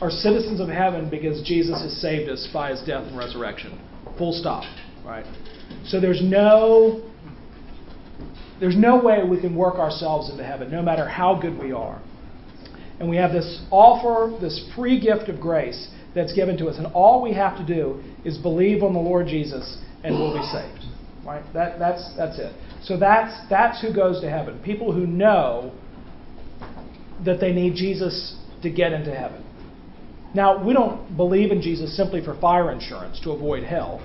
are 0.00 0.10
citizens 0.10 0.60
of 0.60 0.68
heaven 0.68 1.10
because 1.10 1.42
Jesus 1.42 1.82
has 1.82 2.00
saved 2.00 2.30
us 2.30 2.48
by 2.52 2.70
his 2.70 2.80
death 2.86 3.04
and 3.08 3.18
resurrection. 3.18 3.76
Full 4.18 4.32
stop. 4.32 4.62
Right? 5.04 5.26
So 5.86 6.00
there's 6.00 6.22
no 6.22 7.02
there's 8.60 8.76
no 8.76 9.02
way 9.02 9.24
we 9.28 9.40
can 9.40 9.56
work 9.56 9.76
ourselves 9.76 10.30
into 10.30 10.44
heaven, 10.44 10.70
no 10.70 10.82
matter 10.82 11.08
how 11.08 11.40
good 11.40 11.58
we 11.58 11.72
are. 11.72 12.00
And 13.00 13.08
we 13.08 13.16
have 13.16 13.32
this 13.32 13.62
offer, 13.70 14.36
this 14.40 14.64
free 14.76 15.00
gift 15.00 15.28
of 15.28 15.40
grace 15.40 15.88
that's 16.14 16.32
given 16.34 16.56
to 16.58 16.66
us. 16.68 16.78
And 16.78 16.86
all 16.88 17.22
we 17.22 17.32
have 17.34 17.56
to 17.58 17.66
do 17.66 18.02
is 18.24 18.38
believe 18.38 18.82
on 18.82 18.94
the 18.94 19.00
Lord 19.00 19.26
Jesus 19.26 19.78
and 20.04 20.14
we'll 20.14 20.34
be 20.34 20.46
saved. 20.46 20.84
Right? 21.28 21.44
That, 21.52 21.78
that's, 21.78 22.16
that's 22.16 22.38
it. 22.38 22.54
So 22.82 22.98
that's, 22.98 23.38
that's 23.50 23.82
who 23.82 23.92
goes 23.92 24.22
to 24.22 24.30
heaven. 24.30 24.62
People 24.64 24.94
who 24.94 25.06
know 25.06 25.74
that 27.22 27.38
they 27.38 27.52
need 27.52 27.74
Jesus 27.74 28.34
to 28.62 28.70
get 28.70 28.94
into 28.94 29.14
heaven. 29.14 29.44
Now, 30.34 30.64
we 30.64 30.72
don't 30.72 31.14
believe 31.18 31.52
in 31.52 31.60
Jesus 31.60 31.94
simply 31.94 32.24
for 32.24 32.34
fire 32.40 32.72
insurance 32.72 33.20
to 33.24 33.32
avoid 33.32 33.62
hell, 33.62 34.00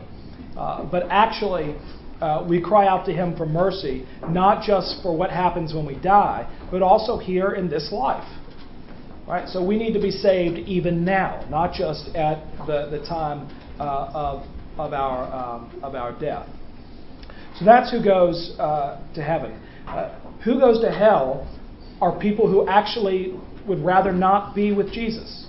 uh, 0.58 0.84
but 0.84 1.04
actually, 1.10 1.78
uh, 2.20 2.46
we 2.48 2.62
cry 2.62 2.88
out 2.88 3.06
to 3.06 3.14
Him 3.14 3.38
for 3.38 3.46
mercy, 3.46 4.06
not 4.28 4.62
just 4.62 5.02
for 5.02 5.16
what 5.16 5.30
happens 5.30 5.74
when 5.74 5.86
we 5.86 5.96
die, 5.96 6.46
but 6.72 6.82
also 6.82 7.18
here 7.18 7.54
in 7.54 7.70
this 7.70 7.90
life. 7.94 8.28
Right? 9.26 9.48
So 9.48 9.66
we 9.66 9.78
need 9.78 9.94
to 9.94 10.02
be 10.02 10.12
saved 10.12 10.58
even 10.68 11.06
now, 11.06 11.48
not 11.50 11.74
just 11.74 12.14
at 12.18 12.44
the, 12.68 12.90
the 12.92 13.06
time 13.08 13.48
uh, 13.80 14.12
of, 14.14 14.46
of, 14.78 14.92
our, 14.92 15.34
um, 15.34 15.80
of 15.82 15.96
our 15.96 16.12
death. 16.20 16.50
So 17.58 17.66
that's 17.66 17.92
who 17.92 18.04
goes 18.04 18.56
uh, 18.60 19.00
to 19.16 19.22
heaven. 19.22 19.60
Uh, 19.88 20.20
who 20.44 20.60
goes 20.60 20.82
to 20.82 20.92
hell 20.92 21.48
are 22.02 22.20
people 22.20 22.50
who 22.50 22.68
actually 22.68 23.39
would 23.68 23.80
rather 23.80 24.12
not 24.12 24.56
be 24.56 24.74
with 24.74 24.92
Jesus. 24.92 25.48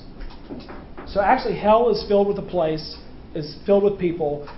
So 1.07 1.21
actually, 1.21 1.59
hell 1.59 1.91
is 1.91 2.05
filled 2.09 2.29
with 2.29 2.39
a 2.39 2.49
place, 2.49 2.97
is 3.35 3.57
filled 3.67 3.85
with 3.85 3.99
people 3.99 4.49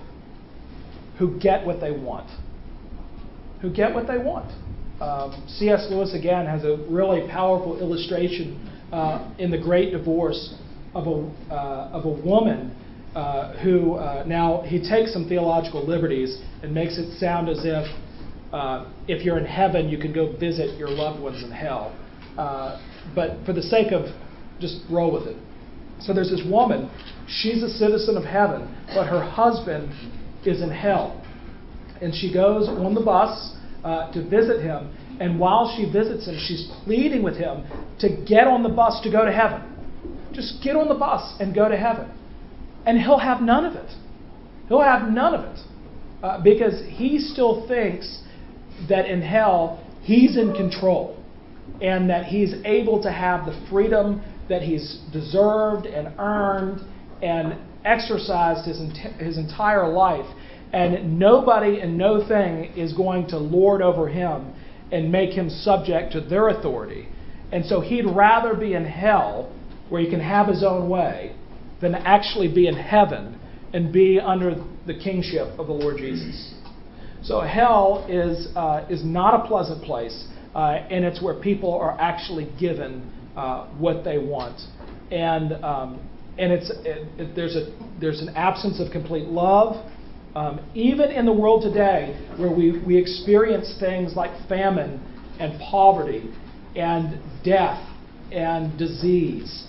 who 1.19 1.39
get 1.39 1.65
what 1.67 1.81
they 1.81 1.91
want. 1.91 2.31
Who 3.63 3.73
get 3.73 3.95
what 3.95 4.07
they 4.07 4.19
want. 4.19 4.53
Um, 5.01 5.47
C.S. 5.49 5.87
Lewis, 5.91 6.15
again, 6.15 6.47
has 6.47 6.65
a 6.65 6.77
really 6.89 7.29
powerful 7.29 7.79
illustration 7.81 8.73
uh, 8.93 9.35
in 9.39 9.51
The 9.51 9.59
Great 9.59 9.93
Divorce 9.93 10.55
of 10.95 11.07
a, 11.07 11.55
uh, 11.55 11.91
of 11.93 12.05
a 12.05 12.23
woman 12.23 12.75
uh, 13.17 13.57
who, 13.63 13.95
uh, 13.95 14.25
now, 14.27 14.63
he 14.67 14.79
takes 14.79 15.15
some 15.15 15.27
theological 15.27 15.83
liberties 15.87 16.39
and 16.63 16.75
makes 16.75 16.99
it 16.99 17.19
sound 17.19 17.49
as 17.49 17.61
if 17.65 17.87
uh, 18.53 18.91
if 19.09 19.25
you're 19.25 19.39
in 19.39 19.47
heaven, 19.47 19.89
you 19.89 19.99
can 19.99 20.13
go 20.13 20.37
visit 20.39 20.79
your 20.79 20.91
loved 20.91 21.21
ones 21.21 21.43
in 21.43 21.51
hell. 21.51 21.97
Uh, 22.37 22.79
but 23.15 23.39
for 23.47 23.55
the 23.55 23.63
sake 23.63 23.91
of 23.91 24.05
just 24.61 24.81
roll 24.91 25.13
with 25.13 25.27
it. 25.27 25.37
So 26.01 26.13
there's 26.13 26.31
this 26.31 26.43
woman, 26.49 26.91
she's 27.27 27.63
a 27.63 27.71
citizen 27.71 28.19
of 28.19 28.25
heaven, 28.25 28.69
but 28.95 29.07
her 29.07 29.25
husband 29.25 29.91
is 30.45 30.61
in 30.61 30.71
hell. 30.71 31.25
And 32.03 32.15
she 32.15 32.33
goes 32.33 32.69
on 32.69 32.95
the 32.95 33.01
bus 33.01 33.57
uh, 33.83 34.13
to 34.13 34.29
visit 34.29 34.61
him, 34.61 34.95
and 35.21 35.41
while 35.41 35.75
she 35.75 35.91
visits 35.91 36.27
him, 36.27 36.37
she's 36.39 36.71
pleading 36.85 37.23
with 37.23 37.37
him 37.37 37.65
to 38.01 38.09
get 38.29 38.47
on 38.47 38.63
the 38.63 38.69
bus 38.69 39.01
to 39.05 39.11
go 39.11 39.25
to 39.25 39.33
heaven. 39.33 39.63
Just 40.35 40.63
get 40.63 40.77
on 40.77 40.89
the 40.89 40.95
bus 40.95 41.35
and 41.41 41.55
go 41.55 41.69
to 41.71 41.77
heaven. 41.79 42.11
And 42.87 42.99
he'll 42.99 43.19
have 43.19 43.41
none 43.43 43.65
of 43.65 43.75
it. 43.75 43.91
He'll 44.69 44.81
have 44.81 45.11
none 45.11 45.35
of 45.35 45.45
it. 45.45 45.61
Uh, 46.23 46.43
because 46.43 46.83
he 46.89 47.19
still 47.19 47.67
thinks 47.69 48.23
that 48.89 49.07
in 49.07 49.21
hell, 49.21 49.85
he's 50.03 50.37
in 50.37 50.55
control 50.55 51.23
and 51.81 52.09
that 52.09 52.27
he's 52.27 52.55
able 52.65 53.03
to 53.03 53.11
have 53.11 53.45
the 53.45 53.67
freedom 53.71 54.23
that 54.49 54.63
he's 54.63 55.01
deserved 55.13 55.87
and 55.87 56.09
earned 56.19 56.81
and 57.23 57.59
exercised 57.85 58.67
his, 58.67 58.79
his 59.19 59.37
entire 59.37 59.89
life. 59.89 60.27
And 60.73 61.19
nobody 61.19 61.81
and 61.81 61.97
no 61.97 62.27
thing 62.27 62.73
is 62.77 62.93
going 62.93 63.29
to 63.29 63.39
lord 63.39 63.83
over 63.83 64.09
him 64.09 64.53
and 64.93 65.11
make 65.11 65.31
him 65.31 65.51
subject 65.51 66.13
to 66.13 66.21
their 66.21 66.49
authority. 66.49 67.09
And 67.53 67.65
so 67.65 67.81
he'd 67.81 68.07
rather 68.07 68.55
be 68.55 68.75
in 68.75 68.85
hell, 68.85 69.53
where 69.89 70.01
he 70.01 70.11
can 70.11 70.21
have 70.21 70.49
his 70.49 70.65
own 70.65 70.89
way, 70.89 71.37
than 71.81 71.95
actually 71.95 72.53
be 72.53 72.67
in 72.67 72.77
heaven 72.77 73.39
and 73.73 73.93
be 73.93 74.19
under 74.19 74.55
the 74.87 74.95
kingship 74.95 75.59
of 75.59 75.67
the 75.67 75.73
Lord 75.73 75.99
Jesus. 75.99 76.55
So 77.23 77.41
hell 77.41 78.07
is, 78.09 78.49
uh, 78.55 78.87
is 78.89 79.05
not 79.05 79.45
a 79.45 79.49
pleasant 79.49 79.83
place, 79.83 80.27
uh, 80.55 80.87
and 80.91 81.05
it's 81.05 81.21
where 81.23 81.35
people 81.35 81.75
are 81.75 82.01
actually 82.01 82.49
given 82.59 83.13
uh, 83.37 83.67
what 83.79 84.05
they 84.05 84.19
want. 84.19 84.61
And, 85.11 85.53
um, 85.65 86.09
and 86.39 86.53
it's, 86.53 86.71
it, 86.71 87.09
it, 87.21 87.35
there's, 87.35 87.57
a, 87.57 87.75
there's 88.01 88.21
an 88.21 88.31
absence 88.37 88.81
of 88.81 88.93
complete 88.93 89.27
love. 89.27 89.85
Um, 90.35 90.61
even 90.75 91.11
in 91.11 91.25
the 91.25 91.33
world 91.33 91.63
today, 91.63 92.15
where 92.37 92.51
we, 92.51 92.83
we 92.85 92.97
experience 92.97 93.75
things 93.81 94.15
like 94.15 94.31
famine 94.49 95.01
and 95.41 95.59
poverty 95.61 96.31
and 96.77 97.21
death 97.43 97.83
and 98.31 98.79
disease, 98.79 99.67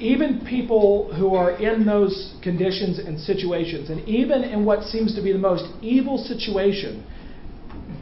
even 0.00 0.44
people 0.48 1.12
who 1.14 1.34
are 1.34 1.52
in 1.52 1.86
those 1.86 2.34
conditions 2.42 2.98
and 2.98 3.18
situations, 3.18 3.90
and 3.90 4.06
even 4.08 4.42
in 4.42 4.64
what 4.64 4.82
seems 4.82 5.14
to 5.14 5.22
be 5.22 5.32
the 5.32 5.38
most 5.38 5.64
evil 5.82 6.18
situation, 6.18 7.04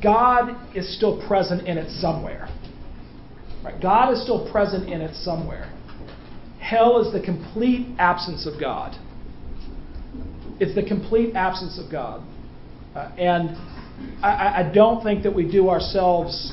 God 0.02 0.56
is 0.74 0.96
still 0.96 1.24
present 1.26 1.66
in 1.68 1.76
it 1.76 1.90
somewhere. 2.00 2.48
Right? 3.62 3.80
God 3.80 4.12
is 4.12 4.22
still 4.22 4.50
present 4.50 4.88
in 4.88 5.00
it 5.00 5.14
somewhere. 5.16 5.70
Hell 6.60 7.04
is 7.04 7.12
the 7.12 7.20
complete 7.20 7.86
absence 7.98 8.46
of 8.46 8.58
God. 8.58 8.98
It's 10.60 10.74
the 10.74 10.82
complete 10.82 11.34
absence 11.34 11.78
of 11.78 11.90
God. 11.90 12.26
Uh, 12.94 13.10
and 13.18 13.50
I, 14.22 14.62
I, 14.68 14.72
don't 14.72 15.02
think 15.02 15.22
that 15.22 15.34
we 15.34 15.50
do 15.50 15.70
ourselves 15.70 16.52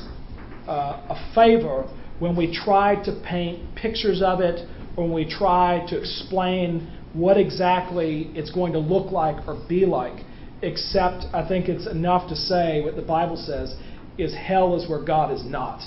uh, 0.66 1.06
a 1.10 1.32
favor 1.34 1.88
when 2.18 2.36
we 2.36 2.52
try 2.52 3.02
to 3.04 3.20
paint 3.24 3.74
pictures 3.76 4.22
of 4.24 4.40
it 4.40 4.66
when 4.96 5.12
we 5.12 5.28
try 5.28 5.86
to 5.88 5.98
explain 5.98 6.96
what 7.12 7.36
exactly 7.36 8.30
it's 8.34 8.50
going 8.50 8.72
to 8.72 8.78
look 8.78 9.10
like 9.10 9.46
or 9.48 9.64
be 9.68 9.84
like, 9.86 10.24
except 10.62 11.24
I 11.32 11.46
think 11.46 11.68
it's 11.68 11.86
enough 11.86 12.28
to 12.28 12.36
say 12.36 12.82
what 12.82 12.96
the 12.96 13.02
Bible 13.02 13.36
says 13.36 13.74
is 14.18 14.34
hell 14.34 14.76
is 14.76 14.88
where 14.88 15.02
God 15.04 15.32
is 15.32 15.44
not. 15.44 15.80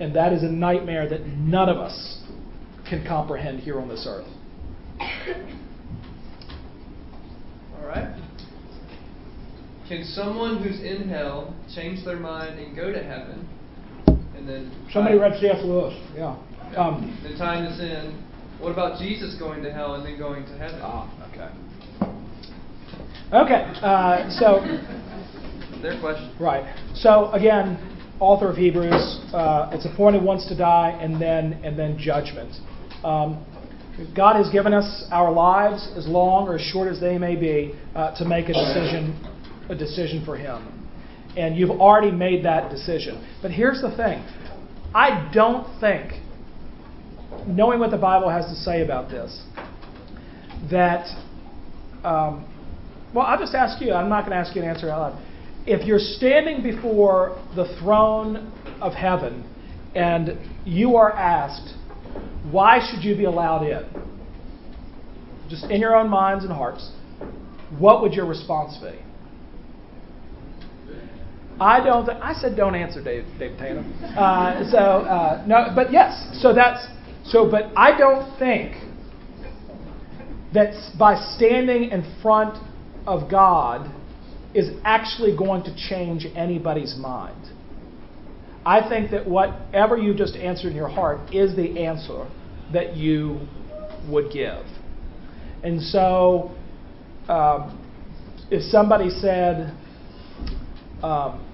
And 0.00 0.14
that 0.14 0.32
is 0.32 0.42
a 0.42 0.48
nightmare 0.48 1.08
that 1.08 1.26
none 1.26 1.68
of 1.68 1.78
us 1.78 2.22
can 2.88 3.04
comprehend 3.06 3.60
here 3.60 3.80
on 3.80 3.88
this 3.88 4.06
earth. 4.08 4.26
All 7.78 7.86
right. 7.86 8.14
Can 9.88 10.04
someone 10.04 10.62
who's 10.62 10.80
in 10.80 11.08
hell 11.08 11.54
change 11.74 12.04
their 12.04 12.18
mind 12.18 12.58
and 12.58 12.74
go 12.74 12.92
to 12.92 13.02
heaven? 13.02 13.48
And 14.36 14.48
then 14.48 14.86
somebody 14.92 15.16
read 15.16 15.40
C.S. 15.40 15.62
Lewis. 15.64 15.94
Yeah. 16.14 16.36
Um, 16.76 17.18
then 17.22 17.38
tying 17.38 17.64
this 17.64 17.78
in, 17.78 18.25
what 18.60 18.72
about 18.72 18.98
Jesus 18.98 19.34
going 19.38 19.62
to 19.62 19.72
hell 19.72 19.94
and 19.94 20.04
then 20.04 20.18
going 20.18 20.44
to 20.44 20.58
heaven? 20.58 20.80
Ah, 20.82 21.08
okay. 21.32 21.50
Okay, 23.32 23.72
uh, 23.82 24.30
so. 24.30 24.60
Their 25.82 26.00
question. 26.00 26.34
Right. 26.40 26.64
So 26.94 27.30
again, 27.32 27.78
author 28.18 28.50
of 28.50 28.56
Hebrews, 28.56 29.20
uh, 29.34 29.70
it's 29.72 29.84
appointed 29.84 30.22
once 30.22 30.46
to 30.46 30.56
die 30.56 30.98
and 31.00 31.20
then 31.20 31.60
and 31.64 31.78
then 31.78 31.98
judgment. 31.98 32.54
Um, 33.04 33.44
God 34.14 34.36
has 34.36 34.50
given 34.50 34.74
us 34.74 35.04
our 35.10 35.32
lives, 35.32 35.88
as 35.96 36.06
long 36.06 36.48
or 36.48 36.56
as 36.56 36.60
short 36.60 36.88
as 36.88 37.00
they 37.00 37.18
may 37.18 37.34
be, 37.34 37.74
uh, 37.94 38.16
to 38.18 38.26
make 38.26 38.48
a 38.48 38.52
decision, 38.52 39.18
a 39.70 39.74
decision 39.74 40.24
for 40.24 40.36
Him. 40.36 40.72
And 41.36 41.56
you've 41.56 41.70
already 41.70 42.10
made 42.10 42.44
that 42.44 42.70
decision. 42.70 43.26
But 43.42 43.50
here's 43.50 43.80
the 43.82 43.94
thing: 43.96 44.24
I 44.94 45.30
don't 45.32 45.78
think 45.80 46.12
knowing 47.46 47.78
what 47.78 47.90
the 47.90 47.98
Bible 47.98 48.28
has 48.28 48.46
to 48.46 48.54
say 48.54 48.82
about 48.82 49.08
this, 49.10 49.42
that, 50.70 51.06
um, 52.04 52.44
well, 53.14 53.26
I'll 53.26 53.38
just 53.38 53.54
ask 53.54 53.80
you, 53.80 53.92
I'm 53.92 54.08
not 54.08 54.20
going 54.22 54.32
to 54.32 54.36
ask 54.36 54.54
you 54.54 54.62
to 54.62 54.68
answer 54.68 54.90
out 54.90 55.12
loud. 55.12 55.22
If 55.66 55.86
you're 55.86 55.98
standing 55.98 56.62
before 56.62 57.42
the 57.54 57.76
throne 57.80 58.52
of 58.80 58.92
heaven 58.92 59.44
and 59.94 60.38
you 60.64 60.96
are 60.96 61.12
asked, 61.12 61.74
why 62.50 62.78
should 62.88 63.02
you 63.02 63.16
be 63.16 63.24
allowed 63.24 63.64
in? 63.64 63.84
Just 65.48 65.70
in 65.70 65.80
your 65.80 65.96
own 65.96 66.08
minds 66.08 66.44
and 66.44 66.52
hearts, 66.52 66.90
what 67.78 68.02
would 68.02 68.12
your 68.12 68.26
response 68.26 68.76
be? 68.78 68.98
I 71.58 71.82
don't. 71.82 72.04
Th- 72.04 72.18
I 72.20 72.34
said 72.34 72.54
don't 72.54 72.74
answer, 72.74 73.02
Dave, 73.02 73.24
Dave 73.38 73.56
Tatum. 73.58 73.90
Uh, 74.02 74.70
so 74.70 74.76
uh, 74.76 75.44
no, 75.46 75.72
but 75.74 75.90
yes. 75.90 76.28
So 76.42 76.52
that's 76.52 76.86
so, 77.28 77.50
but 77.50 77.72
I 77.76 77.96
don't 77.96 78.38
think 78.38 78.76
that 80.54 80.74
by 80.98 81.16
standing 81.36 81.90
in 81.90 82.02
front 82.22 82.56
of 83.06 83.30
God 83.30 83.92
is 84.54 84.70
actually 84.84 85.36
going 85.36 85.62
to 85.64 85.74
change 85.88 86.26
anybody's 86.34 86.96
mind. 86.96 87.52
I 88.64 88.88
think 88.88 89.10
that 89.10 89.28
whatever 89.28 89.96
you 89.96 90.14
just 90.14 90.34
answered 90.34 90.70
in 90.70 90.76
your 90.76 90.88
heart 90.88 91.32
is 91.32 91.54
the 91.54 91.84
answer 91.84 92.28
that 92.72 92.96
you 92.96 93.40
would 94.08 94.32
give. 94.32 94.64
And 95.62 95.80
so, 95.82 96.52
um, 97.28 97.82
if 98.50 98.62
somebody 98.62 99.10
said, 99.10 99.76
um, 101.02 101.44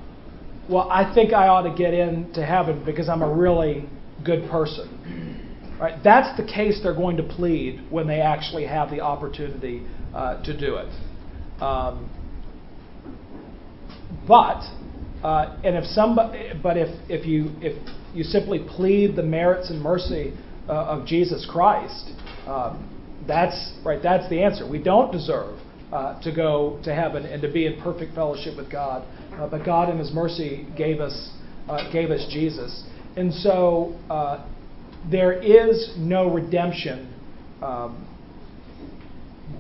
Well, 0.69 0.89
I 0.91 1.13
think 1.15 1.33
I 1.33 1.49
ought 1.49 1.63
to 1.63 1.75
get 1.75 1.93
into 1.93 2.45
heaven 2.45 2.85
because 2.85 3.09
I'm 3.09 3.23
a 3.23 3.33
really 3.33 3.89
good 4.25 4.49
person. 4.49 5.32
Right? 5.83 5.99
That's 6.05 6.37
the 6.37 6.47
case 6.47 6.79
they're 6.81 6.95
going 6.95 7.17
to 7.17 7.25
plead 7.25 7.91
when 7.91 8.07
they 8.07 8.21
actually 8.21 8.67
have 8.67 8.89
the 8.89 9.01
opportunity 9.01 9.85
uh, 10.15 10.41
to 10.45 10.57
do 10.57 10.77
it. 10.77 10.87
Um, 11.61 12.09
but 14.29 14.63
uh, 15.25 15.59
and 15.65 15.75
if 15.75 15.85
somebody, 15.87 16.53
but 16.63 16.77
if, 16.77 16.89
if 17.11 17.27
you 17.27 17.51
if 17.61 17.77
you 18.15 18.23
simply 18.23 18.65
plead 18.77 19.17
the 19.17 19.25
merits 19.25 19.71
and 19.71 19.83
mercy 19.83 20.39
uh, 20.69 20.73
of 20.73 21.05
Jesus 21.05 21.49
Christ, 21.51 22.13
um, 22.47 22.89
that's 23.27 23.73
right. 23.85 24.01
That's 24.01 24.31
the 24.31 24.41
answer. 24.41 24.71
We 24.71 24.81
don't 24.81 25.11
deserve 25.11 25.59
uh, 25.93 26.23
to 26.23 26.33
go 26.33 26.79
to 26.85 26.95
heaven 26.95 27.27
and 27.27 27.43
to 27.43 27.53
be 27.53 27.67
in 27.67 27.81
perfect 27.83 28.15
fellowship 28.15 28.57
with 28.57 28.71
God, 28.71 29.05
uh, 29.33 29.49
but 29.49 29.65
God 29.65 29.91
in 29.91 29.99
His 29.99 30.13
mercy 30.13 30.65
gave 30.77 31.01
us 31.01 31.31
uh, 31.69 31.91
gave 31.91 32.13
us 32.13 32.25
Jesus, 32.31 32.85
and 33.17 33.35
so 33.35 33.99
uh, 34.09 34.47
there 35.11 35.33
is 35.33 35.95
no 35.97 36.33
redemption 36.33 37.13
um, 37.61 38.09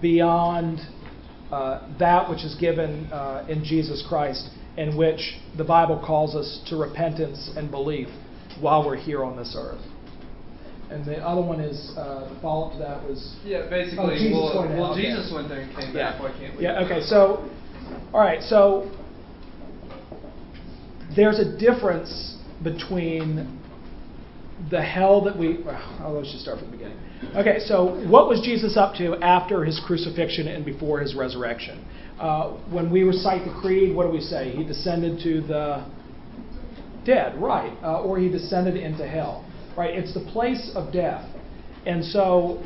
beyond 0.01 0.81
that 1.99 2.31
which 2.31 2.45
is 2.45 2.55
given 2.57 3.11
in 3.49 3.65
Jesus 3.65 4.05
Christ 4.09 4.49
in 4.77 4.97
which 4.97 5.39
the 5.57 5.65
Bible 5.65 6.03
calls 6.05 6.35
us 6.35 6.63
to 6.69 6.77
repentance 6.77 7.51
and 7.57 7.71
belief 7.71 8.09
while 8.61 8.87
we're 8.87 8.97
here 8.97 9.23
on 9.23 9.37
this 9.37 9.55
earth. 9.59 9.81
And 10.91 11.05
the 11.07 11.17
other 11.17 11.41
one 11.41 11.61
is 11.61 11.93
uh, 11.97 12.29
the 12.29 12.41
follow 12.41 12.67
up 12.67 12.73
to 12.73 12.79
that 12.81 13.03
was 13.03 13.37
yeah, 13.45 13.69
basically. 13.71 14.05
Oh, 14.05 14.11
Jesus 14.11 14.33
well, 14.33 14.69
well 14.69 14.93
okay. 14.93 15.03
Jesus 15.03 15.33
went 15.35 15.49
there 15.49 15.61
and 15.61 15.75
came 15.75 15.97
yeah. 15.97 16.13
back. 16.13 16.21
Why 16.21 16.33
can't 16.39 16.57
we? 16.57 16.65
Yeah. 16.65 16.85
Okay. 16.85 17.01
So, 17.01 17.49
all 18.13 18.21
right. 18.21 18.43
So 18.43 18.91
there's 21.17 21.39
a 21.39 21.57
difference 21.57 22.37
between 22.63 23.62
the 24.71 24.83
hell 24.83 25.25
that 25.25 25.39
we. 25.39 25.63
Well, 25.63 26.15
let's 26.15 26.31
just 26.31 26.43
start 26.43 26.59
from 26.59 26.71
the 26.71 26.77
beginning. 26.77 26.99
Okay. 27.37 27.59
So 27.61 28.07
what 28.09 28.29
was 28.29 28.41
Jesus 28.41 28.77
up 28.77 28.95
to 28.97 29.17
after 29.17 29.65
his 29.65 29.81
crucifixion 29.87 30.49
and 30.49 30.65
before 30.65 31.01
his 31.01 31.15
resurrection? 31.15 31.85
Uh, 32.19 32.53
when 32.71 32.91
we 32.91 33.03
recite 33.03 33.45
the 33.45 33.61
creed, 33.61 33.95
what 33.97 34.07
do 34.07 34.13
we 34.13 34.21
say? 34.21 34.51
He 34.51 34.65
descended 34.65 35.21
to 35.25 35.41
the 35.41 35.85
dead, 37.05 37.41
right? 37.41 37.77
Uh, 37.83 38.03
or 38.03 38.19
he 38.19 38.29
descended 38.29 38.77
into 38.77 39.07
hell, 39.07 39.45
right? 39.77 39.91
It's 39.91 40.15
the 40.15 40.25
place 40.33 40.71
of 40.75 40.93
death. 40.93 41.29
And 41.85 42.05
so 42.05 42.63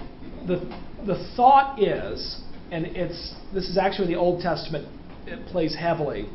the, 0.47 0.59
the 1.07 1.33
thought 1.37 1.83
is, 1.83 2.41
and 2.71 2.85
it's, 2.87 3.35
this 3.55 3.69
is 3.69 3.79
actually 3.79 4.09
the 4.09 4.17
Old 4.17 4.43
Testament, 4.43 4.87
it 5.27 5.47
plays 5.47 5.75
heavily, 5.75 6.29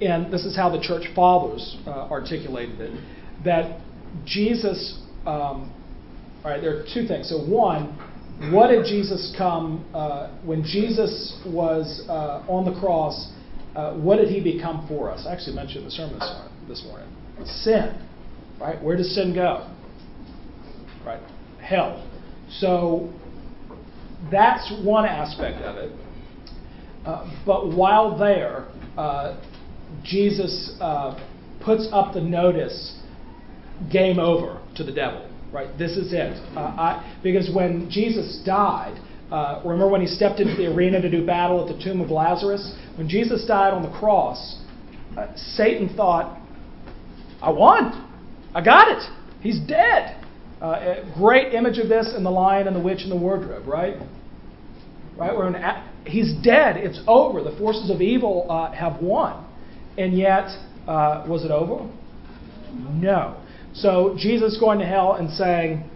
and 0.00 0.32
this 0.32 0.44
is 0.44 0.56
how 0.56 0.70
the 0.70 0.80
church 0.80 1.04
fathers 1.14 1.76
uh, 1.86 2.08
articulated 2.10 2.80
it, 2.80 3.00
that 3.44 3.80
Jesus, 4.24 5.00
um, 5.26 5.72
all 6.44 6.50
right, 6.52 6.60
there 6.60 6.76
are 6.76 6.84
two 6.92 7.06
things. 7.06 7.28
So, 7.28 7.44
one, 7.44 7.96
what 8.52 8.68
did 8.68 8.84
Jesus 8.86 9.34
come, 9.36 9.84
uh, 9.92 10.36
when 10.44 10.62
Jesus 10.62 11.40
was 11.44 12.04
uh, 12.08 12.44
on 12.48 12.64
the 12.72 12.78
cross, 12.78 13.32
uh, 13.74 13.94
what 13.94 14.16
did 14.16 14.28
he 14.28 14.40
become 14.40 14.86
for 14.86 15.10
us? 15.10 15.26
I 15.26 15.32
actually 15.32 15.56
mentioned 15.56 15.86
the 15.86 15.90
sermon 15.90 16.20
this 16.68 16.84
morning. 16.84 17.08
Sin, 17.44 18.00
right? 18.60 18.82
Where 18.82 18.96
does 18.96 19.14
sin 19.14 19.34
go? 19.34 19.68
Right? 21.04 21.20
Hell. 21.60 22.08
So 22.50 23.12
that's 24.30 24.72
one 24.82 25.04
aspect 25.04 25.62
of 25.62 25.76
it. 25.76 25.92
Uh, 27.04 27.30
but 27.44 27.74
while 27.74 28.18
there, 28.18 28.68
uh, 28.96 29.40
Jesus 30.04 30.76
uh, 30.80 31.18
puts 31.64 31.88
up 31.92 32.14
the 32.14 32.20
notice 32.20 32.97
game 33.90 34.18
over 34.18 34.60
to 34.76 34.84
the 34.84 34.92
devil. 34.92 35.28
Right? 35.52 35.76
This 35.78 35.92
is 35.92 36.12
it. 36.12 36.34
Uh, 36.56 36.60
I, 36.60 37.18
because 37.22 37.50
when 37.54 37.90
Jesus 37.90 38.42
died, 38.44 39.00
uh, 39.30 39.62
remember 39.64 39.88
when 39.88 40.00
he 40.00 40.06
stepped 40.06 40.40
into 40.40 40.54
the 40.56 40.66
arena 40.66 41.00
to 41.00 41.10
do 41.10 41.24
battle 41.24 41.66
at 41.66 41.74
the 41.74 41.82
tomb 41.82 42.00
of 42.00 42.10
Lazarus? 42.10 42.74
When 42.96 43.08
Jesus 43.08 43.46
died 43.46 43.72
on 43.72 43.82
the 43.82 43.98
cross, 43.98 44.62
uh, 45.16 45.34
Satan 45.36 45.94
thought, 45.96 46.40
I 47.40 47.50
won. 47.50 48.06
I 48.54 48.62
got 48.62 48.88
it. 48.88 49.02
He's 49.40 49.58
dead. 49.60 50.24
Uh, 50.60 51.04
great 51.16 51.54
image 51.54 51.78
of 51.78 51.88
this 51.88 52.12
in 52.16 52.24
The 52.24 52.30
Lion 52.30 52.66
and 52.66 52.74
the 52.74 52.80
Witch 52.80 53.02
and 53.02 53.12
the 53.12 53.16
Wardrobe, 53.16 53.66
right? 53.66 53.96
Right? 55.16 55.36
Where 55.36 55.46
an, 55.46 55.84
he's 56.04 56.34
dead. 56.42 56.76
It's 56.76 57.00
over. 57.06 57.42
The 57.42 57.56
forces 57.58 57.90
of 57.90 58.00
evil 58.00 58.46
uh, 58.50 58.72
have 58.72 59.00
won. 59.00 59.46
And 59.96 60.16
yet, 60.16 60.48
uh, 60.86 61.24
was 61.28 61.44
it 61.44 61.50
over? 61.50 61.88
No. 62.72 63.36
So 63.80 64.16
Jesus 64.18 64.58
going 64.58 64.78
to 64.80 64.86
hell 64.86 65.14
and 65.14 65.30
saying 65.30 65.88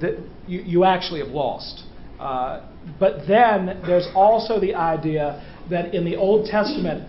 that 0.00 0.18
you, 0.46 0.60
you 0.60 0.84
actually 0.84 1.20
have 1.20 1.30
lost. 1.30 1.84
Uh, 2.20 2.68
but 3.00 3.26
then 3.26 3.80
there's 3.86 4.08
also 4.14 4.60
the 4.60 4.74
idea 4.74 5.42
that 5.70 5.94
in 5.94 6.04
the 6.04 6.16
Old 6.16 6.46
Testament, 6.46 7.08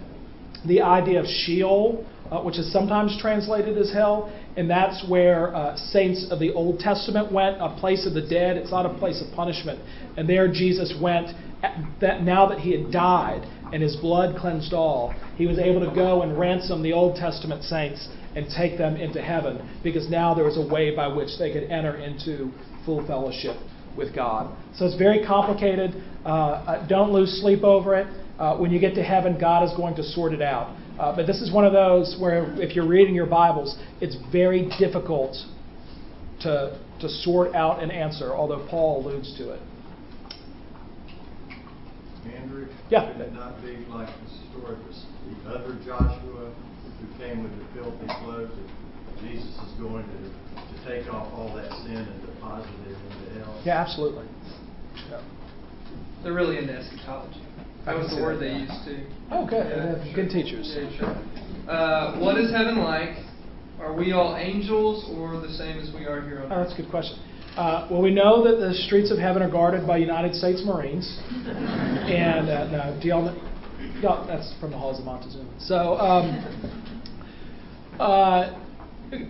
the 0.65 0.81
idea 0.81 1.19
of 1.19 1.25
Sheol, 1.25 2.05
uh, 2.31 2.41
which 2.41 2.57
is 2.57 2.71
sometimes 2.71 3.17
translated 3.21 3.77
as 3.77 3.91
hell, 3.91 4.33
and 4.57 4.69
that's 4.69 5.07
where 5.07 5.55
uh, 5.55 5.77
saints 5.77 6.27
of 6.31 6.39
the 6.39 6.51
Old 6.53 6.79
Testament 6.79 7.31
went, 7.31 7.57
a 7.61 7.75
place 7.79 8.07
of 8.07 8.13
the 8.13 8.21
dead. 8.21 8.57
It's 8.57 8.71
not 8.71 8.85
a 8.85 8.97
place 8.97 9.21
of 9.21 9.33
punishment. 9.35 9.79
And 10.17 10.27
there 10.27 10.51
Jesus 10.51 10.93
went, 11.01 11.35
that 12.01 12.21
now 12.21 12.47
that 12.47 12.59
he 12.59 12.71
had 12.71 12.91
died 12.91 13.41
and 13.73 13.81
his 13.81 13.95
blood 13.95 14.37
cleansed 14.39 14.73
all, 14.73 15.13
he 15.35 15.45
was 15.45 15.57
able 15.59 15.79
to 15.87 15.93
go 15.93 16.21
and 16.21 16.37
ransom 16.37 16.81
the 16.81 16.93
Old 16.93 17.15
Testament 17.15 17.63
saints 17.63 18.07
and 18.37 18.47
take 18.55 18.77
them 18.77 18.95
into 18.95 19.19
heaven 19.19 19.67
because 19.83 20.07
now 20.11 20.35
there 20.35 20.45
was 20.45 20.57
a 20.57 20.73
way 20.73 20.95
by 20.95 21.07
which 21.07 21.39
they 21.39 21.51
could 21.51 21.63
enter 21.63 21.97
into 21.97 22.51
full 22.85 23.05
fellowship 23.07 23.57
with 23.97 24.13
God. 24.13 24.55
So 24.75 24.85
it's 24.85 24.95
very 24.95 25.25
complicated. 25.25 26.03
Uh, 26.23 26.29
uh, 26.29 26.87
don't 26.87 27.11
lose 27.11 27.41
sleep 27.41 27.63
over 27.63 27.95
it. 27.95 28.05
Uh, 28.37 28.55
when 28.57 28.69
you 28.69 28.79
get 28.79 28.93
to 28.93 29.03
heaven, 29.03 29.39
God 29.39 29.63
is 29.63 29.75
going 29.75 29.95
to 29.95 30.03
sort 30.03 30.33
it 30.33 30.43
out. 30.43 30.77
Uh, 30.99 31.15
but 31.15 31.25
this 31.25 31.41
is 31.41 31.51
one 31.51 31.65
of 31.65 31.73
those 31.73 32.15
where, 32.19 32.53
if 32.61 32.75
you're 32.75 32.87
reading 32.87 33.15
your 33.15 33.25
Bibles, 33.25 33.75
it's 34.01 34.15
very 34.31 34.69
difficult 34.77 35.35
to, 36.41 36.79
to 37.01 37.09
sort 37.09 37.55
out 37.55 37.81
an 37.81 37.89
answer, 37.89 38.35
although 38.35 38.67
Paul 38.69 39.03
alludes 39.03 39.35
to 39.37 39.53
it. 39.53 39.61
Andrew? 42.35 42.67
Yeah. 42.91 43.11
Could 43.11 43.21
it 43.21 43.33
not 43.33 43.59
be 43.63 43.77
like 43.89 44.09
the 44.09 44.59
story 44.59 44.75
of 44.75 45.43
the 45.43 45.49
other 45.49 45.79
Joshua 45.83 46.53
who 46.99 47.07
came 47.17 47.43
with 47.43 47.51
the 47.57 47.65
filthy 47.73 48.07
clothes, 48.23 48.51
and 48.53 49.15
Jesus 49.21 49.49
is 49.49 49.73
going 49.79 50.05
to, 50.05 50.19
to 50.57 50.75
take 50.87 51.11
off 51.13 51.31
all 51.33 51.53
that 51.55 51.71
sin 51.83 51.97
and 51.97 52.21
deposit 52.25 52.69
it 52.87 52.97
into 52.97 53.39
hell. 53.39 53.61
Yeah, 53.65 53.81
absolutely. 53.81 54.25
Yeah. 55.09 55.21
They're 56.23 56.33
really 56.33 56.57
into 56.57 56.73
eschatology. 56.73 57.41
That 57.85 57.95
was 57.95 58.09
the 58.09 58.21
word 58.21 58.41
they 58.41 58.51
used 58.51 58.83
to. 58.85 58.99
Oh, 59.31 59.47
good. 59.47 59.65
Yeah, 59.65 60.03
sure. 60.03 60.15
Good 60.15 60.29
teachers. 60.29 60.75
Yeah, 60.75 60.91
sure. 60.99 61.15
Uh, 61.71 62.19
what 62.19 62.37
is 62.37 62.51
heaven 62.51 62.79
like? 62.79 63.15
Are 63.79 63.93
we 63.93 64.11
all 64.11 64.35
angels 64.35 65.05
or 65.15 65.39
the 65.39 65.53
same 65.53 65.79
as 65.79 65.93
we 65.93 66.05
are 66.05 66.21
here 66.21 66.39
on 66.39 66.45
earth? 66.45 66.51
Oh, 66.51 66.63
that's 66.63 66.73
a 66.73 66.81
good 66.81 66.89
question. 66.91 67.19
Uh, 67.55 67.87
well, 67.89 68.01
we 68.01 68.11
know 68.11 68.43
that 68.43 68.57
the 68.59 68.73
streets 68.85 69.09
of 69.11 69.17
heaven 69.17 69.41
are 69.41 69.49
guarded 69.49 69.87
by 69.87 69.97
United 69.97 70.35
States 70.35 70.61
Marines. 70.65 71.17
and 71.31 72.49
uh, 72.49 72.67
no, 72.69 72.99
do 73.01 73.07
y'all 73.07 73.23
know? 73.23 73.35
No, 74.01 74.25
that's 74.27 74.53
from 74.59 74.71
the 74.71 74.77
halls 74.77 74.99
of 74.99 75.05
Montezuma. 75.05 75.49
So, 75.59 75.97
um, 75.97 76.43
uh, 77.99 78.59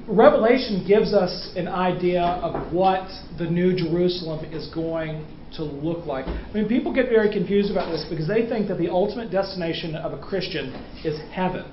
Revelation 0.07 0.83
gives 0.87 1.13
us 1.13 1.51
an 1.55 1.67
idea 1.67 2.23
of 2.23 2.73
what 2.73 3.07
the 3.37 3.45
New 3.45 3.75
Jerusalem 3.75 4.45
is 4.45 4.67
going 4.73 5.25
to 5.55 5.63
look 5.63 6.05
like. 6.05 6.25
I 6.25 6.53
mean, 6.53 6.67
people 6.67 6.93
get 6.93 7.09
very 7.09 7.31
confused 7.31 7.71
about 7.71 7.91
this 7.91 8.05
because 8.09 8.27
they 8.27 8.47
think 8.47 8.67
that 8.69 8.77
the 8.79 8.89
ultimate 8.89 9.31
destination 9.31 9.95
of 9.95 10.13
a 10.13 10.21
Christian 10.21 10.73
is 11.05 11.19
heaven. 11.31 11.71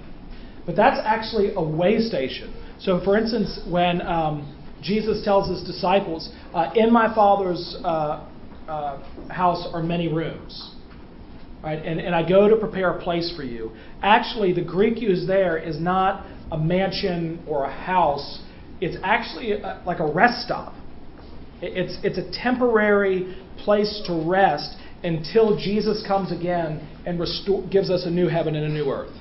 But 0.67 0.77
that's 0.77 1.01
actually 1.03 1.55
a 1.55 1.63
way 1.63 1.99
station. 2.01 2.53
So, 2.79 3.03
for 3.03 3.17
instance, 3.17 3.61
when 3.69 4.03
um, 4.03 4.55
Jesus 4.83 5.25
tells 5.25 5.49
his 5.49 5.67
disciples, 5.67 6.31
uh, 6.53 6.73
In 6.75 6.93
my 6.93 7.15
Father's 7.15 7.77
uh, 7.83 8.29
uh, 8.69 9.03
house 9.31 9.67
are 9.73 9.83
many 9.83 10.09
rooms. 10.09 10.75
Right? 11.63 11.83
And, 11.83 11.99
and 11.99 12.15
I 12.15 12.29
go 12.29 12.49
to 12.49 12.57
prepare 12.57 12.91
a 12.99 13.03
place 13.03 13.33
for 13.35 13.43
you. 13.43 13.73
Actually, 14.03 14.53
the 14.53 14.65
Greek 14.65 15.01
used 15.01 15.27
there 15.27 15.57
is 15.57 15.81
not 15.81 16.27
a 16.55 16.59
mansion 16.59 17.43
or 17.49 17.65
a 17.65 17.73
house. 17.73 18.41
It's 18.81 18.97
actually 19.03 19.53
a, 19.53 19.83
like 19.85 20.01
a 20.01 20.07
rest 20.07 20.39
stop. 20.47 20.73
It's, 21.61 21.97
it's 22.07 22.19
a 22.19 22.27
temporary 22.43 23.19
place 23.65 24.03
to 24.07 24.13
rest. 24.29 24.77
until 25.05 25.57
Jesus 25.57 26.03
comes 26.07 26.33
again 26.33 26.81
and 27.07 27.21
restore, 27.21 27.63
gives 27.69 27.91
us 27.91 28.07
a 28.07 28.11
new 28.11 28.29
heaven 28.29 28.57
and 28.57 28.65
a 28.65 28.69
new 28.69 28.91
earth. 28.91 29.15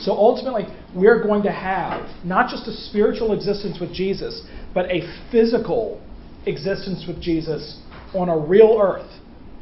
So 0.00 0.12
ultimately, 0.12 0.64
we're 0.94 1.22
going 1.22 1.42
to 1.44 1.52
have 1.52 2.06
not 2.24 2.50
just 2.50 2.68
a 2.68 2.72
spiritual 2.72 3.32
existence 3.32 3.78
with 3.80 3.92
Jesus, 3.94 4.42
but 4.74 4.90
a 4.90 5.00
physical 5.32 6.02
existence 6.46 7.04
with 7.08 7.20
Jesus 7.22 7.80
on 8.14 8.28
a 8.28 8.36
real 8.36 8.78
earth, 8.80 9.10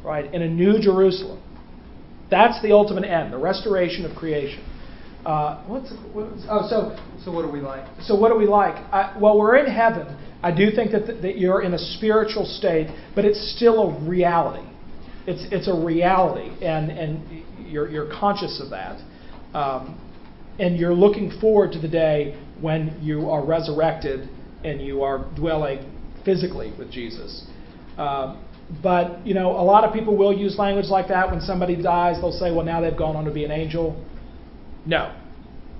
right, 0.03 0.31
in 0.33 0.41
a 0.41 0.49
new 0.49 0.79
Jerusalem. 0.79 1.41
That's 2.29 2.61
the 2.61 2.73
ultimate 2.73 3.05
end, 3.05 3.31
the 3.31 3.37
restoration 3.37 4.05
of 4.05 4.15
creation. 4.17 4.63
Uh, 5.25 5.63
what's, 5.67 5.91
what's, 6.11 6.43
oh, 6.49 6.67
so 6.69 7.23
So 7.23 7.31
what 7.31 7.45
are 7.45 7.51
we 7.51 7.61
like? 7.61 7.87
so 8.01 8.15
what 8.15 8.29
do 8.29 8.37
we 8.37 8.45
like? 8.45 8.75
I, 8.91 9.17
well, 9.19 9.37
we're 9.39 9.55
in 9.57 9.71
heaven. 9.71 10.17
I 10.41 10.53
do 10.53 10.69
think 10.71 10.91
that, 10.91 11.21
that 11.21 11.37
you're 11.37 11.61
in 11.61 11.73
a 11.73 11.79
spiritual 11.79 12.45
state, 12.45 12.87
but 13.15 13.23
it's 13.23 13.55
still 13.55 13.83
a 13.83 14.07
reality. 14.07 14.67
It's, 15.25 15.45
it's 15.53 15.69
a 15.69 15.73
reality, 15.73 16.49
and, 16.65 16.91
and 16.91 17.43
you're, 17.65 17.89
you're 17.89 18.11
conscious 18.11 18.61
of 18.61 18.69
that. 18.71 19.01
Um, 19.53 19.99
and 20.59 20.77
you're 20.77 20.93
looking 20.93 21.31
forward 21.39 21.71
to 21.71 21.79
the 21.79 21.87
day 21.87 22.37
when 22.59 22.99
you 23.01 23.29
are 23.29 23.45
resurrected 23.45 24.29
and 24.63 24.81
you 24.81 25.03
are 25.03 25.25
dwelling 25.35 25.89
physically 26.25 26.73
with 26.77 26.91
Jesus. 26.91 27.45
Um, 27.97 28.45
but, 28.81 29.25
you 29.25 29.33
know, 29.33 29.51
a 29.51 29.63
lot 29.63 29.83
of 29.83 29.93
people 29.93 30.17
will 30.17 30.33
use 30.33 30.57
language 30.57 30.87
like 30.87 31.07
that 31.07 31.29
when 31.29 31.41
somebody 31.41 31.81
dies. 31.81 32.17
They'll 32.21 32.31
say, 32.31 32.51
well, 32.51 32.65
now 32.65 32.81
they've 32.81 32.97
gone 32.97 33.15
on 33.15 33.25
to 33.25 33.31
be 33.31 33.45
an 33.45 33.51
angel. 33.51 34.03
No, 34.85 35.15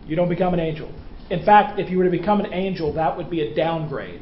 you 0.06 0.16
don't 0.16 0.30
become 0.30 0.54
an 0.54 0.60
angel. 0.60 0.92
In 1.30 1.46
fact, 1.46 1.80
if 1.80 1.90
you 1.90 1.98
were 1.98 2.04
to 2.04 2.12
become 2.12 2.40
an 2.40 2.54
angel, 2.54 2.94
that 2.94 3.16
would 3.18 3.30
be 3.30 3.42
a 3.42 3.56
downgrade 3.56 4.22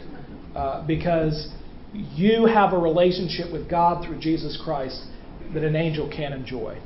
uh, 0.55 0.85
because 0.85 1.49
you 1.93 2.45
have 2.45 2.73
a 2.73 2.77
relationship 2.77 3.51
with 3.51 3.69
God 3.69 4.05
through 4.05 4.19
Jesus 4.19 4.59
Christ 4.63 5.05
that 5.53 5.63
an 5.63 5.75
angel 5.75 6.09
can't 6.09 6.33
enjoy. 6.33 6.79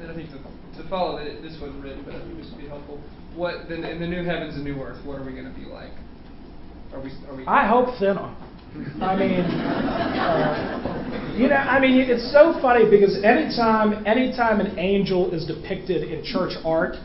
And 0.00 0.10
I 0.10 0.14
think 0.14 0.30
to, 0.30 0.82
to 0.82 0.88
follow 0.88 1.18
that, 1.18 1.42
this 1.42 1.58
wasn't 1.60 1.82
written, 1.82 2.04
but 2.04 2.14
I 2.14 2.20
think 2.20 2.38
this 2.38 2.50
would 2.50 2.60
be 2.60 2.68
helpful. 2.68 3.00
What 3.34 3.68
then 3.68 3.84
in 3.84 4.00
the 4.00 4.06
new 4.06 4.24
heavens 4.24 4.54
and 4.54 4.64
new 4.64 4.82
earth? 4.82 5.04
What 5.06 5.18
are 5.18 5.24
we 5.24 5.32
going 5.32 5.52
to 5.52 5.58
be 5.58 5.64
like? 5.64 5.92
Are 6.92 7.00
we? 7.00 7.10
Are 7.28 7.34
we? 7.34 7.46
I 7.46 7.66
hope 7.66 7.98
thinner. 7.98 8.36
I 9.00 9.16
mean, 9.16 9.40
uh, 9.40 11.34
you 11.36 11.48
know, 11.48 11.56
I 11.56 11.78
mean, 11.80 12.00
it's 12.00 12.32
so 12.32 12.58
funny 12.60 12.88
because 12.88 13.22
anytime, 13.22 14.06
anytime 14.06 14.60
an 14.60 14.78
angel 14.78 15.32
is 15.32 15.46
depicted 15.46 16.10
in 16.10 16.24
church 16.24 16.52
art, 16.64 16.96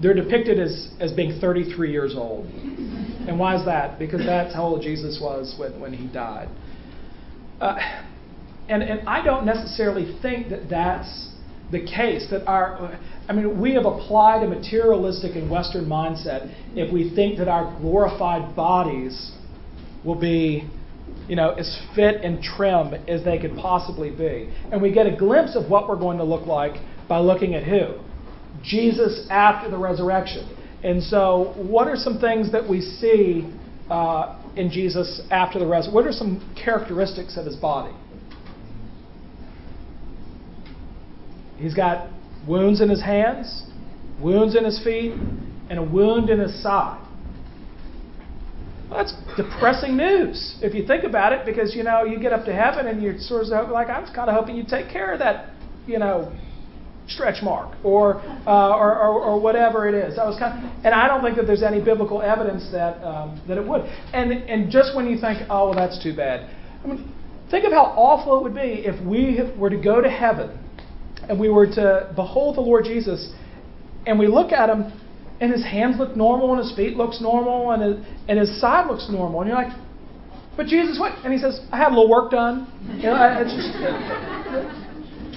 they're 0.00 0.14
depicted 0.14 0.58
as, 0.58 0.88
as 1.00 1.12
being 1.12 1.40
33 1.40 1.90
years 1.90 2.14
old. 2.16 2.46
And 2.46 3.38
why 3.38 3.56
is 3.56 3.64
that? 3.66 3.98
Because 3.98 4.24
that's 4.26 4.54
how 4.54 4.64
old 4.64 4.82
Jesus 4.82 5.18
was 5.20 5.54
when, 5.58 5.80
when 5.80 5.92
he 5.92 6.06
died. 6.12 6.48
Uh, 7.60 7.76
and, 8.68 8.82
and 8.82 9.08
I 9.08 9.24
don't 9.24 9.46
necessarily 9.46 10.18
think 10.20 10.50
that 10.50 10.68
that's 10.68 11.30
the 11.70 11.80
case. 11.80 12.26
That 12.30 12.46
our, 12.46 12.98
I 13.28 13.32
mean, 13.32 13.60
we 13.60 13.74
have 13.74 13.86
applied 13.86 14.42
a 14.42 14.48
materialistic 14.48 15.36
and 15.36 15.50
Western 15.50 15.86
mindset 15.86 16.52
if 16.76 16.92
we 16.92 17.14
think 17.14 17.38
that 17.38 17.48
our 17.48 17.78
glorified 17.80 18.54
bodies 18.54 19.32
will 20.04 20.18
be, 20.20 20.68
you 21.28 21.36
know, 21.36 21.50
as 21.50 21.80
fit 21.94 22.22
and 22.22 22.42
trim 22.42 22.94
as 23.08 23.24
they 23.24 23.38
could 23.38 23.56
possibly 23.56 24.10
be. 24.10 24.52
And 24.70 24.80
we 24.80 24.92
get 24.92 25.06
a 25.06 25.16
glimpse 25.16 25.56
of 25.56 25.70
what 25.70 25.88
we're 25.88 25.98
going 25.98 26.18
to 26.18 26.24
look 26.24 26.46
like 26.46 26.80
by 27.08 27.18
looking 27.18 27.54
at 27.54 27.64
who? 27.64 28.00
Jesus 28.62 29.26
after 29.30 29.70
the 29.70 29.78
resurrection. 29.78 30.48
And 30.82 31.02
so, 31.02 31.52
what 31.56 31.88
are 31.88 31.96
some 31.96 32.20
things 32.20 32.52
that 32.52 32.68
we 32.68 32.80
see 32.80 33.52
uh, 33.90 34.40
in 34.56 34.70
Jesus 34.70 35.20
after 35.30 35.58
the 35.58 35.66
resurrection? 35.66 35.94
What 35.94 36.06
are 36.06 36.12
some 36.12 36.54
characteristics 36.62 37.36
of 37.36 37.46
his 37.46 37.56
body? 37.56 37.94
He's 41.56 41.74
got 41.74 42.10
wounds 42.46 42.80
in 42.80 42.88
his 42.88 43.02
hands, 43.02 43.64
wounds 44.20 44.54
in 44.54 44.64
his 44.64 44.82
feet, 44.84 45.12
and 45.70 45.78
a 45.78 45.82
wound 45.82 46.30
in 46.30 46.38
his 46.38 46.62
side. 46.62 47.05
Well, 48.90 49.04
that's 49.04 49.14
depressing 49.36 49.96
news 49.96 50.58
if 50.62 50.74
you 50.74 50.86
think 50.86 51.04
about 51.04 51.32
it, 51.32 51.44
because 51.44 51.74
you 51.74 51.82
know 51.82 52.04
you 52.04 52.18
get 52.20 52.32
up 52.32 52.44
to 52.44 52.52
heaven 52.52 52.86
and 52.86 53.02
you're 53.02 53.18
sort 53.18 53.46
of 53.46 53.70
like, 53.70 53.88
I 53.88 54.00
was 54.00 54.10
kind 54.14 54.30
of 54.30 54.36
hoping 54.36 54.56
you'd 54.56 54.68
take 54.68 54.88
care 54.88 55.12
of 55.12 55.18
that, 55.18 55.50
you 55.86 55.98
know, 55.98 56.32
stretch 57.08 57.42
mark 57.42 57.76
or, 57.84 58.16
uh, 58.46 58.76
or, 58.76 58.98
or, 58.98 59.20
or, 59.22 59.40
whatever 59.40 59.88
it 59.88 59.94
is. 59.94 60.18
I 60.18 60.24
was 60.24 60.38
kind 60.38 60.58
of, 60.58 60.84
and 60.84 60.94
I 60.94 61.06
don't 61.06 61.22
think 61.22 61.36
that 61.36 61.46
there's 61.46 61.62
any 61.62 61.80
biblical 61.82 62.20
evidence 62.20 62.68
that 62.72 63.02
um, 63.04 63.40
that 63.46 63.58
it 63.58 63.66
would. 63.66 63.82
And 64.12 64.32
and 64.32 64.70
just 64.70 64.96
when 64.96 65.06
you 65.06 65.18
think, 65.20 65.46
oh, 65.48 65.70
well, 65.70 65.74
that's 65.74 66.02
too 66.02 66.14
bad. 66.14 66.50
I 66.82 66.86
mean, 66.88 67.12
think 67.50 67.64
of 67.64 67.72
how 67.72 67.94
awful 67.96 68.38
it 68.38 68.42
would 68.42 68.54
be 68.54 68.84
if 68.84 69.00
we 69.04 69.38
were 69.56 69.70
to 69.70 69.80
go 69.80 70.00
to 70.00 70.10
heaven 70.10 70.58
and 71.28 71.38
we 71.38 71.48
were 71.48 71.66
to 71.66 72.12
behold 72.14 72.56
the 72.56 72.60
Lord 72.60 72.84
Jesus, 72.84 73.32
and 74.06 74.18
we 74.18 74.26
look 74.26 74.52
at 74.52 74.68
him, 74.68 74.92
and 75.40 75.52
his 75.52 75.64
hands 75.64 75.98
look 75.98 76.16
normal, 76.16 76.54
and 76.54 76.64
his 76.64 76.74
feet 76.76 76.96
looks 76.96 77.20
normal, 77.20 77.72
and 77.72 77.82
his, 77.82 78.06
and 78.28 78.38
his 78.38 78.60
side 78.60 78.86
looks 78.88 79.08
normal, 79.10 79.40
and 79.40 79.48
you're 79.48 79.58
like, 79.58 79.72
but 80.56 80.66
Jesus, 80.66 80.98
what? 80.98 81.12
And 81.22 81.32
he 81.32 81.38
says, 81.38 81.60
I 81.70 81.76
had 81.76 81.88
a 81.88 81.94
little 81.94 82.08
work 82.08 82.30
done. 82.30 82.66
You 82.96 83.10
know, 83.10 83.16
it's 83.40 83.52
just 83.52 83.68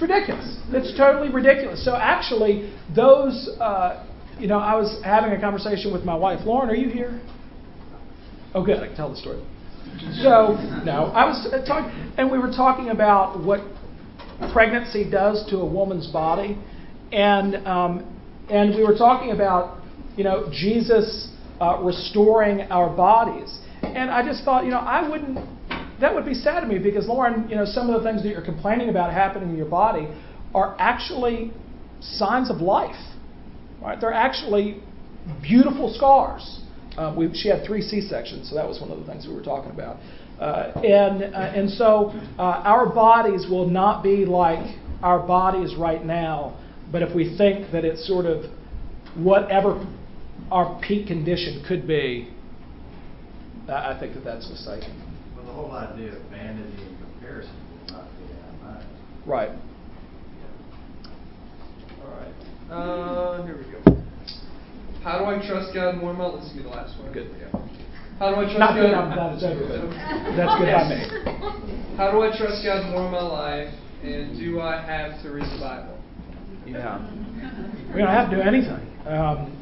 ridiculous. 0.00 0.56
It's 0.70 0.96
totally 0.96 1.30
ridiculous. 1.30 1.84
So 1.84 1.94
actually, 1.94 2.72
those, 2.96 3.50
uh, 3.60 4.06
you 4.38 4.48
know, 4.48 4.58
I 4.58 4.74
was 4.76 4.98
having 5.04 5.32
a 5.32 5.40
conversation 5.40 5.92
with 5.92 6.04
my 6.04 6.14
wife, 6.14 6.40
Lauren. 6.46 6.70
Are 6.70 6.74
you 6.74 6.88
here? 6.88 7.20
Oh, 8.54 8.64
good. 8.64 8.78
I 8.78 8.86
can 8.86 8.96
tell 8.96 9.10
the 9.10 9.16
story. 9.16 9.44
So 10.22 10.56
no, 10.84 11.12
I 11.14 11.26
was 11.26 11.46
uh, 11.52 11.64
talking, 11.66 11.90
and 12.16 12.30
we 12.30 12.38
were 12.38 12.50
talking 12.50 12.88
about 12.88 13.44
what 13.44 13.60
pregnancy 14.52 15.08
does 15.08 15.46
to 15.50 15.58
a 15.58 15.66
woman's 15.66 16.06
body, 16.06 16.56
and 17.12 17.56
um, 17.66 18.18
and 18.48 18.74
we 18.74 18.84
were 18.84 18.96
talking 18.96 19.32
about 19.32 19.79
you 20.16 20.24
know 20.24 20.50
Jesus 20.52 21.28
uh, 21.60 21.80
restoring 21.82 22.62
our 22.62 22.94
bodies, 22.94 23.58
and 23.82 24.10
I 24.10 24.24
just 24.24 24.44
thought 24.44 24.64
you 24.64 24.70
know 24.70 24.78
I 24.78 25.08
wouldn't 25.08 25.38
that 26.00 26.14
would 26.14 26.24
be 26.24 26.34
sad 26.34 26.60
to 26.60 26.66
me 26.66 26.78
because 26.78 27.06
Lauren 27.06 27.48
you 27.48 27.56
know 27.56 27.64
some 27.64 27.90
of 27.90 28.02
the 28.02 28.08
things 28.08 28.22
that 28.22 28.30
you're 28.30 28.44
complaining 28.44 28.88
about 28.88 29.12
happening 29.12 29.50
in 29.50 29.56
your 29.56 29.68
body 29.68 30.08
are 30.54 30.76
actually 30.78 31.52
signs 32.00 32.50
of 32.50 32.58
life, 32.58 33.00
right? 33.82 34.00
They're 34.00 34.12
actually 34.12 34.82
beautiful 35.42 35.92
scars. 35.94 36.60
Uh, 36.96 37.14
we, 37.16 37.32
she 37.34 37.48
had 37.48 37.64
three 37.64 37.82
C 37.82 38.00
sections, 38.00 38.48
so 38.48 38.56
that 38.56 38.66
was 38.66 38.80
one 38.80 38.90
of 38.90 38.98
the 38.98 39.06
things 39.06 39.26
we 39.26 39.34
were 39.34 39.42
talking 39.42 39.70
about. 39.70 39.98
Uh, 40.40 40.72
and, 40.82 41.34
uh, 41.34 41.38
and 41.38 41.70
so 41.70 42.12
uh, 42.38 42.62
our 42.64 42.86
bodies 42.92 43.46
will 43.48 43.68
not 43.68 44.02
be 44.02 44.24
like 44.24 44.78
our 45.02 45.24
bodies 45.24 45.74
right 45.78 46.04
now, 46.04 46.58
but 46.90 47.02
if 47.02 47.14
we 47.14 47.36
think 47.36 47.70
that 47.72 47.84
it's 47.84 48.06
sort 48.06 48.24
of 48.26 48.50
whatever 49.16 49.86
our 50.50 50.80
peak 50.80 51.06
condition 51.06 51.64
could 51.66 51.86
be, 51.86 52.28
I 53.68 53.96
think 54.00 54.14
that 54.14 54.24
that's 54.24 54.48
mistaken. 54.50 54.90
Well, 55.36 55.46
the 55.46 55.52
whole 55.52 55.70
idea 55.72 56.16
of 56.16 56.22
vanity 56.30 56.82
and 56.82 56.98
comparison 56.98 57.54
will 57.70 57.94
not 57.94 58.08
be 58.18 58.24
in 58.24 58.38
our 58.42 58.72
minds. 58.72 58.86
Right. 59.26 59.50
All 62.02 62.10
right. 62.10 62.34
Uh, 62.70 63.46
here 63.46 63.56
we 63.56 63.64
go. 63.72 64.02
How 65.04 65.18
do 65.18 65.24
I 65.26 65.38
trust 65.46 65.72
God 65.72 65.96
more? 65.98 66.12
My, 66.12 66.30
this 66.36 66.50
will 66.50 66.56
be 66.56 66.62
the 66.64 66.68
last 66.68 66.98
one. 66.98 67.12
Good. 67.12 67.30
Yeah. 67.38 67.50
How 68.18 68.34
do 68.34 68.40
I 68.40 68.44
trust 68.44 68.58
Not 68.58 68.74
God? 68.74 68.92
I'm 68.92 69.14
glad 69.14 69.32
it's 69.34 69.44
over, 69.44 69.64
but 69.70 69.80
that's 70.36 70.54
good 70.58 70.72
by 70.74 70.84
me. 70.90 70.98
How 71.96 72.10
do 72.10 72.22
I 72.22 72.36
trust 72.36 72.64
God 72.64 72.90
more 72.90 73.06
in 73.06 73.12
my 73.12 73.22
life? 73.22 73.74
And 74.02 74.36
do 74.38 74.60
I 74.60 74.80
have 74.80 75.22
to 75.22 75.30
read 75.30 75.44
the 75.44 75.60
Bible? 75.60 75.96
Yeah. 76.66 76.98
We 77.94 78.00
don't 78.00 78.08
have 78.08 78.30
to 78.30 78.36
do 78.36 78.42
anything. 78.42 78.80
Um, 79.06 79.56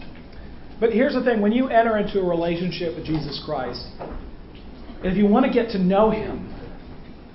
but 0.81 0.93
here's 0.93 1.15
the 1.15 1.23
thing 1.23 1.41
when 1.41 1.53
you 1.53 1.69
enter 1.69 1.99
into 1.99 2.21
a 2.21 2.29
relationship 2.29 2.97
with 2.97 3.05
Jesus 3.05 3.43
Christ, 3.45 3.85
if 5.03 5.17
you 5.17 5.27
want 5.27 5.47
to 5.47 5.53
get 5.53 5.71
to 5.71 5.79
know 5.79 6.11
Him, 6.11 6.55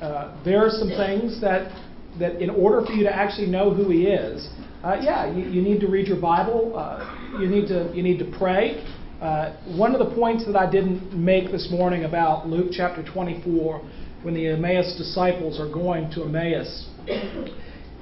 uh, 0.01 0.41
there 0.43 0.65
are 0.65 0.69
some 0.69 0.89
things 0.89 1.39
that, 1.41 1.71
that, 2.19 2.41
in 2.41 2.49
order 2.49 2.85
for 2.85 2.91
you 2.91 3.03
to 3.03 3.13
actually 3.13 3.47
know 3.47 3.73
who 3.73 3.89
He 3.89 4.07
is, 4.07 4.49
uh, 4.83 4.97
yeah, 5.01 5.33
you, 5.33 5.45
you, 5.45 5.61
need 5.61 5.79
to 5.79 5.87
read 5.87 6.07
your 6.07 6.19
Bible. 6.19 6.77
Uh, 6.77 7.39
you 7.39 7.47
need 7.47 7.67
to 7.69 7.89
you 7.95 8.03
need 8.03 8.19
to 8.19 8.29
pray. 8.37 8.83
Uh, 9.21 9.55
one 9.77 9.95
of 9.95 10.05
the 10.05 10.13
points 10.13 10.45
that 10.45 10.57
I 10.57 10.69
didn't 10.69 11.13
make 11.13 11.49
this 11.49 11.69
morning 11.71 12.03
about 12.03 12.47
Luke 12.49 12.71
chapter 12.73 13.01
24, 13.01 13.79
when 14.23 14.33
the 14.33 14.47
Emmaus 14.47 14.95
disciples 14.97 15.57
are 15.57 15.71
going 15.71 16.11
to 16.11 16.23
Emmaus, 16.23 16.89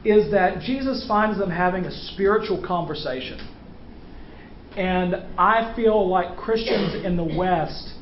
is 0.04 0.32
that 0.32 0.62
Jesus 0.62 1.06
finds 1.08 1.38
them 1.38 1.52
having 1.52 1.86
a 1.86 1.92
spiritual 1.92 2.66
conversation. 2.66 3.38
And 4.78 5.16
I 5.38 5.74
feel 5.76 6.08
like 6.08 6.38
Christians 6.38 7.06
in 7.06 7.18
the 7.18 7.24
West 7.24 7.94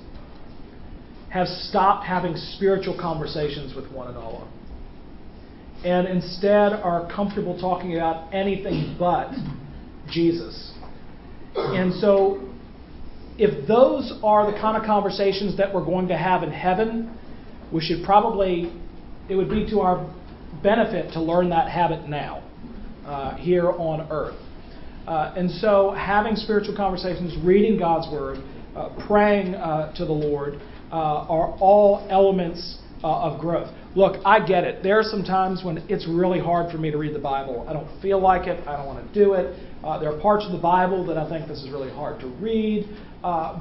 have 1.29 1.47
stopped 1.47 2.05
having 2.05 2.35
spiritual 2.35 2.97
conversations 2.99 3.75
with 3.75 3.91
one 3.91 4.07
another. 4.07 4.47
And 5.83 6.07
instead 6.07 6.73
are 6.73 7.09
comfortable 7.13 7.59
talking 7.59 7.95
about 7.95 8.33
anything 8.33 8.95
but 8.99 9.31
Jesus. 10.11 10.73
And 11.55 11.93
so, 11.95 12.49
if 13.37 13.67
those 13.67 14.19
are 14.23 14.51
the 14.51 14.57
kind 14.57 14.75
of 14.75 14.83
conversations 14.83 15.57
that 15.57 15.73
we're 15.73 15.85
going 15.85 16.09
to 16.09 16.17
have 16.17 16.43
in 16.43 16.51
heaven, 16.51 17.17
we 17.71 17.81
should 17.81 18.03
probably, 18.03 18.73
it 19.29 19.35
would 19.35 19.49
be 19.49 19.69
to 19.69 19.79
our 19.79 20.13
benefit 20.61 21.13
to 21.13 21.21
learn 21.21 21.49
that 21.49 21.69
habit 21.69 22.09
now, 22.09 22.43
uh, 23.05 23.35
here 23.37 23.69
on 23.69 24.07
earth. 24.11 24.35
Uh, 25.09 25.33
and 25.35 25.49
so, 25.49 25.89
having 25.89 26.35
spiritual 26.35 26.75
conversations, 26.75 27.35
reading 27.43 27.79
God's 27.79 28.07
Word, 28.11 28.43
uh, 28.75 28.89
praying 29.07 29.55
uh, 29.55 29.91
to 29.95 30.05
the 30.05 30.13
Lord 30.13 30.61
uh, 30.91 31.25
are 31.27 31.57
all 31.59 32.05
elements 32.11 32.77
uh, 33.03 33.31
of 33.31 33.41
growth. 33.41 33.73
Look, 33.95 34.21
I 34.23 34.45
get 34.45 34.65
it. 34.65 34.83
There 34.83 34.99
are 34.99 35.03
some 35.03 35.23
times 35.23 35.63
when 35.65 35.79
it's 35.89 36.07
really 36.07 36.39
hard 36.39 36.71
for 36.71 36.77
me 36.77 36.91
to 36.91 36.97
read 36.99 37.15
the 37.15 37.19
Bible. 37.19 37.65
I 37.67 37.73
don't 37.73 37.89
feel 38.03 38.21
like 38.21 38.45
it. 38.45 38.67
I 38.67 38.77
don't 38.77 38.85
want 38.85 39.11
to 39.11 39.19
do 39.19 39.33
it. 39.33 39.57
Uh, 39.83 39.97
there 39.97 40.13
are 40.13 40.21
parts 40.21 40.45
of 40.45 40.51
the 40.51 40.61
Bible 40.61 41.03
that 41.07 41.17
I 41.17 41.27
think 41.27 41.47
this 41.47 41.63
is 41.63 41.71
really 41.71 41.89
hard 41.89 42.19
to 42.19 42.27
read, 42.39 42.87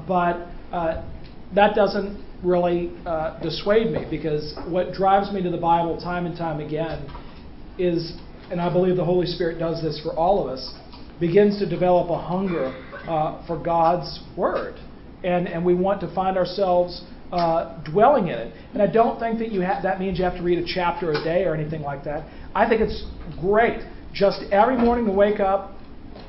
but 0.07 0.45
that 0.71 1.73
doesn't 1.73 2.23
really 2.43 2.93
dissuade 3.41 3.91
me 3.91 4.05
because 4.07 4.55
what 4.67 4.93
drives 4.93 5.33
me 5.33 5.41
to 5.41 5.49
the 5.49 5.57
Bible 5.57 5.99
time 5.99 6.27
and 6.27 6.37
time 6.37 6.59
again 6.59 7.09
is, 7.79 8.13
and 8.51 8.61
I 8.61 8.71
believe 8.71 8.97
the 8.97 9.05
Holy 9.05 9.25
Spirit 9.25 9.57
does 9.57 9.81
this 9.81 9.99
for 10.03 10.13
all 10.13 10.45
of 10.45 10.51
us, 10.55 10.75
begins 11.19 11.59
to 11.59 11.69
develop 11.69 12.09
a 12.09 12.17
hunger 12.17 12.67
uh, 13.07 13.45
for 13.45 13.61
God's 13.61 14.19
Word. 14.37 14.75
And, 15.23 15.47
and 15.47 15.65
we 15.65 15.73
want 15.73 15.99
to 16.01 16.13
find 16.15 16.37
ourselves 16.37 17.03
uh, 17.31 17.83
dwelling 17.83 18.27
in 18.27 18.39
it. 18.39 18.53
And 18.73 18.81
I 18.81 18.87
don't 18.87 19.19
think 19.19 19.39
that 19.39 19.51
you 19.51 19.63
ha- 19.63 19.81
that 19.83 19.99
means 19.99 20.17
you 20.17 20.23
have 20.23 20.37
to 20.37 20.43
read 20.43 20.57
a 20.59 20.65
chapter 20.65 21.11
a 21.11 21.23
day 21.23 21.43
or 21.43 21.53
anything 21.53 21.81
like 21.81 22.03
that. 22.05 22.27
I 22.55 22.67
think 22.67 22.81
it's 22.81 23.05
great 23.39 23.81
just 24.13 24.41
every 24.51 24.77
morning 24.77 25.05
to 25.05 25.11
wake 25.11 25.39
up, 25.39 25.73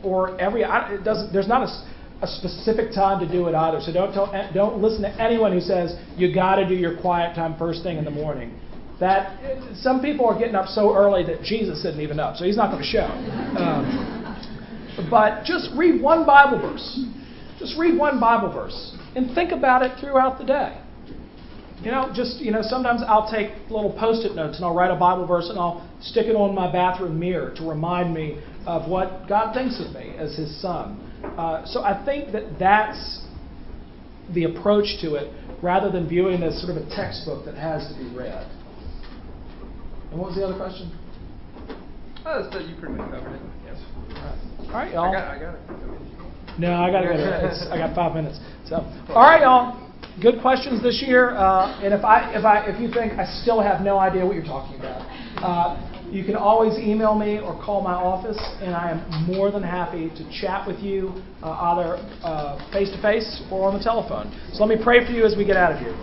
or 0.03 0.39
every 0.41 0.65
I, 0.65 0.95
it 0.95 1.05
doesn't. 1.05 1.33
There's 1.33 1.49
not 1.49 1.63
a, 1.63 2.25
a 2.25 2.27
specific 2.27 2.93
time 2.93 3.27
to 3.27 3.31
do 3.31 3.47
it 3.49 3.55
either. 3.55 3.81
So 3.81 3.93
don't 3.93 4.13
tell, 4.13 4.31
don't 4.53 4.83
listen 4.83 5.03
to 5.03 5.23
anyone 5.23 5.53
who 5.53 5.61
says 5.61 5.97
you 6.17 6.35
got 6.35 6.57
to 6.57 6.69
do 6.69 6.75
your 6.75 7.01
quiet 7.01 7.35
time 7.35 7.57
first 7.59 7.83
thing 7.83 7.97
in 7.97 8.05
the 8.05 8.11
morning. 8.11 8.59
That 8.99 9.41
some 9.77 10.03
people 10.03 10.27
are 10.27 10.39
getting 10.39 10.55
up 10.55 10.67
so 10.67 10.95
early 10.95 11.25
that 11.25 11.43
Jesus 11.43 11.79
isn't 11.79 12.01
even 12.01 12.21
up, 12.21 12.37
so 12.37 12.45
he's 12.45 12.59
not 12.59 12.71
going 12.71 12.83
to 12.83 12.89
show. 12.89 13.07
Um, 13.57 14.20
but 15.11 15.45
just 15.45 15.71
read 15.77 16.01
one 16.01 16.27
Bible 16.27 16.59
verse. 16.59 17.05
Just 17.59 17.79
read 17.79 17.99
one 17.99 18.19
Bible 18.19 18.53
verse 18.53 18.97
and 19.15 19.35
think 19.35 19.53
about 19.53 19.83
it 19.83 19.99
throughout 20.01 20.39
the 20.39 20.45
day. 20.45 20.81
You 21.83 21.91
know, 21.91 22.13
just, 22.15 22.41
you 22.41 22.51
know, 22.51 22.61
sometimes 22.63 23.01
I'll 23.07 23.31
take 23.31 23.53
little 23.71 23.97
post 23.99 24.27
it 24.27 24.35
notes 24.35 24.57
and 24.57 24.67
I'll 24.67 24.75
write 24.75 24.91
a 24.91 24.97
Bible 24.97 25.27
verse 25.27 25.49
and 25.49 25.59
I'll 25.59 25.89
stick 26.01 26.27
it 26.27 26.37
on 26.37 26.55
my 26.55 26.71
bathroom 26.71 27.19
mirror 27.19 27.55
to 27.57 27.67
remind 27.67 28.13
me 28.13 28.43
of 28.67 28.89
what 28.89 29.27
God 29.29 29.55
thinks 29.55 29.81
of 29.81 29.95
me 29.95 30.15
as 30.19 30.37
His 30.37 30.61
Son. 30.61 31.01
Uh, 31.39 31.65
so 31.65 31.83
I 31.83 32.05
think 32.05 32.33
that 32.33 32.59
that's 32.59 33.25
the 34.35 34.45
approach 34.45 35.01
to 35.01 35.15
it 35.15 35.33
rather 35.63 35.91
than 35.91 36.09
viewing 36.09 36.43
it 36.43 36.47
as 36.47 36.61
sort 36.61 36.77
of 36.77 36.83
a 36.83 36.91
textbook 36.95 37.47
that 37.47 37.55
has 37.55 37.89
to 37.89 37.99
be 37.99 38.15
read. 38.15 38.47
And 40.11 40.21
what 40.21 40.29
was 40.29 40.37
the 40.37 40.45
other 40.45 40.57
question? 40.57 40.91
Oh, 42.27 42.49
that 42.51 42.69
you 42.69 42.77
pretty 42.79 42.95
much 42.95 43.11
covered 43.11 43.37
it. 43.37 43.43
Yes. 43.65 44.50
All 44.71 44.77
right, 44.77 44.93
y'all. 44.95 45.11
I 45.11 45.13
got, 45.13 45.25
I 45.35 45.39
got 45.41 45.55
it. 45.55 46.61
No, 46.61 46.75
I 46.75 46.93
got 46.93 47.01
to 47.01 47.07
go. 47.09 47.73
I 47.75 47.77
got 47.77 47.93
five 47.93 48.15
minutes. 48.15 48.39
So, 48.67 48.77
all 49.09 49.27
right, 49.27 49.43
y'all. 49.43 49.91
Good 50.23 50.41
questions 50.41 50.81
this 50.81 51.03
year. 51.05 51.31
Uh, 51.31 51.83
and 51.83 51.93
if 51.93 52.05
I, 52.05 52.31
if 52.39 52.45
I, 52.45 52.71
if 52.71 52.81
you 52.81 52.87
think 52.87 53.19
I 53.19 53.27
still 53.43 53.61
have 53.61 53.81
no 53.81 53.99
idea 53.99 54.25
what 54.25 54.37
you're 54.37 54.45
talking 54.45 54.79
about, 54.79 55.03
uh, 55.43 55.75
you 56.13 56.25
can 56.25 56.37
always 56.37 56.79
email 56.79 57.17
me 57.19 57.41
or 57.41 57.59
call 57.65 57.83
my 57.83 57.95
office, 57.95 58.39
and 58.63 58.73
I 58.73 58.93
am 58.93 59.27
more 59.27 59.51
than 59.51 59.65
happy 59.65 60.09
to 60.09 60.41
chat 60.41 60.69
with 60.69 60.79
you 60.79 61.21
uh, 61.43 61.75
either 61.75 61.99
face 62.73 62.95
to 62.95 63.03
face 63.03 63.43
or 63.51 63.67
on 63.67 63.77
the 63.77 63.83
telephone. 63.83 64.31
So 64.55 64.65
let 64.65 64.79
me 64.79 64.81
pray 64.85 65.05
for 65.05 65.11
you 65.11 65.27
as 65.27 65.35
we 65.37 65.45
get 65.45 65.57
out 65.57 65.73
of 65.73 65.79
here. 65.81 65.99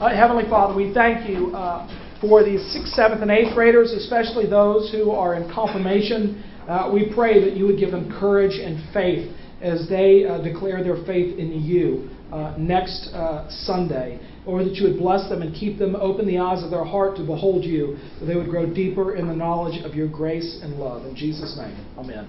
Uh, 0.00 0.14
Heavenly 0.14 0.44
Father, 0.50 0.76
we 0.76 0.92
thank 0.92 1.26
you 1.26 1.56
uh, 1.56 1.88
for 2.20 2.44
these 2.44 2.60
sixth, 2.72 2.92
seventh, 2.92 3.22
and 3.22 3.30
eighth 3.30 3.54
graders, 3.54 3.92
especially 3.92 4.44
those 4.44 4.92
who 4.92 5.12
are 5.12 5.34
in 5.34 5.48
confirmation. 5.50 6.44
Uh, 6.68 6.90
we 6.92 7.12
pray 7.14 7.42
that 7.44 7.56
you 7.56 7.66
would 7.66 7.78
give 7.78 7.90
them 7.90 8.10
courage 8.18 8.58
and 8.58 8.92
faith 8.92 9.34
as 9.60 9.88
they 9.88 10.24
uh, 10.24 10.42
declare 10.42 10.82
their 10.82 11.04
faith 11.04 11.38
in 11.38 11.62
you 11.62 12.10
uh, 12.32 12.54
next 12.58 13.10
uh, 13.12 13.48
Sunday. 13.64 14.20
Or 14.44 14.64
that 14.64 14.74
you 14.74 14.88
would 14.88 14.98
bless 14.98 15.28
them 15.28 15.42
and 15.42 15.54
keep 15.54 15.78
them 15.78 15.94
open 15.94 16.26
the 16.26 16.38
eyes 16.38 16.64
of 16.64 16.70
their 16.70 16.84
heart 16.84 17.16
to 17.18 17.22
behold 17.24 17.64
you, 17.64 17.96
that 18.18 18.26
they 18.26 18.34
would 18.34 18.50
grow 18.50 18.66
deeper 18.66 19.14
in 19.14 19.28
the 19.28 19.36
knowledge 19.36 19.84
of 19.84 19.94
your 19.94 20.08
grace 20.08 20.58
and 20.62 20.74
love. 20.80 21.06
In 21.06 21.14
Jesus' 21.14 21.56
name, 21.56 21.76
amen. 21.96 22.26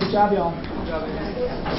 Good 0.00 0.12
job, 0.12 0.32
y'all. 0.32 0.52
Good 0.52 0.88
job, 0.88 1.76